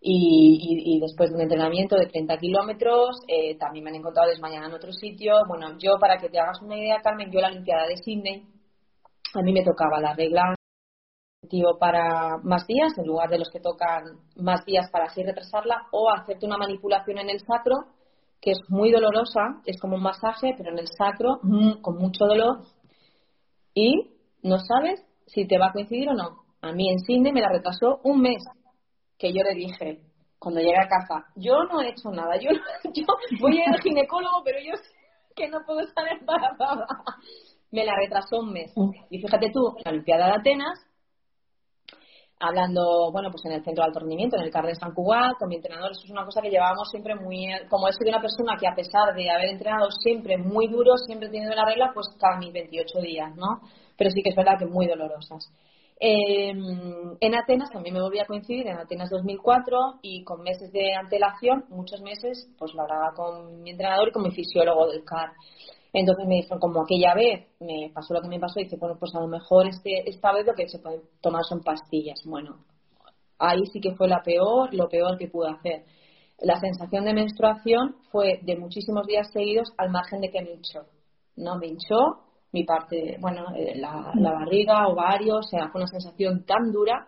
y, 0.00 0.98
después 1.00 1.30
de 1.30 1.36
un 1.36 1.42
entrenamiento 1.42 1.96
de 1.96 2.06
30 2.06 2.36
kilómetros, 2.38 3.16
eh, 3.28 3.56
también 3.56 3.84
me 3.84 3.90
han 3.90 3.96
encontrado 3.96 4.28
desmayada 4.28 4.66
en 4.66 4.74
otro 4.74 4.92
sitio. 4.92 5.34
Bueno, 5.48 5.78
yo, 5.78 5.96
para 5.98 6.18
que 6.18 6.28
te 6.28 6.38
hagas 6.38 6.60
una 6.60 6.76
idea, 6.76 7.00
Carmen, 7.02 7.30
yo 7.30 7.40
la 7.40 7.48
Olimpiada 7.48 7.86
de 7.86 7.96
Sydney, 7.96 8.46
a 9.34 9.42
mí 9.42 9.52
me 9.52 9.64
tocaba 9.64 10.00
la 10.00 10.14
regla 10.14 10.54
para 11.78 12.38
más 12.42 12.66
días 12.66 12.96
en 12.98 13.06
lugar 13.06 13.30
de 13.30 13.38
los 13.38 13.50
que 13.50 13.60
tocan 13.60 14.04
más 14.36 14.64
días 14.64 14.90
para 14.90 15.06
así 15.06 15.22
retrasarla 15.22 15.86
o 15.92 16.10
hacerte 16.10 16.46
una 16.46 16.58
manipulación 16.58 17.18
en 17.18 17.30
el 17.30 17.40
sacro 17.40 17.76
que 18.40 18.50
es 18.50 18.58
muy 18.68 18.90
dolorosa, 18.90 19.62
es 19.64 19.80
como 19.80 19.96
un 19.96 20.02
masaje 20.02 20.54
pero 20.56 20.70
en 20.70 20.78
el 20.78 20.88
sacro 20.88 21.38
mm, 21.42 21.80
con 21.80 21.96
mucho 21.96 22.26
dolor 22.26 22.62
y 23.74 24.10
no 24.42 24.58
sabes 24.58 25.04
si 25.26 25.46
te 25.46 25.58
va 25.58 25.68
a 25.68 25.72
coincidir 25.72 26.08
o 26.10 26.14
no. 26.14 26.44
A 26.60 26.72
mí 26.72 26.90
en 26.90 26.98
Sydney 26.98 27.32
me 27.32 27.40
la 27.40 27.48
retrasó 27.48 28.00
un 28.04 28.20
mes 28.20 28.42
que 29.18 29.32
yo 29.32 29.42
le 29.42 29.54
dije 29.54 30.00
cuando 30.38 30.60
llegué 30.60 30.78
a 30.78 30.88
casa, 30.88 31.24
yo 31.36 31.64
no 31.64 31.80
he 31.80 31.88
hecho 31.88 32.10
nada, 32.10 32.36
yo, 32.36 32.50
yo 32.92 33.04
voy 33.40 33.62
al 33.62 33.80
ginecólogo 33.80 34.42
pero 34.44 34.58
yo 34.60 34.76
sé 34.76 35.04
que 35.34 35.48
no 35.48 35.58
puedo 35.66 35.80
estar 35.80 36.04
embarazada. 36.08 36.86
Me 37.70 37.84
la 37.84 37.96
retrasó 37.96 38.38
un 38.38 38.52
mes. 38.52 38.72
Y 39.10 39.18
fíjate 39.18 39.50
tú, 39.52 39.74
la 39.84 39.90
Olimpiada 39.90 40.26
de 40.26 40.32
Atenas 40.34 40.78
hablando, 42.46 43.10
bueno, 43.12 43.30
pues 43.30 43.44
en 43.44 43.52
el 43.52 43.64
centro 43.64 43.82
de 43.82 43.88
alto 43.88 44.00
rendimiento, 44.00 44.36
en 44.36 44.42
el 44.42 44.50
CAR 44.50 44.66
de 44.66 44.74
San 44.74 44.92
Cugat, 44.92 45.38
con 45.38 45.48
mi 45.48 45.56
entrenador, 45.56 45.90
eso 45.92 46.02
es 46.04 46.10
una 46.10 46.24
cosa 46.24 46.40
que 46.40 46.50
llevábamos 46.50 46.88
siempre 46.90 47.14
muy, 47.14 47.48
como 47.68 47.88
es 47.88 47.96
de 47.98 48.08
una 48.08 48.20
persona 48.20 48.56
que 48.58 48.68
a 48.68 48.74
pesar 48.74 49.14
de 49.14 49.30
haber 49.30 49.50
entrenado 49.50 49.90
siempre 49.90 50.36
muy 50.36 50.68
duro, 50.68 50.96
siempre 50.96 51.28
teniendo 51.28 51.54
la 51.54 51.64
regla, 51.64 51.90
pues 51.94 52.06
cada 52.18 52.38
mis 52.38 52.52
28 52.52 53.00
días, 53.00 53.34
¿no? 53.36 53.60
Pero 53.96 54.10
sí 54.10 54.22
que 54.22 54.30
es 54.30 54.36
verdad 54.36 54.58
que 54.58 54.66
muy 54.66 54.86
dolorosas. 54.86 55.50
Em, 56.00 57.16
en 57.20 57.34
Atenas 57.34 57.70
también 57.70 57.94
me 57.94 58.02
volví 58.02 58.18
a 58.18 58.26
coincidir, 58.26 58.66
en 58.66 58.76
Atenas 58.76 59.10
2004, 59.10 60.00
y 60.02 60.24
con 60.24 60.42
meses 60.42 60.72
de 60.72 60.94
antelación, 60.94 61.64
muchos 61.68 62.00
meses, 62.02 62.48
pues 62.58 62.74
lo 62.74 62.82
hablaba 62.82 63.12
con 63.14 63.62
mi 63.62 63.70
entrenador 63.70 64.08
y 64.08 64.12
con 64.12 64.22
mi 64.22 64.30
fisiólogo 64.30 64.88
del 64.88 65.04
CAR. 65.04 65.32
Entonces 65.94 66.26
me 66.26 66.34
dijeron, 66.34 66.58
como 66.58 66.82
aquella 66.82 67.14
vez 67.14 67.46
me 67.60 67.88
pasó 67.94 68.14
lo 68.14 68.20
que 68.20 68.28
me 68.28 68.40
pasó, 68.40 68.58
y 68.58 68.64
dice, 68.64 68.76
bueno, 68.78 68.96
pues 68.98 69.14
a 69.14 69.20
lo 69.20 69.28
mejor 69.28 69.68
este, 69.68 70.08
esta 70.10 70.32
vez 70.32 70.44
lo 70.44 70.52
que 70.52 70.68
se 70.68 70.80
puede 70.80 71.00
tomar 71.22 71.44
son 71.44 71.62
pastillas. 71.62 72.20
Bueno, 72.26 72.64
ahí 73.38 73.64
sí 73.72 73.80
que 73.80 73.94
fue 73.94 74.08
la 74.08 74.20
peor, 74.20 74.74
lo 74.74 74.88
peor 74.88 75.16
que 75.16 75.28
pude 75.28 75.50
hacer. 75.50 75.84
La 76.40 76.58
sensación 76.58 77.04
de 77.04 77.14
menstruación 77.14 77.94
fue 78.10 78.40
de 78.42 78.56
muchísimos 78.56 79.06
días 79.06 79.30
seguidos 79.32 79.68
al 79.78 79.90
margen 79.90 80.20
de 80.20 80.30
que 80.30 80.42
me 80.42 80.50
hinchó. 80.50 80.80
¿no? 81.36 81.56
Me 81.58 81.68
hinchó 81.68 82.24
mi 82.50 82.64
parte, 82.64 83.16
bueno, 83.20 83.46
eh, 83.56 83.76
la, 83.76 84.12
la 84.16 84.32
barriga, 84.32 84.88
ovario, 84.88 85.36
o 85.36 85.42
sea, 85.42 85.68
fue 85.70 85.80
una 85.80 85.88
sensación 85.88 86.44
tan 86.44 86.72
dura 86.72 87.06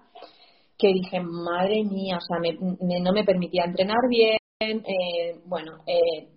que 0.78 0.88
dije, 0.88 1.20
madre 1.20 1.82
mía, 1.84 2.18
o 2.18 2.20
sea, 2.20 2.38
me, 2.38 2.56
no 3.00 3.12
me 3.12 3.24
permitía 3.24 3.64
entrenar 3.64 4.08
bien, 4.08 4.38
eh, 4.60 5.40
bueno, 5.44 5.78
eh, 5.86 6.35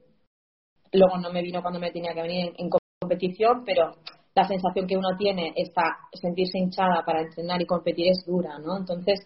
Luego 0.94 1.18
no 1.18 1.32
me 1.32 1.42
vino 1.42 1.62
cuando 1.62 1.80
me 1.80 1.92
tenía 1.92 2.14
que 2.14 2.22
venir 2.22 2.54
en, 2.58 2.70
competición, 3.02 3.64
pero 3.66 3.92
la 4.36 4.44
sensación 4.48 4.86
que 4.86 4.98
uno 4.98 5.10
tiene 5.18 5.54
está 5.56 5.98
sentirse 6.14 6.60
hinchada 6.60 7.04
para 7.06 7.22
entrenar 7.22 7.62
y 7.62 7.66
competir 7.66 8.08
es 8.10 8.26
dura, 8.26 8.60
¿no? 8.60 8.78
Entonces, 8.78 9.20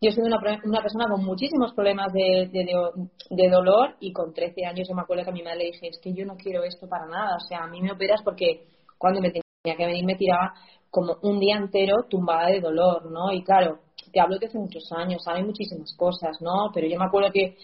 yo 0.00 0.10
soy 0.10 0.24
una, 0.24 0.38
una 0.64 0.82
persona 0.82 1.06
con 1.08 1.24
muchísimos 1.24 1.72
problemas 1.74 2.12
de, 2.12 2.48
de, 2.52 3.48
dolor 3.48 3.96
y 4.00 4.12
con 4.12 4.32
13 4.32 4.64
años 4.64 4.88
yo 4.88 4.94
me 4.94 5.02
acuerdo 5.02 5.24
que 5.24 5.30
a 5.30 5.32
mi 5.32 5.42
madre 5.42 5.58
le 5.58 5.64
dije, 5.66 5.88
es 5.88 6.00
que 6.02 6.12
yo 6.12 6.24
no 6.24 6.36
quiero 6.36 6.64
esto 6.64 6.88
para 6.88 7.06
nada, 7.06 7.36
o 7.36 7.40
sea, 7.40 7.64
a 7.64 7.66
mí 7.68 7.80
me 7.80 7.92
operas 7.92 8.20
porque 8.24 8.66
cuando 8.98 9.20
me 9.20 9.30
tenía 9.30 9.76
que 9.76 9.86
venir 9.86 10.04
me 10.04 10.16
tiraba 10.16 10.54
como 10.90 11.16
un 11.22 11.38
día 11.38 11.56
entero 11.56 12.06
tumbada 12.08 12.48
de 12.48 12.60
dolor, 12.60 13.10
¿no? 13.10 13.32
Y 13.32 13.44
claro, 13.44 13.78
te 14.12 14.20
hablo 14.20 14.38
de 14.38 14.46
hace 14.46 14.58
muchos 14.58 14.90
años, 14.92 15.22
hay 15.26 15.44
muchísimas 15.44 15.94
cosas, 15.96 16.36
¿no? 16.40 16.70
Pero 16.74 16.86
yo 16.88 16.98
me 16.98 17.04
acuerdo 17.04 17.30
que 17.32 17.56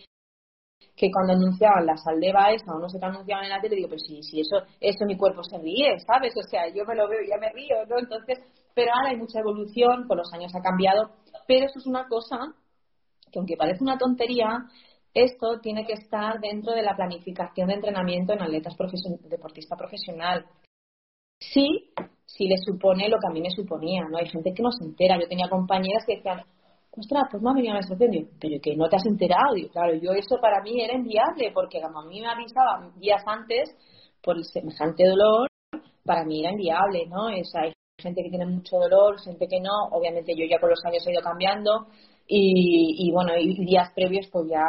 que 0.96 1.10
cuando 1.10 1.34
anunciaban 1.34 1.84
la 1.84 1.96
saldeva 1.96 2.50
esa 2.52 2.74
o 2.74 2.78
no 2.78 2.88
sé 2.88 2.98
qué 2.98 3.04
anunciaban 3.04 3.44
en 3.44 3.50
la 3.50 3.60
tele, 3.60 3.76
digo, 3.76 3.88
pues 3.88 4.02
sí, 4.06 4.22
sí, 4.22 4.40
eso, 4.40 4.64
eso 4.80 5.04
mi 5.04 5.16
cuerpo 5.16 5.42
se 5.44 5.58
ríe, 5.58 5.98
¿sabes? 6.00 6.32
O 6.36 6.42
sea, 6.48 6.68
yo 6.74 6.84
me 6.86 6.94
lo 6.94 7.06
veo 7.08 7.22
y 7.22 7.28
ya 7.28 7.36
me 7.36 7.52
río, 7.52 7.84
¿no? 7.86 7.98
Entonces, 7.98 8.38
pero 8.74 8.92
ahora 8.94 9.10
hay 9.10 9.16
mucha 9.16 9.40
evolución, 9.40 10.08
con 10.08 10.16
los 10.16 10.32
años 10.32 10.54
ha 10.54 10.62
cambiado, 10.62 11.10
pero 11.46 11.66
eso 11.66 11.78
es 11.78 11.86
una 11.86 12.08
cosa 12.08 12.38
que 13.30 13.38
aunque 13.38 13.56
parece 13.56 13.82
una 13.82 13.98
tontería, 13.98 14.66
esto 15.12 15.60
tiene 15.60 15.86
que 15.86 15.94
estar 15.94 16.40
dentro 16.40 16.72
de 16.72 16.82
la 16.82 16.96
planificación 16.96 17.68
de 17.68 17.74
entrenamiento 17.74 18.32
en 18.32 18.42
atletas 18.42 18.76
profesion 18.76 19.18
deportista 19.28 19.76
profesional. 19.76 20.46
Sí, 21.38 21.90
sí 22.24 22.48
le 22.48 22.56
supone 22.58 23.08
lo 23.08 23.18
que 23.18 23.26
a 23.26 23.32
mí 23.32 23.40
me 23.40 23.50
suponía, 23.50 24.04
¿no? 24.08 24.18
Hay 24.18 24.28
gente 24.28 24.52
que 24.54 24.62
no 24.62 24.70
se 24.72 24.84
entera. 24.84 25.18
Yo 25.20 25.28
tenía 25.28 25.48
compañeras 25.48 26.04
que 26.06 26.16
decían, 26.16 26.42
ostras, 26.96 27.24
pues 27.30 27.42
me 27.42 27.50
ha 27.50 27.54
venido 27.54 27.74
la 27.74 27.80
menstruación. 27.80 28.28
pero 28.40 28.60
que 28.60 28.76
no 28.76 28.88
te 28.88 28.96
has 28.96 29.06
enterado. 29.06 29.56
Y 29.56 29.68
claro, 29.68 29.94
yo 29.94 30.12
eso 30.12 30.36
para 30.40 30.62
mí 30.62 30.80
era 30.82 30.94
enviable, 30.94 31.50
porque 31.52 31.80
como 31.80 32.00
a 32.00 32.06
mí 32.06 32.20
me 32.20 32.28
avisaba 32.28 32.90
días 32.96 33.22
antes 33.26 33.74
por 34.22 34.36
el 34.36 34.44
semejante 34.44 35.04
dolor, 35.06 35.48
para 36.04 36.24
mí 36.24 36.40
era 36.40 36.50
enviable, 36.50 37.06
¿no? 37.06 37.28
Es, 37.28 37.50
hay 37.54 37.72
gente 38.00 38.22
que 38.22 38.30
tiene 38.30 38.46
mucho 38.46 38.76
dolor, 38.78 39.20
gente 39.20 39.46
que 39.48 39.60
no. 39.60 39.88
Obviamente 39.92 40.34
yo 40.36 40.44
ya 40.46 40.58
con 40.58 40.70
los 40.70 40.84
años 40.84 41.06
he 41.06 41.12
ido 41.12 41.22
cambiando 41.22 41.88
y, 42.26 43.08
y 43.08 43.12
bueno, 43.12 43.32
y 43.38 43.64
días 43.64 43.90
previos 43.94 44.26
pues 44.32 44.48
ya 44.48 44.64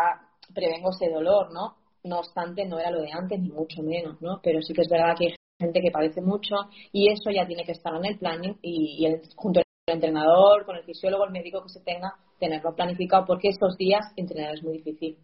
prevengo 0.54 0.90
ese 0.92 1.10
dolor, 1.10 1.52
¿no? 1.54 1.76
No 2.04 2.20
obstante, 2.20 2.66
no 2.66 2.80
era 2.80 2.92
lo 2.92 3.02
de 3.02 3.12
antes, 3.12 3.40
ni 3.40 3.50
mucho 3.50 3.82
menos, 3.84 4.22
¿no? 4.22 4.40
Pero 4.42 4.62
sí 4.62 4.74
que 4.74 4.82
es 4.82 4.90
verdad 4.90 5.16
que 5.18 5.28
hay 5.28 5.36
gente 5.60 5.82
que 5.82 5.92
padece 5.92 6.22
mucho 6.22 6.56
y 6.92 7.12
eso 7.12 7.32
ya 7.32 7.46
tiene 7.46 7.64
que 7.64 7.74
estar 7.74 7.94
en 7.96 8.06
el 8.06 8.18
planning 8.18 8.58
y, 8.62 8.98
y 9.00 9.06
el, 9.06 9.22
junto 9.36 9.62
entrenador, 9.94 10.66
con 10.66 10.76
el 10.76 10.84
fisiólogo, 10.84 11.26
el 11.26 11.32
médico 11.32 11.64
que 11.64 11.70
se 11.70 11.82
tenga, 11.82 12.14
tenerlo 12.40 12.76
planificado, 12.76 13.26
porque 13.26 13.50
estos 13.50 13.78
días 13.78 14.06
entrenar 14.16 14.54
es 14.56 14.64
muy 14.64 14.78
difícil. 14.78 15.18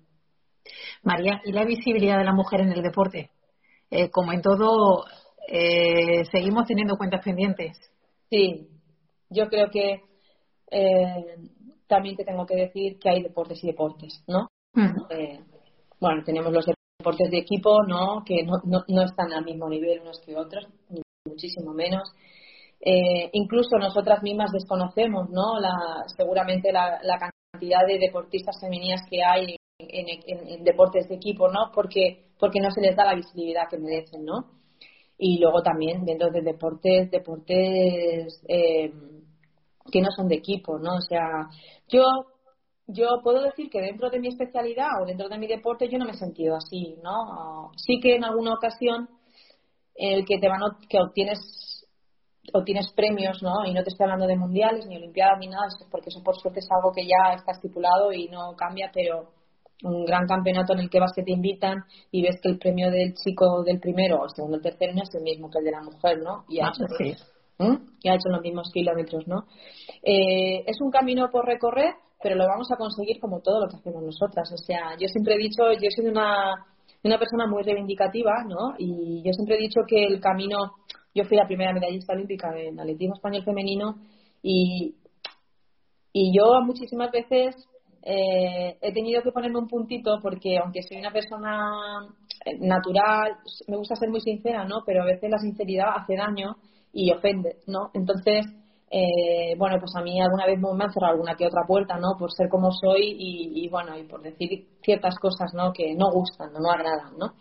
María, 1.04 1.42
¿y 1.44 1.52
la 1.52 1.66
visibilidad 1.66 2.18
de 2.18 2.24
la 2.24 2.34
mujer 2.34 2.62
en 2.62 2.72
el 2.72 2.82
deporte? 2.82 3.30
Eh, 3.92 4.10
como 4.10 4.32
en 4.32 4.42
todo, 4.42 5.06
eh, 5.48 6.24
seguimos 6.32 6.66
teniendo 6.66 6.98
cuentas 6.98 7.24
pendientes. 7.24 7.78
Sí, 8.30 8.70
yo 9.30 9.50
creo 9.50 9.70
que 9.70 10.02
eh, 10.72 11.36
también 11.88 12.16
te 12.16 12.24
tengo 12.24 12.46
que 12.46 12.56
decir 12.56 12.98
que 13.00 13.10
hay 13.10 13.22
deportes 13.22 13.64
y 13.64 13.68
deportes, 13.68 14.24
¿no? 14.28 14.48
bueno, 16.00 16.24
tenemos 16.26 16.52
los 16.52 16.66
deportes 16.66 17.30
de 17.30 17.38
equipo, 17.38 17.84
¿no? 17.84 18.24
Que 18.26 18.44
no, 18.44 18.54
no, 18.66 18.84
no 18.88 19.04
están 19.04 19.32
al 19.32 19.46
mismo 19.46 19.70
nivel 19.70 20.02
unos 20.02 20.20
que 20.20 20.36
otros, 20.36 20.68
ni 20.90 21.02
muchísimo 21.26 21.74
menos 21.74 22.12
eh, 22.86 23.30
incluso 23.32 23.78
nosotras 23.78 24.22
mismas 24.24 24.52
desconocemos 24.52 25.30
¿no? 25.30 25.58
la, 25.58 26.04
seguramente 26.18 26.70
la, 26.74 27.00
cantidad 27.18 27.88
de 27.88 27.98
deportistas 27.98 28.60
femeninas 28.60 29.02
que 29.10 29.24
hay 29.24 29.56
en, 29.80 30.64
deportes 30.66 31.08
de 31.08 31.16
equipo, 31.16 31.48
¿no? 31.48 31.72
Porque, 31.74 32.26
porque 32.38 32.60
no 32.60 32.72
se 32.72 32.82
les 32.82 32.94
da 32.96 33.06
la 33.06 33.16
visibilidad 33.16 33.70
que 33.70 33.78
merecen, 33.78 34.26
¿no? 34.26 34.52
Y 35.18 35.40
luego 35.40 35.62
también 35.62 36.04
dentro 36.04 36.30
de 36.30 36.42
deportes, 36.42 37.10
deportes 37.10 38.44
eh, 38.50 38.92
que 39.90 40.02
no 40.02 40.10
son 40.12 40.28
de 40.28 40.36
equipo, 40.36 40.78
¿no? 40.78 40.96
O 40.96 41.02
sea, 41.02 41.48
yo, 41.88 42.04
yo 42.88 43.22
puedo 43.24 43.44
decir 43.44 43.70
que 43.70 43.80
dentro 43.80 44.10
de 44.10 44.20
mi 44.20 44.28
especialidad 44.28 44.90
o 45.02 45.06
dentro 45.06 45.30
de 45.30 45.38
mi 45.38 45.48
deporte 45.48 45.88
yo 45.88 45.98
no 45.98 46.06
me 46.06 46.12
he 46.12 46.18
sentido 46.18 46.58
así, 46.58 46.98
¿no? 47.02 47.72
Sí 47.78 48.02
que 48.02 48.18
en 48.18 48.26
alguna 48.26 48.56
ocasión 48.56 49.08
el 49.96 50.26
que 50.26 50.38
te 50.40 50.50
van 50.50 50.60
que 50.90 51.00
obtienes 51.00 51.40
obtienes 52.52 52.92
premios, 52.94 53.42
¿no? 53.42 53.66
Y 53.66 53.74
no 53.74 53.84
te 53.84 53.90
estoy 53.90 54.06
hablando 54.06 54.28
de 54.28 54.36
mundiales, 54.36 54.86
ni 54.88 54.98
olimpiadas, 54.98 55.40
ni 55.40 55.48
nada, 55.48 55.68
porque 55.90 56.10
eso 56.10 56.22
por 56.24 56.36
suerte 56.36 56.60
es 56.60 56.68
algo 56.70 56.92
que 56.92 57.06
ya 57.06 57.34
está 57.36 57.54
estipulado 57.54 58.12
y 58.12 58.28
no 58.28 58.56
cambia, 58.58 58.92
pero 58.94 59.30
un 59.84 60.06
gran 60.06 60.28
campeonato 60.28 60.74
en 60.74 60.80
el 60.80 60.90
que 60.90 61.00
vas 61.00 61.14
que 61.14 61.24
te 61.24 61.32
invitan 61.32 61.84
y 62.12 62.22
ves 62.22 62.40
que 62.42 62.50
el 62.50 62.58
premio 62.58 62.90
del 62.90 63.14
chico 63.16 63.64
del 63.64 63.80
primero 63.80 64.22
o 64.22 64.30
segundo 64.30 64.58
o 64.58 64.62
tercero 64.62 64.94
no 64.94 65.04
es 65.04 65.14
el 65.14 65.24
mismo 65.24 65.50
que 65.50 65.60
el 65.60 65.66
de 65.66 65.72
la 65.72 65.82
mujer, 65.82 66.20
¿no? 66.22 66.46
Y 66.48 66.60
ha, 66.60 66.68
ah, 66.68 66.72
hecho, 66.74 66.86
y 68.02 68.10
ha 68.10 68.16
hecho 68.16 68.30
los 68.30 68.42
mismos 68.42 68.72
kilómetros, 68.74 69.28
¿no? 69.28 69.46
Eh, 70.02 70.64
es 70.66 70.80
un 70.82 70.92
camino 70.92 71.30
por 71.32 71.46
recorrer, 71.46 71.94
pero 72.22 72.36
lo 72.36 72.48
vamos 72.48 72.72
a 72.72 72.78
conseguir 72.78 73.20
como 73.20 73.42
todo 73.42 73.62
lo 73.62 73.70
que 73.70 73.78
hacemos 73.78 74.04
nosotras. 74.04 74.50
O 74.54 74.58
sea, 74.58 74.96
yo 75.00 75.08
siempre 75.08 75.36
he 75.36 75.38
dicho, 75.38 75.64
yo 75.74 75.90
soy 75.96 76.06
una, 76.06 76.66
una 77.04 77.20
persona 77.20 77.48
muy 77.48 77.64
reivindicativa, 77.64 78.44
¿no? 78.48 78.76
Y 78.78 79.22
yo 79.26 79.34
siempre 79.34 79.56
he 79.56 79.60
dicho 79.60 79.82
que 79.86 80.06
el 80.06 80.22
camino 80.22 80.76
yo 81.14 81.24
fui 81.26 81.38
la 81.38 81.48
primera 81.48 81.74
medallista 81.74 82.14
olímpica 82.14 82.58
en 82.58 82.80
atletismo 82.80 83.16
español 83.16 83.44
femenino 83.44 83.98
y, 84.42 84.96
y 86.12 86.36
yo 86.36 86.62
muchísimas 86.62 87.12
veces 87.12 87.56
eh, 88.02 88.78
he 88.82 88.94
tenido 88.94 89.22
que 89.22 89.32
ponerme 89.32 89.60
un 89.60 89.68
puntito 89.68 90.20
porque 90.22 90.58
aunque 90.58 90.84
soy 90.84 90.98
una 90.98 91.12
persona 91.12 92.08
eh, 92.46 92.58
natural, 92.60 93.38
me 93.68 93.78
gusta 93.78 93.96
ser 93.96 94.10
muy 94.10 94.22
sincera, 94.22 94.66
¿no? 94.66 94.84
Pero 94.86 95.04
a 95.04 95.06
veces 95.06 95.30
la 95.30 95.38
sinceridad 95.38 95.96
hace 95.96 96.16
daño 96.16 96.58
y 96.92 97.12
ofende, 97.12 97.58
¿no? 97.68 97.92
Entonces, 97.94 98.46
eh, 98.96 99.56
bueno, 99.58 99.78
pues 99.80 99.92
a 99.96 100.04
mí 100.04 100.22
alguna 100.22 100.46
vez 100.46 100.60
me 100.60 100.84
han 100.84 100.94
cerrado 100.94 101.14
alguna 101.14 101.34
que 101.34 101.48
otra 101.48 101.64
puerta, 101.66 101.98
¿no? 101.98 102.16
Por 102.16 102.32
ser 102.32 102.48
como 102.48 102.70
soy 102.72 103.16
y, 103.18 103.68
bueno, 103.68 103.98
y 103.98 104.04
por 104.04 104.22
decir 104.22 104.68
ciertas 104.84 105.16
cosas, 105.16 105.52
¿no? 105.56 105.74
Que 105.74 105.96
no 105.96 106.12
gustan, 106.12 106.54
no, 106.54 106.60
no 106.60 106.70
agradan, 106.70 107.18
¿no? 107.18 107.34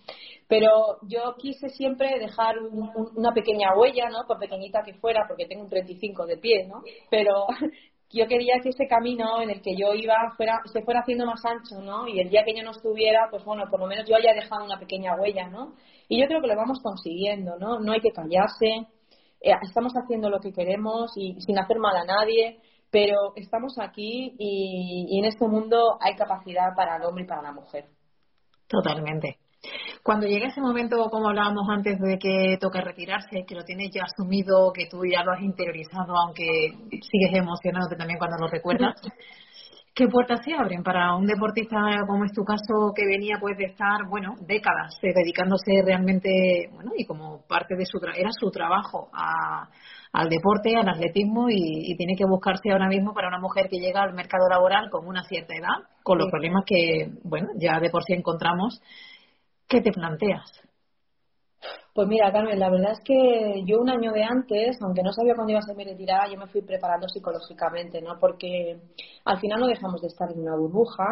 Pero 0.48 0.96
yo 1.02 1.34
quise 1.36 1.68
siempre 1.68 2.18
dejar 2.18 2.56
una 2.58 3.32
pequeña 3.32 3.76
huella, 3.76 4.08
¿no? 4.08 4.26
Por 4.26 4.38
pequeñita 4.38 4.82
que 4.82 4.94
fuera, 4.94 5.26
porque 5.28 5.44
tengo 5.44 5.64
un 5.64 5.68
35 5.68 6.24
de 6.24 6.38
pie, 6.38 6.66
¿no? 6.68 6.80
Pero 7.10 7.46
yo 8.10 8.26
quería 8.26 8.54
que 8.62 8.70
ese 8.70 8.86
camino 8.86 9.42
en 9.42 9.50
el 9.50 9.60
que 9.60 9.76
yo 9.76 9.92
iba 9.92 10.14
se 10.72 10.82
fuera 10.82 11.00
haciendo 11.00 11.26
más 11.26 11.44
ancho, 11.44 11.82
¿no? 11.82 12.08
Y 12.08 12.18
el 12.20 12.30
día 12.30 12.44
que 12.46 12.56
yo 12.56 12.62
no 12.62 12.70
estuviera, 12.70 13.28
pues 13.30 13.44
bueno, 13.44 13.64
por 13.70 13.78
lo 13.78 13.86
menos 13.86 14.08
yo 14.08 14.16
haya 14.16 14.32
dejado 14.32 14.64
una 14.64 14.78
pequeña 14.78 15.16
huella, 15.20 15.48
¿no? 15.48 15.74
Y 16.08 16.18
yo 16.18 16.26
creo 16.28 16.40
que 16.40 16.48
lo 16.48 16.56
vamos 16.56 16.80
consiguiendo, 16.82 17.58
¿no? 17.58 17.78
No 17.78 17.92
hay 17.92 18.00
que 18.00 18.10
callarse, 18.10 18.86
eh, 19.42 19.52
estamos 19.62 19.92
haciendo 19.94 20.30
lo 20.30 20.40
que 20.40 20.52
queremos 20.52 21.12
y 21.16 21.40
sin 21.40 21.58
hacer 21.58 21.78
mal 21.78 21.96
a 21.96 22.04
nadie, 22.04 22.60
pero 22.90 23.32
estamos 23.36 23.78
aquí 23.78 24.34
y, 24.38 25.06
y 25.08 25.18
en 25.18 25.24
este 25.24 25.46
mundo 25.48 25.98
hay 26.00 26.14
capacidad 26.14 26.74
para 26.76 26.96
el 26.96 27.04
hombre 27.04 27.24
y 27.24 27.26
para 27.26 27.42
la 27.42 27.52
mujer. 27.52 27.86
Totalmente. 28.68 29.38
Cuando 30.02 30.26
llega 30.26 30.48
ese 30.48 30.60
momento, 30.60 31.08
como 31.10 31.28
hablábamos 31.28 31.68
antes, 31.70 31.98
de 32.00 32.18
que 32.18 32.56
toca 32.60 32.80
retirarse, 32.80 33.44
que 33.46 33.54
lo 33.54 33.62
tienes 33.62 33.90
ya 33.92 34.02
asumido, 34.02 34.72
que 34.72 34.86
tú 34.90 35.04
ya 35.04 35.22
lo 35.22 35.32
has 35.32 35.40
interiorizado, 35.40 36.16
aunque 36.16 36.44
sigues 36.90 37.32
emocionándote 37.32 37.96
también 37.96 38.18
cuando 38.18 38.38
lo 38.38 38.48
recuerdas, 38.48 39.00
¿Qué 39.94 40.08
puertas 40.08 40.40
se 40.42 40.54
abren 40.54 40.82
para 40.82 41.14
un 41.14 41.26
deportista 41.26 41.76
como 42.06 42.24
es 42.24 42.32
tu 42.32 42.44
caso 42.44 42.94
que 42.96 43.04
venía 43.04 43.36
pues 43.38 43.58
de 43.58 43.64
estar, 43.64 44.08
bueno, 44.08 44.36
décadas 44.40 44.96
eh, 45.02 45.12
dedicándose 45.14 45.82
realmente, 45.84 46.70
bueno, 46.72 46.92
y 46.96 47.04
como 47.04 47.42
parte 47.46 47.76
de 47.76 47.84
su 47.84 47.98
era 48.16 48.30
su 48.32 48.50
trabajo 48.50 49.10
al 49.12 50.28
deporte, 50.30 50.76
al 50.76 50.88
atletismo 50.88 51.48
y, 51.50 51.94
tiene 51.96 52.14
que 52.16 52.24
buscarse 52.24 52.70
ahora 52.70 52.88
mismo 52.88 53.12
para 53.12 53.28
una 53.28 53.38
mujer 53.38 53.68
que 53.68 53.80
llega 53.80 54.02
al 54.02 54.14
mercado 54.14 54.48
laboral 54.48 54.88
con 54.90 55.06
una 55.06 55.24
cierta 55.24 55.54
edad, 55.54 55.86
con 56.02 56.16
los 56.16 56.30
problemas 56.30 56.64
que, 56.66 57.10
bueno, 57.22 57.48
ya 57.58 57.78
de 57.78 57.90
por 57.90 58.02
sí 58.04 58.14
encontramos. 58.14 58.80
¿Qué 59.68 59.82
te 59.82 59.92
planteas? 59.92 60.71
Pues 61.94 62.08
mira, 62.08 62.32
Carmen, 62.32 62.58
la 62.58 62.70
verdad 62.70 62.92
es 62.92 63.00
que 63.04 63.62
yo 63.66 63.78
un 63.78 63.90
año 63.90 64.12
de 64.12 64.24
antes, 64.24 64.78
aunque 64.80 65.02
no 65.02 65.12
sabía 65.12 65.34
cuándo 65.34 65.52
iba 65.52 65.60
a 65.60 65.62
ser 65.62 65.76
mi 65.76 65.84
retirada, 65.84 66.26
yo 66.30 66.38
me 66.38 66.46
fui 66.46 66.62
preparando 66.62 67.06
psicológicamente, 67.08 68.00
¿no? 68.00 68.18
Porque 68.18 68.80
al 69.24 69.38
final 69.38 69.60
no 69.60 69.66
dejamos 69.66 70.00
de 70.00 70.08
estar 70.08 70.30
en 70.32 70.40
una 70.40 70.56
burbuja, 70.56 71.04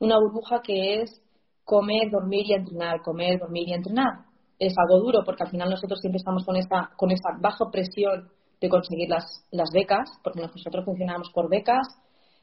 una 0.00 0.18
burbuja 0.18 0.60
que 0.62 1.02
es 1.02 1.22
comer, 1.64 2.10
dormir 2.10 2.46
y 2.46 2.54
entrenar, 2.54 3.02
comer, 3.02 3.38
dormir 3.38 3.68
y 3.68 3.74
entrenar. 3.74 4.24
Es 4.58 4.72
algo 4.78 5.04
duro 5.04 5.20
porque 5.24 5.44
al 5.44 5.50
final 5.50 5.68
nosotros 5.68 6.00
siempre 6.00 6.16
estamos 6.16 6.44
con 6.44 6.56
esa, 6.56 6.90
con 6.96 7.10
esa 7.10 7.36
baja 7.38 7.70
presión 7.70 8.30
de 8.60 8.68
conseguir 8.68 9.08
las, 9.08 9.24
las 9.50 9.68
becas, 9.72 10.08
porque 10.24 10.40
nosotros 10.40 10.84
funcionamos 10.84 11.30
por 11.32 11.48
becas. 11.48 11.86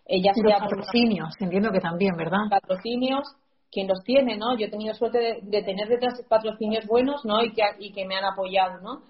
Eh, 0.06 0.22
ya 0.22 0.32
sea 0.36 0.60
patrocinios, 0.60 1.34
entiendo 1.40 1.72
que 1.72 1.80
también, 1.80 2.16
¿verdad? 2.16 2.46
Patrocinios, 2.48 3.24
quien 3.72 3.88
los 3.88 4.04
tiene, 4.04 4.38
¿no? 4.38 4.58
Yo 4.58 4.68
he 4.68 4.70
tenido 4.70 4.94
suerte 4.94 5.40
de, 5.42 5.64
tener 5.64 5.88
detrás 5.88 6.22
patrocinios 6.30 6.86
buenos, 6.86 7.26
¿no? 7.26 7.44
Y 7.44 7.54
que, 7.54 7.64
y 7.80 7.92
que 7.92 8.06
me 8.06 8.16
han 8.16 8.26
apoyado, 8.26 8.80
¿no? 8.82 9.04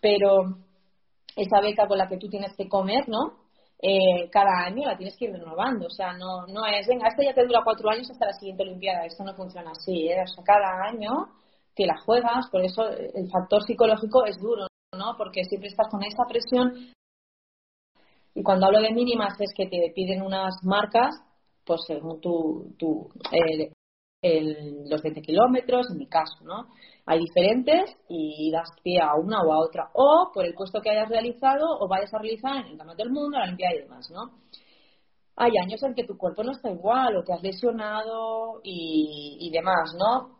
Pero 0.00 0.56
esa 1.36 1.60
beca 1.60 1.86
con 1.86 1.98
la 1.98 2.08
que 2.08 2.18
tú 2.18 2.28
tienes 2.28 2.54
que 2.56 2.68
comer, 2.68 3.08
¿no? 3.08 3.40
Eh, 3.82 4.28
cada 4.30 4.66
año 4.66 4.86
la 4.86 4.96
tienes 4.96 5.16
que 5.16 5.26
ir 5.26 5.32
renovando. 5.32 5.86
O 5.86 5.90
sea, 5.90 6.12
no, 6.12 6.46
no 6.46 6.66
es, 6.66 6.86
venga, 6.86 7.08
esta 7.08 7.24
ya 7.24 7.34
te 7.34 7.46
dura 7.46 7.62
cuatro 7.64 7.88
años 7.90 8.10
hasta 8.10 8.26
la 8.26 8.32
siguiente 8.34 8.62
Olimpiada. 8.62 9.06
Esto 9.06 9.24
no 9.24 9.34
funciona 9.34 9.70
así, 9.70 10.08
¿eh? 10.08 10.22
O 10.22 10.26
sea, 10.26 10.44
cada 10.44 10.88
año 10.88 11.10
que 11.74 11.86
la 11.86 11.98
juegas, 12.04 12.48
por 12.50 12.62
eso 12.62 12.88
el 12.88 13.30
factor 13.30 13.62
psicológico 13.62 14.26
es 14.26 14.38
duro, 14.38 14.66
¿no? 14.92 15.14
Porque 15.16 15.44
siempre 15.44 15.68
estás 15.68 15.88
con 15.90 16.02
esa 16.02 16.24
presión. 16.28 16.92
Y 18.34 18.42
cuando 18.42 18.66
hablo 18.66 18.80
de 18.80 18.92
mínimas 18.92 19.40
es 19.40 19.50
que 19.56 19.66
te 19.66 19.92
piden 19.94 20.22
unas 20.22 20.54
marcas, 20.62 21.14
pues 21.64 21.80
según 21.86 22.20
tu, 22.20 22.74
tu 22.78 23.08
eh, 23.32 23.72
los 24.22 25.02
20 25.02 25.22
kilómetros, 25.22 25.90
en 25.90 25.98
mi 25.98 26.06
caso, 26.06 26.44
¿no? 26.44 26.68
Hay 27.06 27.20
diferentes 27.20 27.96
y 28.08 28.50
das 28.52 28.70
pie 28.82 29.00
a 29.00 29.14
una 29.14 29.40
o 29.40 29.52
a 29.52 29.58
otra, 29.58 29.90
o 29.94 30.30
por 30.32 30.44
el 30.44 30.54
puesto 30.54 30.80
que 30.80 30.90
hayas 30.90 31.08
realizado 31.08 31.66
o 31.80 31.88
vayas 31.88 32.12
a 32.12 32.18
realizar 32.18 32.56
en 32.56 32.72
el 32.72 32.78
Campeonato 32.78 33.02
del 33.02 33.12
Mundo, 33.12 33.38
la 33.38 33.44
Olimpiada 33.44 33.74
y 33.74 33.82
demás, 33.82 34.10
¿no? 34.10 34.38
Hay 35.36 35.52
años 35.56 35.82
en 35.82 35.94
que 35.94 36.04
tu 36.04 36.18
cuerpo 36.18 36.44
no 36.44 36.52
está 36.52 36.70
igual 36.70 37.16
o 37.16 37.24
te 37.24 37.32
has 37.32 37.42
lesionado 37.42 38.60
y, 38.62 39.50
demás, 39.50 39.94
¿no? 39.98 40.38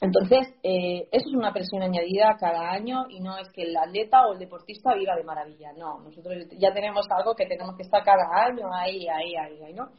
Entonces, 0.00 0.48
eh, 0.64 1.08
eso 1.12 1.28
es 1.28 1.34
una 1.34 1.52
presión 1.52 1.82
añadida 1.82 2.36
cada 2.40 2.72
año 2.72 3.04
y 3.08 3.20
no 3.20 3.38
es 3.38 3.48
que 3.50 3.62
el 3.62 3.76
atleta 3.76 4.26
o 4.26 4.32
el 4.32 4.40
deportista 4.40 4.94
viva 4.94 5.14
de 5.14 5.22
maravilla, 5.22 5.72
no. 5.74 6.00
Nosotros 6.00 6.34
ya 6.58 6.72
tenemos 6.72 7.06
algo 7.16 7.36
que 7.36 7.46
tenemos 7.46 7.76
que 7.76 7.84
estar 7.84 8.02
cada 8.02 8.24
año 8.46 8.66
ahí, 8.74 9.06
ahí, 9.06 9.36
ahí, 9.36 9.62
ahí 9.62 9.74
¿no? 9.74 9.90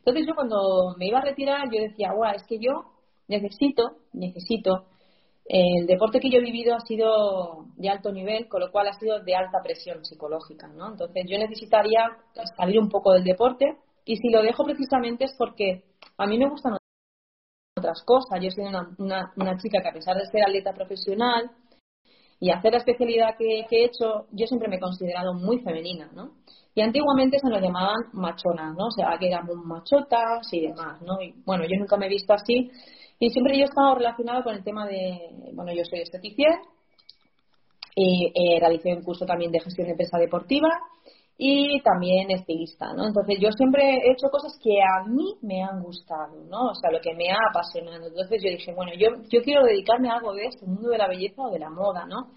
Entonces 0.00 0.26
yo 0.26 0.34
cuando 0.34 0.94
me 0.98 1.06
iba 1.06 1.18
a 1.18 1.24
retirar, 1.24 1.68
yo 1.70 1.80
decía, 1.80 2.12
guau, 2.12 2.34
es 2.34 2.42
que 2.44 2.58
yo 2.58 2.84
necesito, 3.28 3.98
necesito, 4.12 4.86
el 5.52 5.86
deporte 5.86 6.20
que 6.20 6.30
yo 6.30 6.38
he 6.38 6.42
vivido 6.42 6.76
ha 6.76 6.80
sido 6.80 7.66
de 7.76 7.88
alto 7.88 8.12
nivel, 8.12 8.48
con 8.48 8.60
lo 8.60 8.70
cual 8.70 8.86
ha 8.86 8.92
sido 8.92 9.18
de 9.20 9.34
alta 9.34 9.58
presión 9.62 10.04
psicológica, 10.04 10.68
¿no? 10.68 10.90
Entonces 10.90 11.24
yo 11.28 11.38
necesitaría 11.38 12.08
salir 12.56 12.78
un 12.78 12.88
poco 12.88 13.12
del 13.12 13.24
deporte 13.24 13.76
y 14.04 14.16
si 14.16 14.30
lo 14.30 14.42
dejo 14.42 14.64
precisamente 14.64 15.24
es 15.24 15.34
porque 15.36 15.82
a 16.16 16.26
mí 16.26 16.38
me 16.38 16.48
gustan 16.48 16.76
otras 17.76 18.02
cosas. 18.04 18.38
Yo 18.40 18.50
soy 18.50 18.64
una, 18.64 19.32
una, 19.36 19.56
chica 19.58 19.82
que 19.82 19.88
a 19.88 19.92
pesar 19.92 20.16
de 20.16 20.26
ser 20.26 20.42
atleta 20.42 20.72
profesional 20.72 21.50
y 22.38 22.50
hacer 22.50 22.70
la 22.70 22.78
especialidad 22.78 23.36
que, 23.36 23.66
que 23.68 23.82
he 23.82 23.84
hecho, 23.86 24.26
yo 24.30 24.46
siempre 24.46 24.68
me 24.68 24.76
he 24.76 24.80
considerado 24.80 25.34
muy 25.34 25.58
femenina, 25.62 26.10
¿no? 26.14 26.36
Y 26.74 26.82
antiguamente 26.82 27.38
se 27.38 27.48
nos 27.48 27.60
llamaban 27.60 28.10
machonas, 28.12 28.76
¿no? 28.76 28.86
O 28.86 28.90
sea, 28.90 29.16
que 29.18 29.26
éramos 29.26 29.56
machotas 29.64 30.52
y 30.52 30.60
demás, 30.60 31.02
¿no? 31.02 31.20
Y 31.20 31.34
bueno, 31.44 31.64
yo 31.64 31.76
nunca 31.78 31.96
me 31.96 32.06
he 32.06 32.10
visto 32.10 32.32
así. 32.32 32.70
Y 33.18 33.30
siempre 33.30 33.56
yo 33.56 33.64
he 33.64 33.68
estado 33.68 33.96
relacionado 33.96 34.42
con 34.44 34.54
el 34.54 34.62
tema 34.62 34.86
de, 34.86 35.30
bueno, 35.52 35.72
yo 35.72 35.84
soy 35.84 36.00
esteticien 36.00 36.60
y 37.94 38.32
eh, 38.34 38.60
realicé 38.60 38.94
un 38.94 39.02
curso 39.02 39.26
también 39.26 39.50
de 39.50 39.60
gestión 39.60 39.86
de 39.86 39.92
empresa 39.92 40.16
deportiva 40.16 40.68
y 41.42 41.80
también 41.82 42.30
estilista, 42.30 42.92
¿no? 42.92 43.06
Entonces 43.06 43.38
yo 43.40 43.50
siempre 43.52 43.82
he 43.82 44.12
hecho 44.12 44.28
cosas 44.30 44.58
que 44.62 44.78
a 44.82 45.08
mí 45.08 45.36
me 45.40 45.62
han 45.62 45.82
gustado, 45.82 46.44
¿no? 46.48 46.70
O 46.70 46.74
sea, 46.74 46.90
lo 46.90 47.00
que 47.00 47.14
me 47.14 47.30
ha 47.30 47.38
apasionado. 47.50 48.08
Entonces 48.08 48.42
yo 48.42 48.50
dije, 48.50 48.74
bueno, 48.74 48.92
yo, 48.94 49.08
yo 49.30 49.42
quiero 49.42 49.64
dedicarme 49.64 50.10
a 50.10 50.16
algo 50.16 50.34
de 50.34 50.44
este 50.44 50.66
mundo 50.66 50.90
de 50.90 50.98
la 50.98 51.08
belleza 51.08 51.42
o 51.42 51.50
de 51.50 51.58
la 51.58 51.70
moda, 51.70 52.04
¿no? 52.06 52.32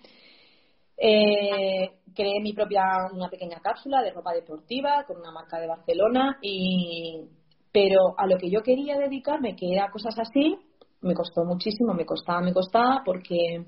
Eh, 0.97 1.99
creé 2.13 2.39
mi 2.41 2.53
propia, 2.53 2.83
una 3.13 3.29
pequeña 3.29 3.59
cápsula 3.59 4.01
de 4.01 4.11
ropa 4.11 4.33
deportiva 4.33 5.03
con 5.07 5.17
una 5.17 5.31
marca 5.31 5.59
de 5.59 5.67
Barcelona 5.67 6.37
y 6.41 7.21
pero 7.73 8.13
a 8.17 8.27
lo 8.27 8.37
que 8.37 8.51
yo 8.51 8.61
quería 8.61 8.97
dedicarme, 8.97 9.55
que 9.55 9.73
era 9.73 9.89
cosas 9.89 10.13
así, 10.19 10.55
me 11.01 11.15
costó 11.15 11.43
muchísimo, 11.43 11.93
me 11.93 12.05
costaba, 12.05 12.39
me 12.39 12.53
costaba, 12.53 13.01
porque 13.03 13.65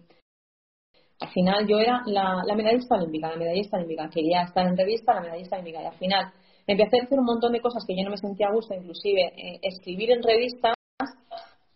al 1.19 1.30
final 1.30 1.67
yo 1.67 1.80
era 1.80 2.03
la, 2.05 2.43
la 2.45 2.55
medallista 2.55 2.95
olímpica, 2.95 3.32
la 3.32 3.38
medallista 3.38 3.78
olímpica, 3.78 4.07
quería 4.09 4.43
estar 4.43 4.67
en 4.67 4.78
revista, 4.78 5.15
la 5.15 5.21
medallista 5.21 5.55
olímpica, 5.55 5.82
y 5.82 5.86
al 5.86 5.97
final 5.97 6.32
empecé 6.67 6.99
a 6.99 7.03
hacer 7.05 7.19
un 7.19 7.26
montón 7.26 7.51
de 7.51 7.61
cosas 7.61 7.84
que 7.86 7.97
yo 7.97 8.03
no 8.03 8.11
me 8.11 8.17
sentía 8.17 8.47
a 8.47 8.53
gusto, 8.53 8.76
inclusive 8.76 9.34
eh, 9.36 9.59
escribir 9.63 10.11
en 10.11 10.21
revistas, 10.21 10.76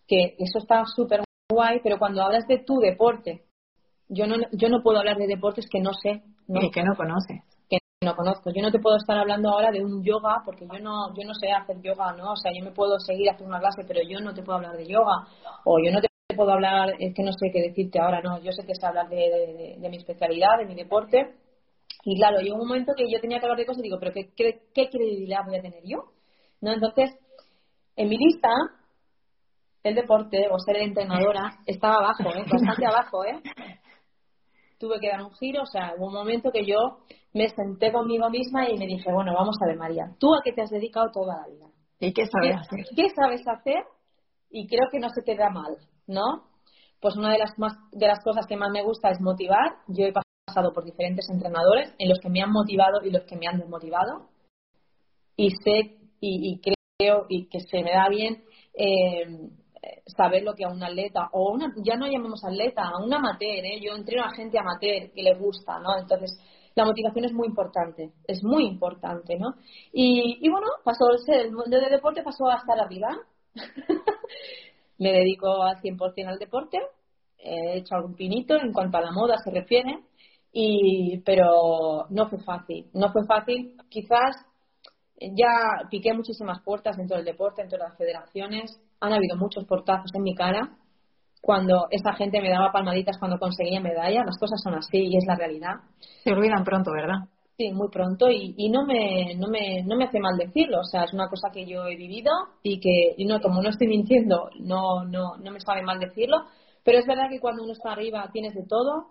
que 0.08 0.36
eso 0.38 0.60
está 0.60 0.86
súper 0.86 1.24
guay, 1.52 1.80
pero 1.84 1.98
cuando 1.98 2.22
hablas 2.22 2.48
de 2.48 2.60
tu 2.60 2.78
deporte, 2.78 3.49
yo 4.10 4.28
no, 4.28 4.36
yo 4.52 4.70
no 4.70 4.82
puedo 4.82 5.00
hablar 5.00 5.18
de 5.18 5.28
deportes 5.28 5.66
que 5.72 5.80
no 5.80 5.92
sé. 5.94 6.24
¿no? 6.48 6.62
Y 6.62 6.72
que 6.72 6.84
no 6.84 6.96
conoces. 6.96 7.42
Que 7.70 7.78
no 8.04 8.16
conozco. 8.16 8.52
Yo 8.54 8.62
no 8.62 8.72
te 8.72 8.80
puedo 8.80 8.98
estar 8.98 9.18
hablando 9.18 9.50
ahora 9.50 9.72
de 9.72 9.84
un 9.84 10.04
yoga 10.04 10.42
porque 10.44 10.66
yo 10.66 10.80
no, 10.80 11.14
yo 11.16 11.28
no 11.28 11.34
sé 11.36 11.52
hacer 11.52 11.80
yoga, 11.82 12.14
¿no? 12.14 12.34
O 12.34 12.36
sea, 12.36 12.52
yo 12.58 12.66
me 12.66 12.72
puedo 12.72 13.00
seguir 13.00 13.30
haciendo 13.30 13.56
una 13.56 13.60
clase, 13.60 13.84
pero 13.88 14.02
yo 14.08 14.20
no 14.20 14.34
te 14.34 14.42
puedo 14.42 14.58
hablar 14.58 14.76
de 14.76 14.88
yoga. 14.88 15.28
O 15.64 15.78
yo 15.84 15.92
no 15.92 16.02
te 16.02 16.10
puedo 16.36 16.52
hablar, 16.52 16.96
es 17.00 17.14
que 17.14 17.24
no 17.24 17.32
sé 17.34 17.52
qué 17.54 17.62
decirte 17.62 18.00
ahora, 18.00 18.22
¿no? 18.22 18.40
Yo 18.40 18.52
sé 18.52 18.66
que 18.66 18.74
sé 18.74 18.86
hablar 18.86 19.10
de, 19.10 19.78
de, 19.80 19.90
mi 19.90 19.98
especialidad, 19.98 20.58
de 20.58 20.66
mi 20.66 20.76
deporte. 20.76 21.36
Y 22.04 22.18
claro, 22.18 22.40
llegó 22.40 22.56
un 22.56 22.68
momento 22.68 22.94
que 22.96 23.12
yo 23.12 23.20
tenía 23.20 23.40
que 23.40 23.46
hablar 23.46 23.60
de 23.60 23.66
cosas 23.66 23.82
y 23.82 23.84
digo, 23.84 23.98
pero 24.00 24.14
¿qué, 24.14 24.32
qué, 24.36 24.62
qué 24.74 24.90
credibilidad 24.90 25.46
voy 25.46 25.58
a 25.58 25.62
tener 25.62 25.84
yo? 25.84 25.98
¿No? 26.62 26.72
Entonces, 26.72 27.12
en 27.96 28.10
mi 28.10 28.18
lista, 28.18 28.50
el 29.84 29.96
deporte 29.96 30.48
o 30.50 30.58
ser 30.60 30.78
entrenadora 30.78 31.60
estaba 31.66 31.96
abajo, 31.96 32.24
¿eh? 32.36 32.46
bastante 32.50 32.86
abajo, 32.86 33.26
¿eh? 33.26 33.42
tuve 34.80 35.00
que 35.00 35.10
dar 35.10 35.22
un 35.22 35.32
giro, 35.32 35.64
o 35.64 35.66
sea, 35.66 35.94
hubo 35.98 36.08
un 36.08 36.14
momento 36.14 36.52
que 36.52 36.66
yo 36.66 36.78
me 37.34 37.50
senté 37.50 37.92
conmigo 37.92 38.30
misma 38.30 38.70
y 38.70 38.78
me 38.78 38.88
dije, 38.88 39.12
bueno, 39.12 39.34
vamos 39.34 39.56
a 39.62 39.68
ver, 39.68 39.78
María, 39.78 40.06
¿tú 40.20 40.34
a 40.34 40.42
qué 40.44 40.54
te 40.54 40.62
has 40.62 40.70
dedicado 40.70 41.12
toda 41.12 41.36
la 41.42 41.48
vida? 41.54 41.66
¿Y 42.00 42.14
qué 42.14 42.26
sabes 42.26 42.56
hacer? 42.56 42.86
¿Qué 42.96 43.10
sabes 43.10 43.42
hacer? 43.46 43.84
Y 44.50 44.68
creo 44.68 44.88
que 44.92 45.00
no 45.00 45.10
se 45.10 45.22
te 45.22 45.36
da 45.36 45.50
mal, 45.50 45.78
¿no? 46.08 46.46
Pues 47.02 47.16
una 47.18 47.32
de 47.34 47.40
las, 47.40 47.52
más, 47.58 47.74
de 47.92 48.08
las 48.08 48.24
cosas 48.24 48.46
que 48.48 48.56
más 48.56 48.72
me 48.72 48.84
gusta 48.84 49.10
es 49.10 49.20
motivar. 49.22 49.76
Yo 49.88 50.06
he 50.06 50.14
pasado 50.14 50.74
por 50.74 50.86
diferentes 50.86 51.30
entrenadores 51.30 51.94
en 51.98 52.10
los 52.10 52.20
que 52.20 52.30
me 52.30 52.42
han 52.42 52.52
motivado 52.52 53.04
y 53.04 53.12
los 53.12 53.24
que 53.24 53.36
me 53.36 53.48
han 53.48 53.60
desmotivado. 53.60 54.30
Y 55.36 55.52
sé 55.52 55.98
y, 56.20 56.54
y 56.54 56.62
creo 56.62 57.26
y 57.30 57.48
que 57.48 57.60
se 57.60 57.84
me 57.84 57.92
da 57.92 58.10
bien 58.10 58.44
eh, 58.74 59.50
saber 60.06 60.44
lo 60.44 60.54
que 60.54 60.66
a 60.66 60.70
un 60.70 60.84
atleta, 60.84 61.30
o 61.32 61.54
una, 61.54 61.74
ya 61.84 61.96
no 61.96 62.08
llamemos 62.08 62.44
atleta, 62.44 62.84
a 62.84 63.04
un 63.04 63.14
amateur, 63.14 63.66
¿eh? 63.66 63.80
yo 63.82 63.96
entreno 63.96 64.24
a 64.24 64.36
gente 64.36 64.60
amateur 64.60 65.12
que 65.12 65.24
le 65.24 65.36
gusta, 65.36 65.80
¿no? 65.80 65.98
Entonces, 65.98 66.38
la 66.76 66.86
motivación 66.86 67.26
es 67.26 67.34
muy 67.34 67.48
importante, 67.48 68.12
es 68.28 68.44
muy 68.44 68.66
importante, 68.66 69.38
¿no? 69.38 69.56
Y, 69.92 70.40
y 70.42 70.50
bueno, 70.50 70.68
pasó 70.84 71.06
el 71.28 71.52
mundo 71.52 71.80
del 71.80 71.90
deporte 71.90 72.24
pasó 72.24 72.48
a 72.48 72.58
estar 72.58 72.80
arriba. 72.80 73.10
Me 74.98 75.12
dedico 75.14 75.64
al 75.64 75.78
100% 75.78 76.28
al 76.28 76.40
deporte, 76.40 76.78
he 77.38 77.78
hecho 77.78 77.96
algún 77.96 78.16
pinito 78.16 78.56
en 78.56 78.74
cuanto 78.74 78.98
a 78.98 79.02
la 79.02 79.12
moda 79.12 79.38
se 79.38 79.50
refiere, 79.50 80.04
y, 80.52 81.20
pero 81.20 82.06
no 82.10 82.28
fue 82.28 82.40
fácil, 82.40 82.90
no 82.94 83.12
fue 83.12 83.26
fácil, 83.26 83.78
quizás 83.90 84.36
ya 85.20 85.88
piqué 85.90 86.14
muchísimas 86.14 86.62
puertas 86.64 86.98
dentro 86.98 87.18
del 87.18 87.26
deporte, 87.26 87.62
dentro 87.62 87.78
de 87.78 87.84
las 87.86 87.98
federaciones, 87.98 88.80
han 89.00 89.14
habido 89.14 89.38
muchos 89.38 89.66
portazos 89.66 90.12
en 90.14 90.24
mi 90.24 90.36
cara 90.36 90.78
cuando 91.42 91.88
esa 91.90 92.14
gente 92.14 92.42
me 92.42 92.50
daba 92.50 92.72
palmaditas 92.72 93.18
cuando 93.18 93.40
conseguía 93.40 93.80
medalla. 93.80 94.24
Las 94.26 94.38
cosas 94.38 94.62
son 94.62 94.76
así 94.76 94.98
y 94.98 95.18
es 95.18 95.26
la 95.26 95.36
realidad. 95.36 95.76
Se 96.24 96.32
olvidan 96.32 96.64
pronto, 96.64 96.92
¿verdad? 96.92 97.28
Sí, 97.58 97.72
muy 97.72 97.90
pronto 97.90 98.30
y, 98.30 98.54
y 98.58 98.70
no, 98.70 98.86
me, 98.86 99.36
no, 99.36 99.48
me, 99.48 99.84
no 99.84 99.96
me 99.98 100.06
hace 100.06 100.20
mal 100.20 100.38
decirlo. 100.38 100.80
O 100.80 100.84
sea, 100.84 101.04
es 101.04 101.14
una 101.14 101.28
cosa 101.28 101.50
que 101.52 101.66
yo 101.66 101.86
he 101.88 101.96
vivido 101.96 102.32
y 102.64 102.80
que, 102.80 103.16
y 103.18 103.26
no, 103.26 103.42
como 103.42 103.62
no 103.62 103.70
estoy 103.70 103.88
mintiendo, 103.88 104.50
no, 104.60 105.04
no, 105.06 105.38
no 105.38 105.52
me 105.52 105.60
sabe 105.60 105.82
mal 105.82 106.00
decirlo. 106.00 106.38
Pero 106.84 107.00
es 107.00 107.06
verdad 107.06 107.30
que 107.30 107.40
cuando 107.40 107.64
uno 107.64 107.74
está 107.74 107.92
arriba 107.92 108.30
tienes 108.32 108.54
de 108.54 108.66
todo, 108.66 109.08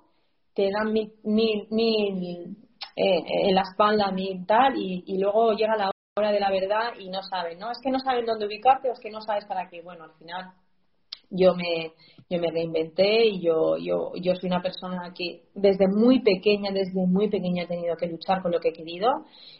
te 0.54 0.70
dan 0.70 0.92
mil, 0.92 1.12
mil, 1.24 1.66
mil 1.70 2.56
eh, 2.96 3.22
en 3.48 3.54
la 3.54 3.62
espalda, 3.62 4.10
mil 4.10 4.44
tal, 4.46 4.76
y, 4.76 5.04
y 5.06 5.18
luego 5.18 5.52
llega 5.52 5.76
la 5.76 5.90
hora 6.18 6.32
de 6.32 6.40
la 6.40 6.50
verdad 6.50 6.94
y 6.98 7.08
no 7.08 7.22
saben, 7.22 7.58
¿no? 7.58 7.70
Es 7.70 7.78
que 7.82 7.90
no 7.90 7.98
saben 7.98 8.26
dónde 8.26 8.46
ubicarte 8.46 8.88
o 8.90 8.92
es 8.92 9.00
que 9.00 9.10
no 9.10 9.20
sabes 9.20 9.44
para 9.46 9.68
qué. 9.68 9.82
Bueno, 9.82 10.04
al 10.04 10.12
final 10.14 10.52
yo 11.30 11.54
me, 11.54 11.92
yo 12.30 12.40
me 12.40 12.50
reinventé 12.50 13.26
y 13.26 13.40
yo, 13.40 13.76
yo, 13.76 14.12
yo 14.16 14.34
soy 14.34 14.48
una 14.48 14.62
persona 14.62 15.12
que 15.14 15.42
desde 15.54 15.86
muy 15.88 16.20
pequeña, 16.20 16.70
desde 16.72 17.06
muy 17.06 17.28
pequeña 17.28 17.64
he 17.64 17.66
tenido 17.66 17.96
que 17.96 18.06
luchar 18.06 18.40
con 18.42 18.52
lo 18.52 18.60
que 18.60 18.68
he 18.68 18.72
querido 18.72 19.08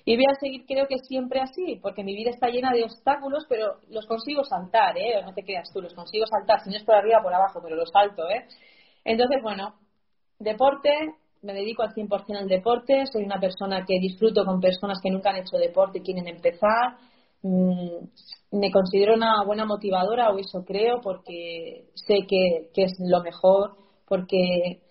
y 0.04 0.16
voy 0.16 0.24
a 0.30 0.40
seguir 0.40 0.64
creo 0.66 0.86
que 0.86 0.98
siempre 0.98 1.40
así, 1.40 1.78
porque 1.82 2.04
mi 2.04 2.14
vida 2.14 2.30
está 2.30 2.48
llena 2.48 2.72
de 2.72 2.84
obstáculos, 2.84 3.44
pero 3.48 3.80
los 3.90 4.06
consigo 4.06 4.44
saltar, 4.44 4.96
¿eh? 4.96 5.22
No 5.24 5.34
te 5.34 5.42
creas 5.42 5.70
tú, 5.72 5.80
los 5.80 5.94
consigo 5.94 6.26
saltar, 6.26 6.60
si 6.60 6.70
no 6.70 6.76
es 6.76 6.84
por 6.84 6.94
arriba, 6.94 7.20
por 7.22 7.34
abajo, 7.34 7.60
pero 7.62 7.76
los 7.76 7.90
salto, 7.90 8.28
¿eh? 8.28 8.46
Entonces, 9.04 9.42
bueno, 9.42 9.74
deporte, 10.38 10.90
me 11.48 11.54
dedico 11.54 11.82
al 11.82 11.94
100% 11.94 12.36
al 12.36 12.46
deporte, 12.46 13.04
soy 13.10 13.24
una 13.24 13.40
persona 13.40 13.82
que 13.86 13.98
disfruto 13.98 14.44
con 14.44 14.60
personas 14.60 14.98
que 15.02 15.10
nunca 15.10 15.30
han 15.30 15.36
hecho 15.36 15.56
deporte 15.56 15.98
y 15.98 16.02
quieren 16.02 16.28
empezar. 16.28 16.98
Mm, 17.42 18.04
me 18.52 18.70
considero 18.70 19.14
una 19.14 19.42
buena 19.46 19.64
motivadora, 19.64 20.30
o 20.30 20.38
eso 20.38 20.62
creo, 20.66 21.00
porque 21.02 21.86
sé 21.94 22.26
que, 22.28 22.68
es 22.74 22.92
lo 22.98 23.22
mejor, 23.22 23.76
porque 24.06 24.82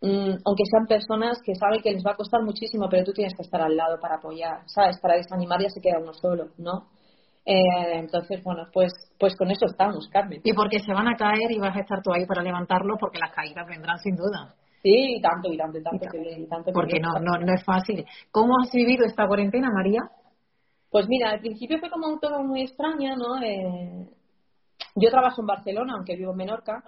mm, 0.00 0.40
aunque 0.42 0.64
sean 0.70 0.86
personas 0.88 1.38
que 1.44 1.54
saben 1.54 1.82
que 1.82 1.92
les 1.92 2.02
va 2.02 2.12
a 2.12 2.16
costar 2.16 2.40
muchísimo, 2.42 2.88
pero 2.88 3.04
tú 3.04 3.12
tienes 3.12 3.34
que 3.36 3.42
estar 3.42 3.60
al 3.60 3.76
lado 3.76 3.98
para 4.00 4.16
apoyar, 4.16 4.62
¿sabes? 4.66 4.98
Para 5.02 5.16
desanimar 5.16 5.60
ya 5.60 5.68
se 5.68 5.82
queda 5.82 6.00
uno 6.00 6.14
solo, 6.14 6.48
¿no? 6.56 6.88
Eh, 7.44 7.98
entonces, 7.98 8.42
bueno, 8.42 8.68
pues, 8.72 8.92
pues 9.18 9.36
con 9.36 9.50
eso 9.50 9.66
estamos, 9.66 10.08
Carmen. 10.08 10.40
Y 10.44 10.54
porque 10.54 10.78
se 10.78 10.94
van 10.94 11.08
a 11.08 11.16
caer 11.16 11.50
y 11.50 11.58
vas 11.58 11.76
a 11.76 11.80
estar 11.80 12.00
tú 12.02 12.10
ahí 12.10 12.24
para 12.24 12.42
levantarlo, 12.42 12.96
porque 12.98 13.18
las 13.18 13.32
caídas 13.32 13.66
vendrán 13.68 13.98
sin 13.98 14.16
duda. 14.16 14.54
Sí, 14.82 15.16
y 15.16 15.20
tanto, 15.20 15.52
y 15.52 15.58
tanto, 15.58 15.78
y 15.78 15.82
tanto, 15.82 16.06
y 16.16 16.46
tanto, 16.46 16.72
Porque 16.72 16.98
no, 17.00 17.12
no, 17.20 17.38
no 17.38 17.52
es 17.52 17.62
fácil. 17.64 18.04
¿Cómo 18.30 18.54
has 18.62 18.72
vivido 18.72 19.04
esta 19.04 19.26
cuarentena, 19.26 19.68
María? 19.70 20.00
Pues 20.90 21.06
mira, 21.06 21.30
al 21.30 21.40
principio 21.40 21.78
fue 21.78 21.90
como 21.90 22.18
todo 22.18 22.42
muy 22.42 22.62
extraño, 22.62 23.14
¿no? 23.14 23.42
Eh, 23.42 24.08
yo 24.96 25.10
trabajo 25.10 25.42
en 25.42 25.46
Barcelona, 25.46 25.94
aunque 25.96 26.16
vivo 26.16 26.32
en 26.32 26.38
Menorca, 26.38 26.82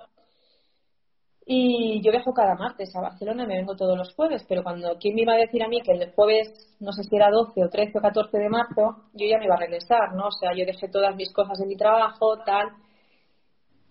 y 1.45 2.01
yo 2.05 2.13
viajo 2.13 2.33
cada 2.33 2.55
martes 2.55 2.95
a 2.95 3.01
Barcelona, 3.01 3.47
me 3.47 3.57
vengo 3.57 3.75
todos 3.75 3.99
los 3.99 4.15
jueves, 4.15 4.45
pero 4.49 4.63
cuando 4.63 4.97
quién 5.01 5.15
me 5.15 5.23
iba 5.23 5.35
a 5.35 5.39
decir 5.39 5.63
a 5.63 5.69
mí 5.69 5.81
que 5.83 5.93
el 5.93 6.13
jueves, 6.13 6.77
no 6.79 6.93
sé 6.93 7.03
si 7.03 7.17
era 7.17 7.31
12 7.31 7.65
o 7.65 7.69
13 7.69 7.99
o 7.99 8.01
14 8.01 8.39
de 8.39 8.49
marzo, 8.49 8.97
yo 9.13 9.27
ya 9.27 9.39
me 9.39 9.47
iba 9.47 9.57
a 9.57 9.59
regresar, 9.59 10.15
¿no? 10.15 10.29
O 10.29 10.31
sea, 10.31 10.53
yo 10.57 10.65
dejé 10.65 10.89
todas 10.89 11.15
mis 11.17 11.33
cosas 11.33 11.61
en 11.61 11.69
mi 11.69 11.77
trabajo, 11.77 12.39
tal, 12.47 12.69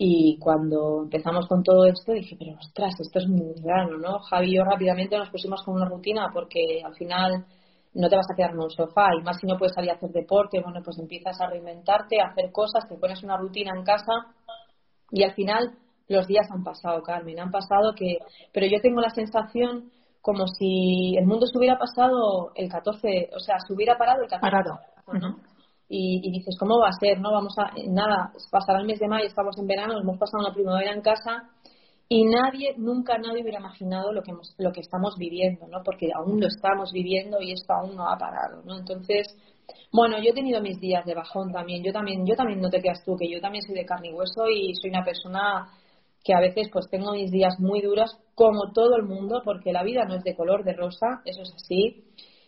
y 0.03 0.39
cuando 0.39 1.03
empezamos 1.03 1.47
con 1.47 1.61
todo 1.61 1.85
esto 1.85 2.13
dije, 2.13 2.35
pero 2.35 2.57
ostras, 2.57 2.99
esto 2.99 3.19
es 3.19 3.27
muy 3.27 3.53
raro, 3.63 3.99
¿no? 3.99 4.17
Javi 4.17 4.49
y 4.49 4.55
yo 4.55 4.63
rápidamente 4.63 5.15
nos 5.15 5.29
pusimos 5.29 5.61
con 5.61 5.75
una 5.75 5.87
rutina 5.87 6.31
porque 6.33 6.81
al 6.83 6.95
final 6.95 7.45
no 7.93 8.09
te 8.09 8.15
vas 8.15 8.25
a 8.31 8.35
quedar 8.35 8.49
en 8.49 8.61
un 8.61 8.71
sofá 8.71 9.09
y 9.15 9.21
más 9.21 9.37
si 9.39 9.45
no 9.45 9.59
puedes 9.59 9.75
salir 9.75 9.91
a 9.91 9.93
hacer 9.93 10.09
deporte, 10.09 10.59
bueno, 10.59 10.81
pues 10.83 10.97
empiezas 10.97 11.39
a 11.39 11.45
reinventarte, 11.45 12.19
a 12.19 12.31
hacer 12.31 12.51
cosas, 12.51 12.89
te 12.89 12.97
pones 12.97 13.21
una 13.21 13.37
rutina 13.37 13.73
en 13.77 13.83
casa 13.83 14.11
y 15.11 15.21
al 15.21 15.35
final 15.35 15.69
los 16.07 16.25
días 16.25 16.47
han 16.49 16.63
pasado, 16.63 17.03
Carmen, 17.03 17.39
han 17.39 17.51
pasado 17.51 17.93
que, 17.95 18.17
pero 18.51 18.65
yo 18.65 18.81
tengo 18.81 19.01
la 19.01 19.11
sensación 19.11 19.91
como 20.19 20.47
si 20.47 21.15
el 21.15 21.27
mundo 21.27 21.45
se 21.45 21.59
hubiera 21.59 21.77
pasado 21.77 22.53
el 22.55 22.71
14, 22.71 23.29
o 23.35 23.39
sea, 23.39 23.57
se 23.59 23.71
hubiera 23.71 23.99
parado 23.99 24.23
el 24.23 24.29
14. 24.29 24.41
Parado. 24.41 24.79
Y, 25.93 26.31
dices, 26.31 26.55
¿cómo 26.57 26.79
va 26.79 26.87
a 26.87 26.99
ser? 26.99 27.19
No 27.19 27.33
vamos 27.33 27.53
a, 27.57 27.73
nada, 27.89 28.31
pasará 28.49 28.79
el 28.79 28.85
mes 28.85 28.97
de 28.99 29.09
mayo, 29.09 29.27
estamos 29.27 29.57
en 29.59 29.67
verano, 29.67 29.99
hemos 29.99 30.17
pasado 30.17 30.41
una 30.41 30.53
primavera 30.53 30.93
en 30.93 31.01
casa 31.01 31.49
y 32.07 32.23
nadie, 32.23 32.75
nunca 32.77 33.17
nadie 33.17 33.41
hubiera 33.41 33.59
imaginado 33.59 34.13
lo 34.13 34.21
que, 34.21 34.31
lo 34.57 34.71
que 34.71 34.79
estamos 34.79 35.15
viviendo, 35.17 35.67
¿no? 35.67 35.79
Porque 35.83 36.07
aún 36.15 36.39
lo 36.39 36.47
estamos 36.47 36.93
viviendo 36.93 37.41
y 37.41 37.51
esto 37.51 37.73
aún 37.73 37.97
no 37.97 38.07
ha 38.07 38.17
parado, 38.17 38.63
¿no? 38.63 38.79
Entonces, 38.79 39.35
bueno, 39.91 40.17
yo 40.17 40.31
he 40.31 40.33
tenido 40.33 40.61
mis 40.61 40.79
días 40.79 41.05
de 41.05 41.13
bajón 41.13 41.51
también. 41.51 41.83
Yo 41.83 41.91
también, 41.91 42.25
yo 42.25 42.35
también 42.35 42.61
no 42.61 42.69
te 42.69 42.81
quedas 42.81 43.03
tú, 43.05 43.17
que 43.17 43.29
yo 43.29 43.41
también 43.41 43.63
soy 43.63 43.75
de 43.75 43.85
carne 43.85 44.09
y 44.09 44.13
hueso 44.13 44.49
y 44.49 44.73
soy 44.75 44.91
una 44.91 45.03
persona 45.03 45.67
que 46.23 46.33
a 46.33 46.39
veces 46.39 46.69
pues 46.71 46.87
tengo 46.89 47.13
mis 47.13 47.31
días 47.31 47.59
muy 47.59 47.81
duros, 47.81 48.15
como 48.35 48.71
todo 48.73 48.95
el 48.95 49.03
mundo, 49.03 49.41
porque 49.43 49.73
la 49.73 49.83
vida 49.83 50.05
no 50.05 50.15
es 50.15 50.23
de 50.23 50.35
color 50.35 50.63
de 50.63 50.73
rosa, 50.73 51.21
eso 51.25 51.41
es 51.41 51.53
así, 51.53 52.05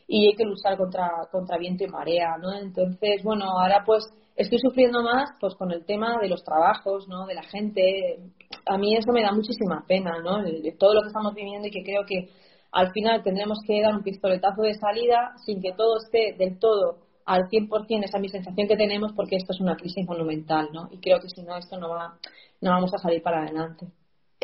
y 0.07 0.27
hay 0.27 0.35
que 0.35 0.45
luchar 0.45 0.77
contra, 0.77 1.09
contra 1.31 1.57
viento 1.57 1.83
y 1.83 1.87
marea, 1.87 2.37
¿no? 2.41 2.53
Entonces, 2.53 3.23
bueno, 3.23 3.45
ahora 3.45 3.83
pues 3.85 4.03
estoy 4.35 4.59
sufriendo 4.59 5.01
más 5.01 5.31
pues 5.39 5.55
con 5.55 5.71
el 5.71 5.85
tema 5.85 6.17
de 6.21 6.29
los 6.29 6.43
trabajos, 6.43 7.07
¿no? 7.07 7.25
De 7.25 7.35
la 7.35 7.43
gente. 7.43 8.19
A 8.65 8.77
mí 8.77 8.95
eso 8.95 9.11
me 9.11 9.23
da 9.23 9.31
muchísima 9.31 9.83
pena, 9.87 10.19
¿no? 10.23 10.43
De 10.43 10.75
todo 10.77 10.93
lo 10.93 11.01
que 11.01 11.07
estamos 11.07 11.33
viviendo 11.33 11.67
y 11.67 11.71
que 11.71 11.83
creo 11.83 12.05
que 12.05 12.29
al 12.71 12.91
final 12.91 13.23
tendremos 13.23 13.59
que 13.65 13.81
dar 13.81 13.95
un 13.95 14.03
pistoletazo 14.03 14.63
de 14.63 14.73
salida 14.73 15.33
sin 15.45 15.61
que 15.61 15.73
todo 15.73 15.97
esté 15.97 16.35
del 16.37 16.57
todo 16.59 16.97
al 17.25 17.47
100%, 17.49 18.03
esa 18.03 18.17
es 18.17 18.21
mi 18.21 18.29
sensación 18.29 18.67
que 18.67 18.75
tenemos, 18.75 19.13
porque 19.13 19.37
esto 19.37 19.53
es 19.53 19.61
una 19.61 19.75
crisis 19.75 20.05
monumental, 20.05 20.69
¿no? 20.73 20.89
Y 20.91 20.97
creo 20.99 21.19
que 21.19 21.29
si 21.29 21.41
no, 21.41 21.55
esto 21.57 21.77
no, 21.77 21.89
va, 21.89 22.17
no 22.61 22.71
vamos 22.71 22.93
a 22.93 22.97
salir 22.97 23.21
para 23.21 23.43
adelante. 23.43 23.87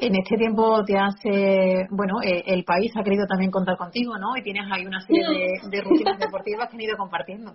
En 0.02 0.16
este 0.16 0.38
tiempo 0.38 0.84
te 0.86 0.98
hace, 0.98 1.88
bueno, 1.92 2.22
eh, 2.24 2.44
el 2.46 2.64
país 2.64 2.92
ha 2.96 3.04
querido 3.04 3.26
también 3.28 3.52
contar 3.52 3.76
contigo, 3.78 4.18
¿no? 4.18 4.38
Y 4.38 4.44
tienes 4.44 4.64
ahí 4.72 4.86
una 4.86 5.02
serie 5.02 5.28
de, 5.28 5.70
de 5.70 5.82
rutinas 5.82 6.18
deportivas 6.20 6.70
que 6.70 6.76
han 6.76 6.82
ido 6.82 6.98
compartiendo. 6.98 7.52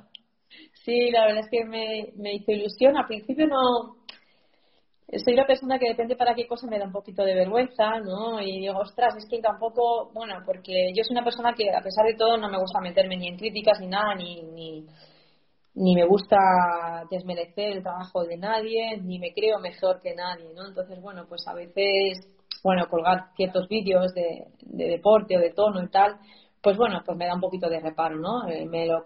Sí, 0.85 1.11
la 1.11 1.27
verdad 1.27 1.45
es 1.45 1.51
que 1.51 1.65
me, 1.65 2.13
me 2.17 2.35
hizo 2.35 2.53
ilusión. 2.53 2.97
Al 2.97 3.07
principio 3.07 3.47
no. 3.47 3.97
Soy 5.25 5.35
la 5.35 5.47
persona 5.47 5.79
que 5.79 5.89
depende 5.89 6.17
para 6.17 6.35
qué 6.35 6.47
cosa 6.47 6.67
me 6.67 6.79
da 6.79 6.87
un 6.87 6.93
poquito 6.93 7.25
de 7.25 7.35
vergüenza, 7.35 8.01
¿no? 8.01 8.41
Y 8.41 8.61
digo, 8.61 8.79
ostras, 8.79 9.15
es 9.17 9.27
que 9.29 9.41
tampoco, 9.41 10.11
bueno, 10.13 10.43
porque 10.45 10.93
yo 10.95 11.05
soy 11.05 11.15
una 11.15 11.25
persona 11.25 11.55
que 11.55 11.71
a 11.71 11.81
pesar 11.81 12.05
de 12.07 12.15
todo 12.15 12.37
no 12.37 12.51
me 12.51 12.59
gusta 12.59 12.81
meterme 12.81 13.17
ni 13.17 13.29
en 13.29 13.37
críticas 13.37 13.79
ni 13.81 13.87
nada, 13.87 14.15
ni, 14.15 14.43
ni, 14.43 14.87
ni 15.75 15.95
me 15.95 16.07
gusta 16.07 16.37
desmerecer 17.11 17.77
el 17.77 17.83
trabajo 17.83 18.25
de 18.25 18.39
nadie, 18.39 18.97
ni 19.03 19.19
me 19.19 19.33
creo 19.33 19.59
mejor 19.61 20.01
que 20.01 20.15
nadie, 20.15 20.53
¿no? 20.55 20.67
Entonces, 20.69 21.01
bueno, 21.01 21.27
pues 21.29 21.47
a 21.47 21.55
veces, 21.55 22.27
bueno, 22.65 22.89
colgar 22.89 23.27
ciertos 23.37 23.69
vídeos 23.69 24.13
de, 24.15 24.47
de 24.63 24.89
deporte 24.89 25.37
o 25.37 25.41
de 25.41 25.53
tono 25.53 25.83
y 25.83 25.89
tal, 25.91 26.17
pues 26.63 26.79
bueno, 26.79 27.03
pues 27.05 27.19
me 27.19 27.27
da 27.27 27.35
un 27.35 27.43
poquito 27.43 27.69
de 27.69 27.79
reparo, 27.79 28.17
¿no? 28.17 28.49
Eh, 28.49 28.65
me, 28.65 28.87
lo, 28.87 29.05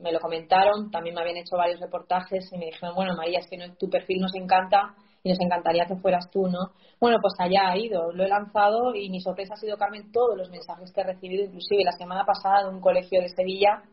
me 0.00 0.10
lo 0.10 0.18
comentaron, 0.18 0.90
también 0.90 1.14
me 1.14 1.20
habían 1.20 1.36
hecho 1.36 1.56
varios 1.56 1.78
reportajes 1.78 2.52
y 2.52 2.58
me 2.58 2.66
dijeron, 2.66 2.96
bueno, 2.96 3.14
María, 3.16 3.38
es 3.38 3.46
que 3.48 3.56
tu 3.78 3.88
perfil 3.88 4.20
nos 4.20 4.34
encanta 4.34 4.96
y 5.22 5.28
nos 5.28 5.38
encantaría 5.40 5.86
que 5.86 5.94
fueras 5.94 6.28
tú, 6.32 6.48
¿no? 6.48 6.72
Bueno, 7.00 7.18
pues 7.22 7.34
allá 7.38 7.70
ha 7.70 7.78
ido, 7.78 8.10
lo 8.12 8.24
he 8.24 8.28
lanzado 8.28 8.92
y 8.96 9.08
mi 9.08 9.20
sorpresa 9.20 9.54
ha 9.54 9.56
sido, 9.56 9.76
Carmen, 9.76 10.10
todos 10.10 10.36
los 10.36 10.50
mensajes 10.50 10.92
que 10.92 11.00
he 11.00 11.04
recibido, 11.04 11.44
inclusive 11.44 11.84
la 11.84 11.92
semana 11.92 12.24
pasada 12.24 12.64
de 12.64 12.74
un 12.74 12.80
colegio 12.80 13.20
de 13.20 13.28
Sevilla, 13.28 13.84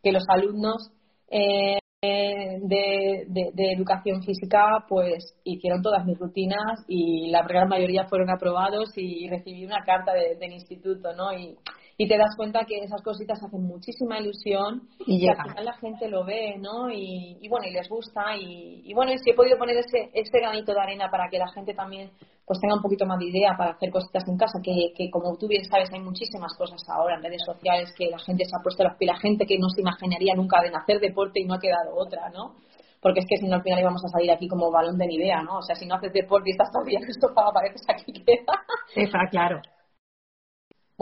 que 0.00 0.12
los 0.12 0.22
alumnos 0.28 0.92
eh, 1.30 1.78
de, 2.02 3.26
de, 3.28 3.72
educación 3.72 4.24
física 4.24 4.84
pues 4.88 5.36
hicieron 5.44 5.82
todas 5.82 6.04
mis 6.04 6.18
rutinas 6.18 6.84
y 6.88 7.30
la 7.30 7.42
gran 7.46 7.68
mayoría 7.68 8.08
fueron 8.08 8.28
aprobados 8.28 8.90
y 8.96 9.28
recibí 9.28 9.64
una 9.64 9.84
carta 9.84 10.12
del 10.12 10.52
instituto, 10.52 11.14
¿no? 11.14 11.32
Y 11.32 11.56
y 11.96 12.08
te 12.08 12.16
das 12.16 12.34
cuenta 12.36 12.64
que 12.64 12.78
esas 12.78 13.02
cositas 13.02 13.42
hacen 13.42 13.62
muchísima 13.62 14.18
ilusión 14.18 14.88
y, 15.06 15.28
al 15.28 15.36
final 15.36 15.64
la 15.64 15.74
gente 15.74 16.08
lo 16.08 16.24
ve, 16.24 16.56
¿no? 16.58 16.90
Y, 16.90 17.46
bueno, 17.48 17.66
y 17.66 17.72
les 17.72 17.88
gusta 17.88 18.36
y, 18.36 18.92
bueno, 18.94 19.12
y 19.12 19.18
si 19.18 19.30
he 19.30 19.34
podido 19.34 19.58
poner 19.58 19.76
ese, 19.76 20.10
ese 20.12 20.38
granito 20.38 20.72
de 20.72 20.80
arena 20.80 21.10
para 21.10 21.28
que 21.28 21.38
la 21.38 21.48
gente 21.52 21.74
también 21.74 22.10
pues 22.44 22.58
tenga 22.60 22.74
un 22.74 22.82
poquito 22.82 23.06
más 23.06 23.18
de 23.18 23.26
idea 23.26 23.54
para 23.56 23.72
hacer 23.72 23.90
cositas 23.90 24.24
en 24.26 24.36
casa, 24.36 24.58
que, 24.62 24.92
que 24.96 25.10
como 25.10 25.36
tú 25.36 25.46
bien 25.46 25.64
sabes 25.64 25.90
hay 25.92 26.00
muchísimas 26.00 26.52
cosas 26.58 26.82
ahora 26.88 27.16
en 27.16 27.22
redes 27.22 27.42
sociales 27.46 27.94
que 27.96 28.10
la 28.10 28.18
gente 28.18 28.44
se 28.44 28.56
ha 28.56 28.62
puesto 28.62 28.82
las 28.82 28.96
pilas, 28.96 29.20
gente 29.20 29.46
que 29.46 29.58
no 29.58 29.68
se 29.68 29.80
imaginaría 29.80 30.34
nunca 30.34 30.60
de 30.60 30.74
hacer 30.74 31.00
deporte 31.00 31.40
y 31.40 31.44
no 31.44 31.54
ha 31.54 31.60
quedado 31.60 31.94
otra, 31.94 32.30
¿no? 32.30 32.56
porque 33.02 33.18
es 33.18 33.26
que 33.28 33.36
si 33.36 33.48
no 33.48 33.56
al 33.56 33.62
final 33.62 33.80
íbamos 33.80 34.04
a 34.04 34.08
salir 34.08 34.30
aquí 34.30 34.46
como 34.46 34.70
balón 34.70 34.96
de 34.96 35.08
Nivea, 35.08 35.42
¿no? 35.42 35.58
O 35.58 35.62
sea, 35.62 35.74
si 35.74 35.86
no 35.86 35.96
haces 35.96 36.12
deporte 36.12 36.50
y 36.50 36.52
estás 36.52 36.70
todavía 36.70 37.00
en 37.00 37.04
el 37.04 37.14
sofá, 37.20 37.48
apareces 37.48 37.82
aquí 37.88 38.12
queda. 38.12 38.54
Está 38.94 39.26
claro. 39.28 39.60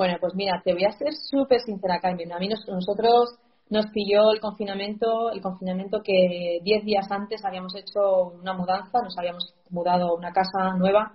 Bueno, 0.01 0.17
pues 0.19 0.35
mira, 0.35 0.63
te 0.65 0.73
voy 0.73 0.85
a 0.87 0.93
ser 0.93 1.13
súper 1.13 1.61
sincera, 1.61 2.01
Carmen. 2.01 2.33
A 2.33 2.39
mí 2.39 2.49
nosotros 2.49 3.39
nos 3.69 3.85
pilló 3.89 4.33
el 4.33 4.41
confinamiento, 4.41 5.31
el 5.31 5.43
confinamiento 5.43 6.01
que 6.03 6.59
diez 6.63 6.83
días 6.87 7.07
antes 7.11 7.45
habíamos 7.45 7.75
hecho 7.77 8.31
una 8.41 8.55
mudanza, 8.55 9.03
nos 9.03 9.19
habíamos 9.19 9.55
mudado 9.69 10.09
a 10.09 10.15
una 10.15 10.33
casa 10.33 10.75
nueva 10.79 11.13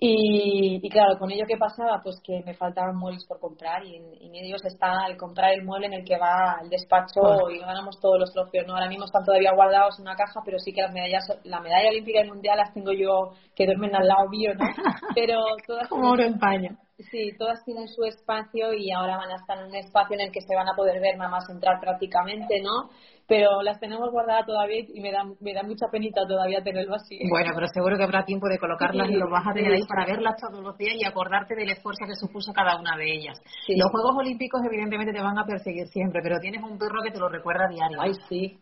y, 0.00 0.88
claro, 0.90 1.18
con 1.18 1.32
ello 1.32 1.44
que 1.44 1.56
pasaba, 1.56 2.00
pues 2.00 2.20
que 2.22 2.40
me 2.46 2.54
faltaban 2.54 2.96
muebles 2.96 3.24
por 3.26 3.40
comprar 3.40 3.84
y, 3.84 3.96
en 3.96 4.34
ellos 4.34 4.64
está 4.64 5.06
el 5.08 5.16
comprar 5.16 5.52
el 5.54 5.64
mueble 5.64 5.86
en 5.86 5.94
el 5.94 6.04
que 6.04 6.16
va 6.16 6.60
el 6.62 6.68
despacho 6.68 7.50
y 7.50 7.58
ganamos 7.58 7.98
todos 8.00 8.20
los 8.20 8.32
trofeos. 8.32 8.64
¿no? 8.66 8.74
Ahora 8.74 8.88
mismo 8.88 9.06
están 9.06 9.24
todavía 9.24 9.52
guardados 9.52 9.98
en 9.98 10.02
una 10.02 10.14
caja, 10.14 10.40
pero 10.44 10.58
sí 10.60 10.72
que 10.72 10.82
las 10.82 10.92
medallas, 10.92 11.26
la 11.42 11.60
medalla 11.60 11.88
olímpica 11.88 12.24
y 12.24 12.28
mundial 12.28 12.58
las 12.58 12.72
tengo 12.72 12.92
yo 12.92 13.32
que 13.56 13.66
duermen 13.66 13.96
al 13.96 14.06
lado 14.06 14.28
mío, 14.28 14.52
¿no? 14.54 14.64
Pero 15.16 15.42
todas 15.66 15.88
como 15.88 16.10
oro 16.10 16.22
en 16.22 16.38
paño 16.38 16.78
Sí, 17.10 17.30
todas 17.38 17.64
tienen 17.64 17.86
su 17.86 18.02
espacio 18.04 18.74
y 18.74 18.90
ahora 18.90 19.16
van 19.16 19.30
a 19.30 19.36
estar 19.36 19.56
en 19.58 19.66
un 19.66 19.76
espacio 19.76 20.14
en 20.14 20.26
el 20.26 20.32
que 20.32 20.40
se 20.40 20.54
van 20.56 20.68
a 20.68 20.74
poder 20.74 21.00
ver 21.00 21.16
nada 21.16 21.30
más 21.30 21.48
entrar 21.48 21.78
prácticamente, 21.80 22.60
¿no? 22.60 22.90
Pero 23.28 23.60
las 23.62 23.78
tenemos 23.78 24.10
guardadas 24.10 24.46
todavía 24.46 24.84
y 24.88 25.00
me 25.02 25.12
da, 25.12 25.22
me 25.40 25.52
da 25.52 25.62
mucha 25.62 25.86
penita 25.92 26.26
todavía 26.26 26.62
tenerlo 26.62 26.94
así. 26.94 27.18
Bueno, 27.28 27.52
pero 27.54 27.66
seguro 27.68 27.98
que 27.98 28.04
habrá 28.04 28.24
tiempo 28.24 28.48
de 28.48 28.58
colocarlas 28.58 29.10
y 29.10 29.16
lo 29.16 29.28
vas 29.28 29.46
a 29.46 29.52
tener 29.52 29.70
ahí 29.70 29.86
para 29.86 30.06
verlas 30.06 30.40
todos 30.40 30.62
los 30.64 30.78
días 30.78 30.94
y 30.96 31.04
acordarte 31.04 31.54
del 31.54 31.68
esfuerzo 31.68 32.06
que 32.06 32.14
supuso 32.14 32.54
cada 32.54 32.80
una 32.80 32.96
de 32.96 33.04
ellas. 33.04 33.38
Los 33.68 33.90
Juegos 33.90 34.16
Olímpicos 34.16 34.62
evidentemente 34.64 35.12
te 35.12 35.20
van 35.20 35.38
a 35.38 35.44
perseguir 35.44 35.86
siempre, 35.88 36.22
pero 36.22 36.40
tienes 36.40 36.62
un 36.62 36.78
perro 36.78 37.02
que 37.04 37.10
te 37.10 37.18
lo 37.18 37.28
recuerda 37.28 37.66
a 37.66 37.68
diario. 37.68 38.00
Ay, 38.00 38.14
sí. 38.30 38.58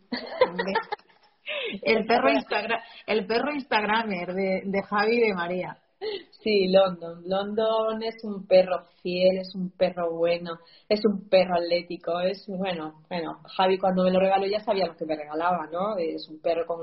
el 1.83 2.05
perro 2.05 2.31
Instagram, 2.31 2.81
el 3.07 3.27
perro 3.27 3.53
Instagramer 3.53 4.35
de, 4.35 4.63
de 4.65 4.83
Javi 4.83 5.17
y 5.17 5.29
de 5.29 5.35
María. 5.35 5.77
Sí, 6.43 6.69
London. 6.69 7.23
London 7.27 8.03
es 8.03 8.23
un 8.23 8.47
perro 8.47 8.85
fiel, 9.03 9.39
es 9.39 9.55
un 9.55 9.71
perro 9.71 10.17
bueno, 10.17 10.59
es 10.89 11.05
un 11.05 11.29
perro 11.29 11.57
atlético, 11.57 12.21
es 12.21 12.45
bueno, 12.47 13.03
bueno, 13.09 13.41
Javi 13.57 13.79
cuando 13.79 14.05
me 14.05 14.11
lo 14.11 14.21
regaló 14.21 14.47
ya 14.47 14.61
sabía 14.61 14.87
lo 14.87 14.97
que 14.97 15.07
me 15.07 15.17
regalaba, 15.17 15.67
¿no? 15.73 15.97
Es 15.97 16.29
un 16.29 16.41
perro 16.41 16.67
con, 16.67 16.79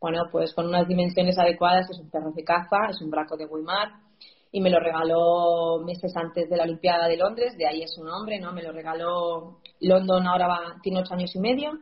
bueno, 0.00 0.24
pues 0.30 0.54
con 0.54 0.66
unas 0.68 0.86
dimensiones 0.88 1.38
adecuadas, 1.38 1.90
es 1.90 1.98
un 1.98 2.10
perro 2.10 2.30
de 2.32 2.44
caza, 2.44 2.86
es 2.90 3.00
un 3.02 3.10
braco 3.10 3.36
de 3.36 3.46
Weimar 3.46 3.88
y 4.52 4.60
me 4.60 4.70
lo 4.70 4.80
regaló 4.80 5.82
meses 5.84 6.16
antes 6.16 6.48
de 6.48 6.56
la 6.56 6.62
Olimpiada 6.62 7.08
de 7.08 7.16
Londres, 7.16 7.56
de 7.58 7.66
ahí 7.66 7.82
es 7.82 7.92
su 7.94 8.04
nombre, 8.04 8.40
¿no? 8.40 8.52
Me 8.52 8.62
lo 8.62 8.72
regaló 8.72 9.58
London, 9.80 10.26
ahora 10.26 10.48
va, 10.48 10.60
tiene 10.82 11.00
ocho 11.00 11.14
años 11.14 11.34
y 11.34 11.40
medio 11.40 11.72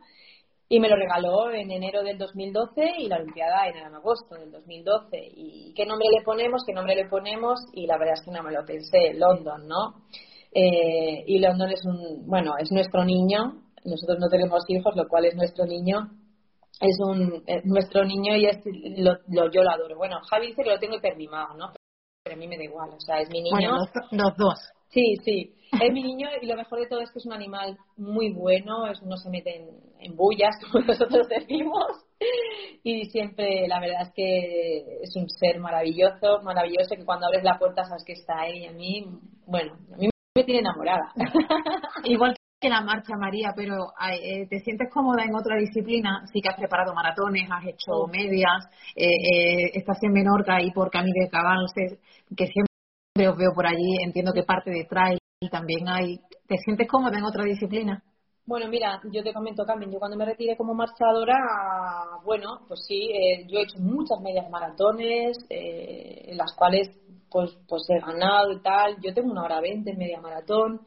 y 0.67 0.79
me 0.79 0.89
lo 0.89 0.95
regaló 0.95 1.51
en 1.51 1.71
enero 1.71 2.03
del 2.03 2.17
2012 2.17 2.81
y 2.97 3.07
la 3.07 3.17
Olimpiada 3.17 3.67
en 3.67 3.93
agosto 3.93 4.35
del 4.35 4.51
2012. 4.51 5.17
¿Y 5.35 5.73
qué 5.75 5.85
nombre 5.85 6.07
le 6.11 6.23
ponemos? 6.23 6.63
¿Qué 6.65 6.73
nombre 6.73 6.95
le 6.95 7.07
ponemos? 7.07 7.59
Y 7.73 7.85
la 7.85 7.97
verdad 7.97 8.15
es 8.15 8.25
que 8.25 8.31
no 8.31 8.41
me 8.41 8.51
lo 8.51 8.65
pensé, 8.65 9.13
London, 9.13 9.67
¿no? 9.67 9.93
Eh, 10.51 11.23
y 11.27 11.39
London 11.39 11.69
es 11.69 11.85
un, 11.85 12.25
bueno, 12.27 12.53
es 12.57 12.71
nuestro 12.71 13.05
niño. 13.05 13.61
Nosotros 13.83 14.17
no 14.19 14.27
tenemos 14.27 14.63
hijos, 14.67 14.95
lo 14.95 15.07
cual 15.07 15.25
es 15.25 15.35
nuestro 15.35 15.65
niño. 15.65 16.09
Es 16.81 16.97
un, 16.99 17.43
nuestro 17.65 18.03
niño 18.03 18.35
y 18.35 18.47
es, 18.47 18.57
lo, 18.97 19.51
yo 19.51 19.61
lo 19.61 19.69
adoro. 19.69 19.97
Bueno, 19.97 20.17
Javi 20.29 20.47
dice 20.47 20.63
que 20.63 20.69
lo 20.69 20.79
tengo 20.79 20.95
hipermimado, 20.95 21.55
¿no? 21.55 21.73
Pero 22.23 22.35
a 22.35 22.39
mí 22.39 22.47
me 22.47 22.57
da 22.57 22.63
igual, 22.63 22.89
o 22.89 22.99
sea, 22.99 23.19
es 23.19 23.29
mi 23.29 23.43
niño. 23.43 23.77
Los 24.11 24.35
dos. 24.35 24.59
Sí, 24.95 25.17
sí. 25.25 25.53
Es 25.73 25.91
mi 25.91 26.01
niño 26.01 26.29
y 26.41 26.45
lo 26.45 26.55
mejor 26.55 26.79
de 26.79 26.87
todo 26.87 27.01
es 27.01 27.11
que 27.11 27.19
es 27.19 27.25
un 27.25 27.33
animal 27.33 27.77
muy 27.97 28.31
bueno, 28.31 28.87
es, 28.87 29.03
no 29.03 29.17
se 29.17 29.29
mete 29.29 29.67
en, 29.99 30.15
bullas, 30.15 30.55
como 30.71 30.85
nosotros 30.85 31.27
decimos. 31.27 31.85
Y 32.81 33.03
siempre, 33.09 33.67
la 33.67 33.81
verdad 33.81 34.03
es 34.03 34.13
que 34.15 35.01
es 35.01 35.13
un 35.17 35.27
ser 35.27 35.59
maravilloso, 35.59 36.41
maravilloso, 36.43 36.95
que 36.95 37.03
cuando 37.03 37.27
abres 37.27 37.43
la 37.43 37.59
puerta 37.59 37.83
sabes 37.83 38.05
que 38.05 38.13
está 38.13 38.39
ahí. 38.39 38.63
Y 38.63 38.67
a 38.67 38.71
mí, 38.71 39.05
bueno, 39.45 39.73
a 39.93 39.97
mí 39.97 40.09
me 40.33 40.43
tiene 40.45 40.61
enamorada. 40.61 41.11
Igual 42.05 42.33
que 42.61 42.69
la 42.69 42.79
marcha, 42.79 43.17
María, 43.17 43.51
pero 43.53 43.91
eh, 44.13 44.47
¿te 44.47 44.59
sientes 44.61 44.89
cómoda 44.93 45.25
en 45.25 45.35
otra 45.35 45.57
disciplina? 45.57 46.23
Sí 46.31 46.39
que 46.39 46.47
has 46.47 46.57
preparado 46.57 46.93
maratones, 46.93 47.49
has 47.51 47.65
hecho 47.65 48.07
medias, 48.09 48.65
eh, 48.95 49.07
eh, 49.07 49.71
estás 49.73 50.01
en 50.03 50.13
Menorca 50.13 50.61
y 50.61 50.71
por 50.71 50.89
Camino 50.89 51.21
de 51.21 51.29
Cabal, 51.29 51.65
que 51.75 52.47
siempre 52.47 52.74
os 53.23 53.37
veo 53.37 53.53
por 53.53 53.65
allí, 53.65 54.03
entiendo 54.03 54.33
que 54.33 54.43
parte 54.43 54.69
de 54.71 54.83
trail 54.83 55.17
también 55.49 55.87
hay. 55.87 56.19
¿Te 56.47 56.57
sientes 56.57 56.87
cómoda 56.87 57.17
en 57.17 57.23
otra 57.23 57.45
disciplina? 57.45 58.03
Bueno, 58.45 58.67
mira, 58.67 58.99
yo 59.11 59.23
te 59.23 59.33
comento, 59.33 59.63
Carmen, 59.65 59.89
yo 59.89 59.99
cuando 59.99 60.17
me 60.17 60.25
retiré 60.25 60.57
como 60.57 60.73
marchadora, 60.73 61.35
bueno, 62.25 62.59
pues 62.67 62.81
sí, 62.85 63.09
eh, 63.11 63.47
yo 63.47 63.59
he 63.59 63.63
hecho 63.63 63.79
muchas 63.79 64.19
medias 64.21 64.49
maratones, 64.49 65.37
eh, 65.49 66.25
en 66.27 66.37
las 66.37 66.53
cuales 66.55 66.89
pues, 67.31 67.57
pues 67.67 67.83
he 67.89 67.99
ganado 67.99 68.51
y 68.51 68.61
tal. 68.61 68.97
Yo 69.01 69.13
tengo 69.13 69.31
una 69.31 69.43
hora 69.43 69.61
veinte 69.61 69.91
en 69.91 69.97
media 69.97 70.19
maratón. 70.19 70.81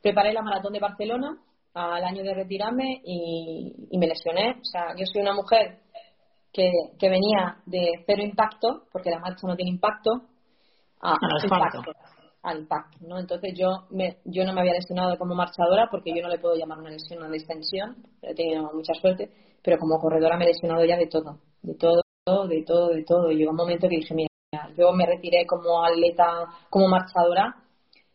Preparé 0.00 0.32
la 0.32 0.42
maratón 0.42 0.72
de 0.72 0.80
Barcelona 0.80 1.36
al 1.74 2.04
año 2.04 2.22
de 2.22 2.34
retirarme 2.34 3.00
y, 3.04 3.98
me 3.98 4.06
lesioné. 4.06 4.52
O 4.52 4.64
sea, 4.64 4.94
yo 4.96 5.04
soy 5.04 5.20
una 5.20 5.34
mujer 5.34 5.80
que, 6.52 6.70
que 6.98 7.08
venía 7.08 7.56
de 7.66 8.04
cero 8.06 8.22
impacto, 8.22 8.84
porque 8.92 9.10
la 9.10 9.18
marcha 9.18 9.46
no 9.46 9.56
tiene 9.56 9.72
impacto, 9.72 10.31
a, 11.02 11.16
impacto, 11.42 11.82
al 12.42 12.58
impacto, 12.60 12.98
¿no? 13.00 13.18
Entonces 13.18 13.54
yo 13.56 13.86
me, 13.90 14.18
yo 14.24 14.44
no 14.44 14.52
me 14.52 14.60
había 14.60 14.74
lesionado 14.74 15.18
como 15.18 15.34
marchadora 15.34 15.88
porque 15.90 16.12
yo 16.14 16.22
no 16.22 16.28
le 16.28 16.38
puedo 16.38 16.54
llamar 16.54 16.78
una 16.78 16.90
lesión 16.90 17.20
una 17.20 17.30
distensión, 17.30 17.96
he 18.22 18.34
tenido 18.34 18.70
mucha 18.72 18.94
suerte, 18.94 19.30
pero 19.62 19.78
como 19.78 19.98
corredora 19.98 20.36
me 20.36 20.44
he 20.44 20.48
lesionado 20.48 20.84
ya 20.84 20.96
de 20.96 21.06
todo, 21.06 21.38
de 21.62 21.74
todo, 21.74 22.02
de 22.46 22.62
todo, 22.64 22.88
de 22.88 23.04
todo. 23.04 23.30
Y 23.30 23.36
llegó 23.36 23.50
un 23.50 23.56
momento 23.56 23.88
que 23.88 23.96
dije, 23.96 24.14
mira, 24.14 24.28
yo 24.76 24.92
me 24.92 25.06
retiré 25.06 25.46
como 25.46 25.84
atleta, 25.84 26.46
como 26.70 26.88
marchadora, 26.88 27.56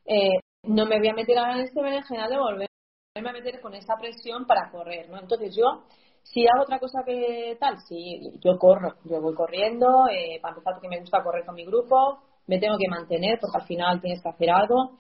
eh, 0.06 0.40
no 0.64 0.86
me 0.86 0.98
voy 0.98 1.10
a 1.10 1.14
meter 1.14 1.38
a 1.38 1.62
este 1.62 1.82
general 2.04 2.30
de 2.30 2.38
volverme 2.38 2.68
a 3.16 3.34
meter 3.34 3.60
con 3.62 3.74
esa 3.74 3.96
presión 3.96 4.46
para 4.46 4.70
correr, 4.72 5.10
¿no? 5.10 5.20
Entonces 5.20 5.56
yo 5.56 5.84
si 6.24 6.46
hago 6.46 6.64
otra 6.64 6.80
cosa 6.80 7.04
que 7.06 7.58
tal, 7.60 7.78
sí, 7.88 8.38
yo 8.44 8.58
corro, 8.58 8.96
yo 9.06 9.22
voy 9.22 9.34
corriendo, 9.34 10.08
eh, 10.12 10.40
para 10.42 10.54
empezar 10.54 10.74
porque 10.74 10.90
me 10.90 11.00
gusta 11.00 11.24
correr 11.24 11.46
con 11.46 11.56
mi 11.56 11.66
grupo, 11.66 12.20
me 12.48 12.60
tengo 12.60 12.78
que 12.78 12.90
mantener 12.90 13.38
porque 13.40 13.58
al 13.58 13.68
final 13.68 14.02
tienes 14.02 14.22
que 14.22 14.30
hacer 14.30 14.50
algo. 14.50 14.98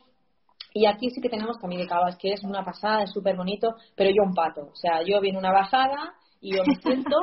Y 0.73 0.85
aquí 0.85 1.09
sí 1.09 1.21
que 1.21 1.29
tenemos 1.29 1.59
también 1.59 1.81
de 1.81 1.87
Cabas, 1.87 2.17
que 2.17 2.33
es 2.33 2.43
una 2.43 2.63
pasada, 2.63 3.03
es 3.03 3.11
súper 3.11 3.35
bonito, 3.35 3.75
pero 3.95 4.11
yo 4.11 4.23
un 4.23 4.33
pato. 4.33 4.69
O 4.71 4.75
sea, 4.75 5.01
yo 5.03 5.19
viene 5.21 5.39
una 5.39 5.51
bajada 5.51 6.13
y 6.39 6.55
yo 6.55 6.63
me 6.65 6.75
siento, 6.75 7.17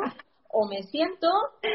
o 0.51 0.67
me 0.67 0.83
siento, 0.83 1.29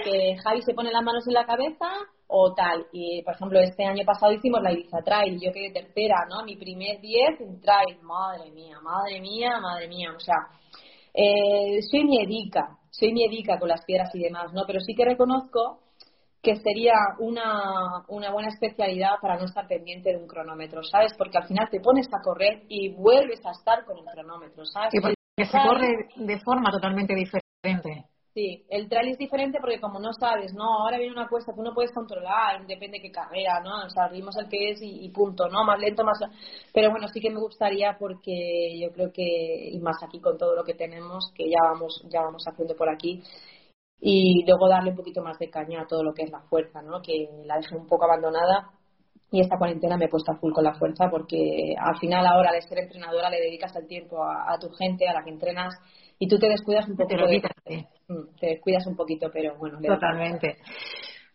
que 0.04 0.36
Javi 0.44 0.62
se 0.62 0.74
pone 0.74 0.92
las 0.92 1.04
manos 1.04 1.26
en 1.28 1.34
la 1.34 1.46
cabeza, 1.46 1.88
o 2.32 2.54
tal. 2.54 2.86
Y, 2.92 3.24
por 3.24 3.34
ejemplo, 3.34 3.60
este 3.60 3.84
año 3.84 4.06
pasado 4.06 4.32
hicimos 4.32 4.62
la 4.62 4.72
Ibiza 4.72 5.02
Trail, 5.04 5.40
yo 5.42 5.52
quedé 5.52 5.72
tercera, 5.72 6.28
¿no? 6.30 6.46
Mi 6.46 6.56
primer 6.56 7.02
10 7.02 7.42
en 7.42 7.60
trail. 7.60 7.98
Madre 8.04 8.52
mía, 8.52 8.78
madre 8.82 9.20
mía, 9.20 9.60
madre 9.60 9.88
mía. 9.88 10.14
O 10.16 10.20
sea, 10.20 10.36
eh, 11.12 11.82
soy 11.90 12.04
miedica, 12.04 12.78
soy 12.92 13.14
miedica 13.14 13.58
con 13.58 13.70
las 13.70 13.84
piedras 13.84 14.14
y 14.14 14.20
demás, 14.20 14.54
¿no? 14.54 14.62
Pero 14.68 14.80
sí 14.80 14.94
que 14.94 15.06
reconozco 15.06 15.80
que 16.42 16.56
sería 16.56 16.94
una, 17.20 18.06
una 18.08 18.32
buena 18.32 18.50
especialidad 18.50 19.16
para 19.22 19.38
no 19.38 19.46
estar 19.46 19.68
pendiente 19.68 20.12
de 20.12 20.18
un 20.18 20.28
cronómetro, 20.28 20.84
¿sabes? 20.84 21.14
Porque 21.18 21.38
al 21.38 21.48
final 21.48 21.68
te 21.70 21.82
pones 21.82 22.08
a 22.08 22.22
correr 22.24 22.64
y 22.70 22.94
vuelves 22.94 23.46
a 23.46 23.52
estar 23.52 23.84
con 23.86 23.98
el 23.98 24.06
cronómetro, 24.06 24.66
¿sabes? 24.66 24.92
Sí, 24.92 25.00
porque 25.02 25.16
se 25.38 25.58
corre 25.68 26.08
de 26.16 26.40
forma 26.40 26.72
totalmente 26.72 27.14
diferente. 27.14 28.06
Sí, 28.34 28.64
el 28.70 28.88
trail 28.88 29.10
es 29.10 29.18
diferente 29.18 29.58
porque 29.60 29.82
como 29.82 30.00
no 30.00 30.14
sabes, 30.14 30.54
no, 30.54 30.84
ahora 30.84 30.98
viene 30.98 31.12
una 31.12 31.28
cuesta, 31.28 31.52
tú 31.54 31.64
no 31.64 31.74
puedes 31.74 31.92
controlar, 31.92 32.66
depende 32.68 33.00
de 33.00 33.02
qué 33.02 33.12
carrera, 33.12 33.60
¿no? 33.60 33.86
O 33.86 33.90
sea, 33.90 34.08
ritmo 34.08 34.30
el 34.40 34.48
que 34.48 34.72
es 34.72 34.80
y, 34.82 35.10
punto, 35.10 35.50
¿no? 35.50 35.66
Más 35.66 35.80
lento, 35.80 36.06
más... 36.06 36.20
Pero 36.72 36.92
bueno, 36.92 37.08
sí 37.08 37.20
que 37.20 37.32
me 37.32 37.40
gustaría 37.40 37.98
porque 38.00 38.80
yo 38.80 38.92
creo 38.94 39.12
que, 39.12 39.70
y 39.72 39.80
más 39.80 39.98
aquí 40.04 40.22
con 40.22 40.38
todo 40.38 40.56
lo 40.56 40.64
que 40.64 40.76
tenemos, 40.76 41.34
que 41.36 41.50
ya 41.50 41.58
vamos, 41.64 42.06
ya 42.08 42.22
vamos 42.22 42.46
haciendo 42.48 42.76
por 42.76 42.88
aquí, 42.88 43.22
y 44.02 44.46
luego 44.46 44.70
darle 44.70 44.92
un 44.92 44.96
poquito 44.96 45.22
más 45.22 45.38
de 45.40 45.50
caña 45.50 45.82
a 45.82 45.88
todo 45.88 46.04
lo 46.04 46.14
que 46.14 46.24
es 46.24 46.32
la 46.32 46.42
fuerza, 46.42 46.82
¿no? 46.82 47.02
que 47.02 47.28
la 47.46 47.58
dejé 47.58 47.76
un 47.76 47.88
poco 47.88 48.06
abandonada 48.06 48.70
y 49.32 49.42
esta 49.42 49.58
cuarentena 49.58 49.98
me 49.98 50.06
he 50.06 50.10
puesto 50.10 50.32
a 50.32 50.38
full 50.38 50.54
con 50.54 50.64
la 50.64 50.74
fuerza 50.74 51.10
porque 51.10 51.76
al 51.78 51.98
final 52.00 52.26
ahora 52.26 52.52
de 52.52 52.62
ser 52.62 52.80
entrenadora 52.80 53.30
le 53.30 53.40
dedicas 53.40 53.76
el 53.76 53.88
tiempo 53.88 54.24
a, 54.24 54.58
tu 54.60 54.70
gente, 54.72 55.08
a 55.08 55.14
la 55.14 55.24
que 55.24 55.30
entrenas 55.30 55.74
y 56.18 56.28
tú 56.28 56.38
te 56.40 56.50
descuidas 56.50 56.88
un 56.88 56.96
poco. 56.96 57.10
Te, 57.10 57.88
mm, 58.08 58.36
te 58.40 58.48
descuidas 58.48 58.88
un 58.88 58.96
poquito, 58.96 59.30
pero 59.32 59.56
bueno. 59.58 59.80
Totalmente. 59.82 60.58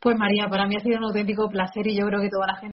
Pues 0.00 0.16
María, 0.18 0.48
para 0.48 0.66
mí 0.66 0.74
ha 0.76 0.80
sido 0.80 0.98
un 0.98 1.04
auténtico 1.04 1.48
placer 1.48 1.86
y 1.86 1.96
yo 1.96 2.04
creo 2.06 2.20
que 2.20 2.28
toda 2.28 2.48
la 2.48 2.56
gente 2.56 2.73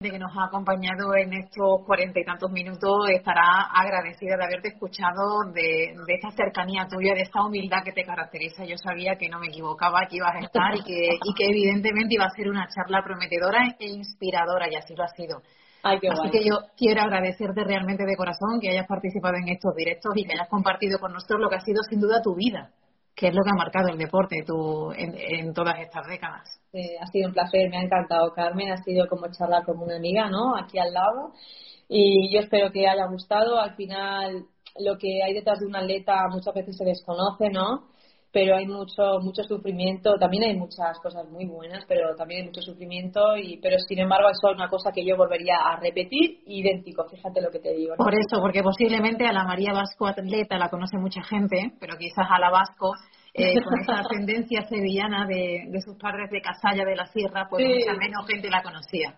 que 0.00 0.16
nos 0.16 0.30
ha 0.38 0.44
acompañado 0.44 1.16
en 1.16 1.32
estos 1.32 1.84
cuarenta 1.84 2.20
y 2.20 2.24
tantos 2.24 2.52
minutos 2.52 3.10
estará 3.10 3.66
agradecida 3.74 4.36
de 4.36 4.44
haberte 4.44 4.68
escuchado, 4.68 5.42
de, 5.52 5.90
esta 6.06 6.30
cercanía 6.30 6.86
tuya, 6.86 7.14
de 7.14 7.22
esta 7.22 7.42
humildad 7.42 7.82
que 7.82 7.90
te 7.90 8.04
caracteriza. 8.04 8.64
Yo 8.64 8.76
sabía 8.78 9.16
que 9.16 9.28
no 9.28 9.40
me 9.40 9.48
equivocaba, 9.48 10.06
que 10.08 10.18
ibas 10.18 10.36
a 10.36 10.38
estar 10.38 10.76
y 10.76 10.84
que, 10.84 11.18
y 11.18 11.34
que 11.34 11.46
evidentemente 11.46 12.14
iba 12.14 12.26
a 12.26 12.30
ser 12.30 12.48
una 12.48 12.68
charla 12.68 13.02
prometedora 13.02 13.74
e 13.76 13.88
inspiradora 13.88 14.70
y 14.70 14.76
así 14.76 14.94
lo 14.94 15.02
ha 15.02 15.08
sido. 15.08 15.42
Así 15.82 16.30
que 16.30 16.44
yo 16.44 16.58
quiero 16.76 17.02
agradecerte 17.02 17.64
realmente 17.64 18.04
de 18.06 18.14
corazón 18.14 18.60
que 18.60 18.70
hayas 18.70 18.86
participado 18.86 19.34
en 19.34 19.48
estos 19.48 19.74
directos 19.74 20.12
y 20.14 20.24
que 20.24 20.34
hayas 20.34 20.48
compartido 20.48 21.00
con 21.00 21.12
nosotros 21.12 21.40
lo 21.40 21.48
que 21.50 21.56
ha 21.56 21.60
sido 21.60 21.82
sin 21.82 21.98
duda 21.98 22.22
tu 22.22 22.36
vida 22.36 22.70
que 23.18 23.26
es 23.26 23.34
lo 23.34 23.42
que 23.42 23.50
ha 23.50 23.58
marcado 23.58 23.88
el 23.88 23.98
deporte 23.98 24.44
tú, 24.46 24.92
en, 24.92 25.52
todas 25.52 25.80
estas 25.80 26.06
décadas. 26.06 26.60
ha 27.00 27.06
sido 27.06 27.28
un 27.28 27.34
placer, 27.34 27.68
me 27.68 27.78
ha 27.78 27.82
encantado 27.82 28.32
Carmen, 28.32 28.70
ha 28.70 28.82
sido 28.84 29.08
como 29.08 29.26
charlar 29.32 29.64
con 29.64 29.80
una 29.80 29.96
amiga, 29.96 30.30
¿no? 30.30 30.56
Aquí 30.56 30.78
al 30.78 30.92
lado. 30.92 31.32
Y 31.88 32.32
yo 32.32 32.38
espero 32.40 32.70
que 32.70 32.86
haya 32.86 33.06
gustado. 33.06 33.58
Al 33.58 33.74
final, 33.74 34.44
lo 34.78 34.98
que 34.98 35.22
hay 35.24 35.34
detrás 35.34 35.58
de 35.58 35.66
un 35.66 35.74
atleta 35.74 36.28
muchas 36.30 36.54
veces 36.54 36.76
se 36.76 36.84
desconoce, 36.84 37.50
¿no? 37.50 37.88
Pero 38.38 38.54
hay 38.54 38.66
mucho 38.66 39.18
mucho 39.20 39.42
sufrimiento. 39.42 40.14
También 40.16 40.44
hay 40.44 40.56
muchas 40.56 40.96
cosas 41.02 41.28
muy 41.28 41.44
buenas 41.46 41.84
pero 41.88 42.14
también 42.14 42.42
hay 42.42 42.46
mucho 42.46 42.62
sufrimiento 42.62 43.36
y 43.36 43.58
pero 43.60 43.76
sin 43.80 43.98
embargo 43.98 44.30
eso 44.30 44.50
es 44.50 44.54
una 44.56 44.68
cosa 44.68 44.92
que 44.92 45.04
yo 45.04 45.16
volvería 45.16 45.56
a 45.56 45.80
repetir 45.80 46.40
idéntico 46.46 47.04
fíjate 47.08 47.40
lo 47.40 47.50
que 47.50 47.58
te 47.58 47.74
digo 47.74 47.96
por 47.96 48.14
eso 48.14 48.40
porque 48.40 48.62
posiblemente 48.62 49.26
a 49.26 49.32
la 49.32 49.44
María 49.44 49.72
Vasco 49.72 50.06
atleta 50.06 50.56
la 50.56 50.68
conoce 50.68 50.98
mucha 50.98 51.22
gente 51.22 51.72
pero 51.80 51.96
quizás 51.98 52.26
a 52.30 52.38
la 52.38 52.50
Vasco 52.50 52.94
eh, 53.34 53.60
con 53.64 53.80
esa 53.80 54.00
ascendencia 54.00 54.62
sevillana 54.68 55.26
de, 55.26 55.68
sus 55.84 55.96
padres 55.96 56.30
de 56.30 56.40
Casalla 56.40 56.84
de 56.84 56.94
la 56.94 57.06
Sierra 57.06 57.48
pues 57.50 57.64
mucha 57.66 57.98
menos 57.98 58.24
gente 58.28 58.48
la 58.50 58.62
conocía 58.62 59.16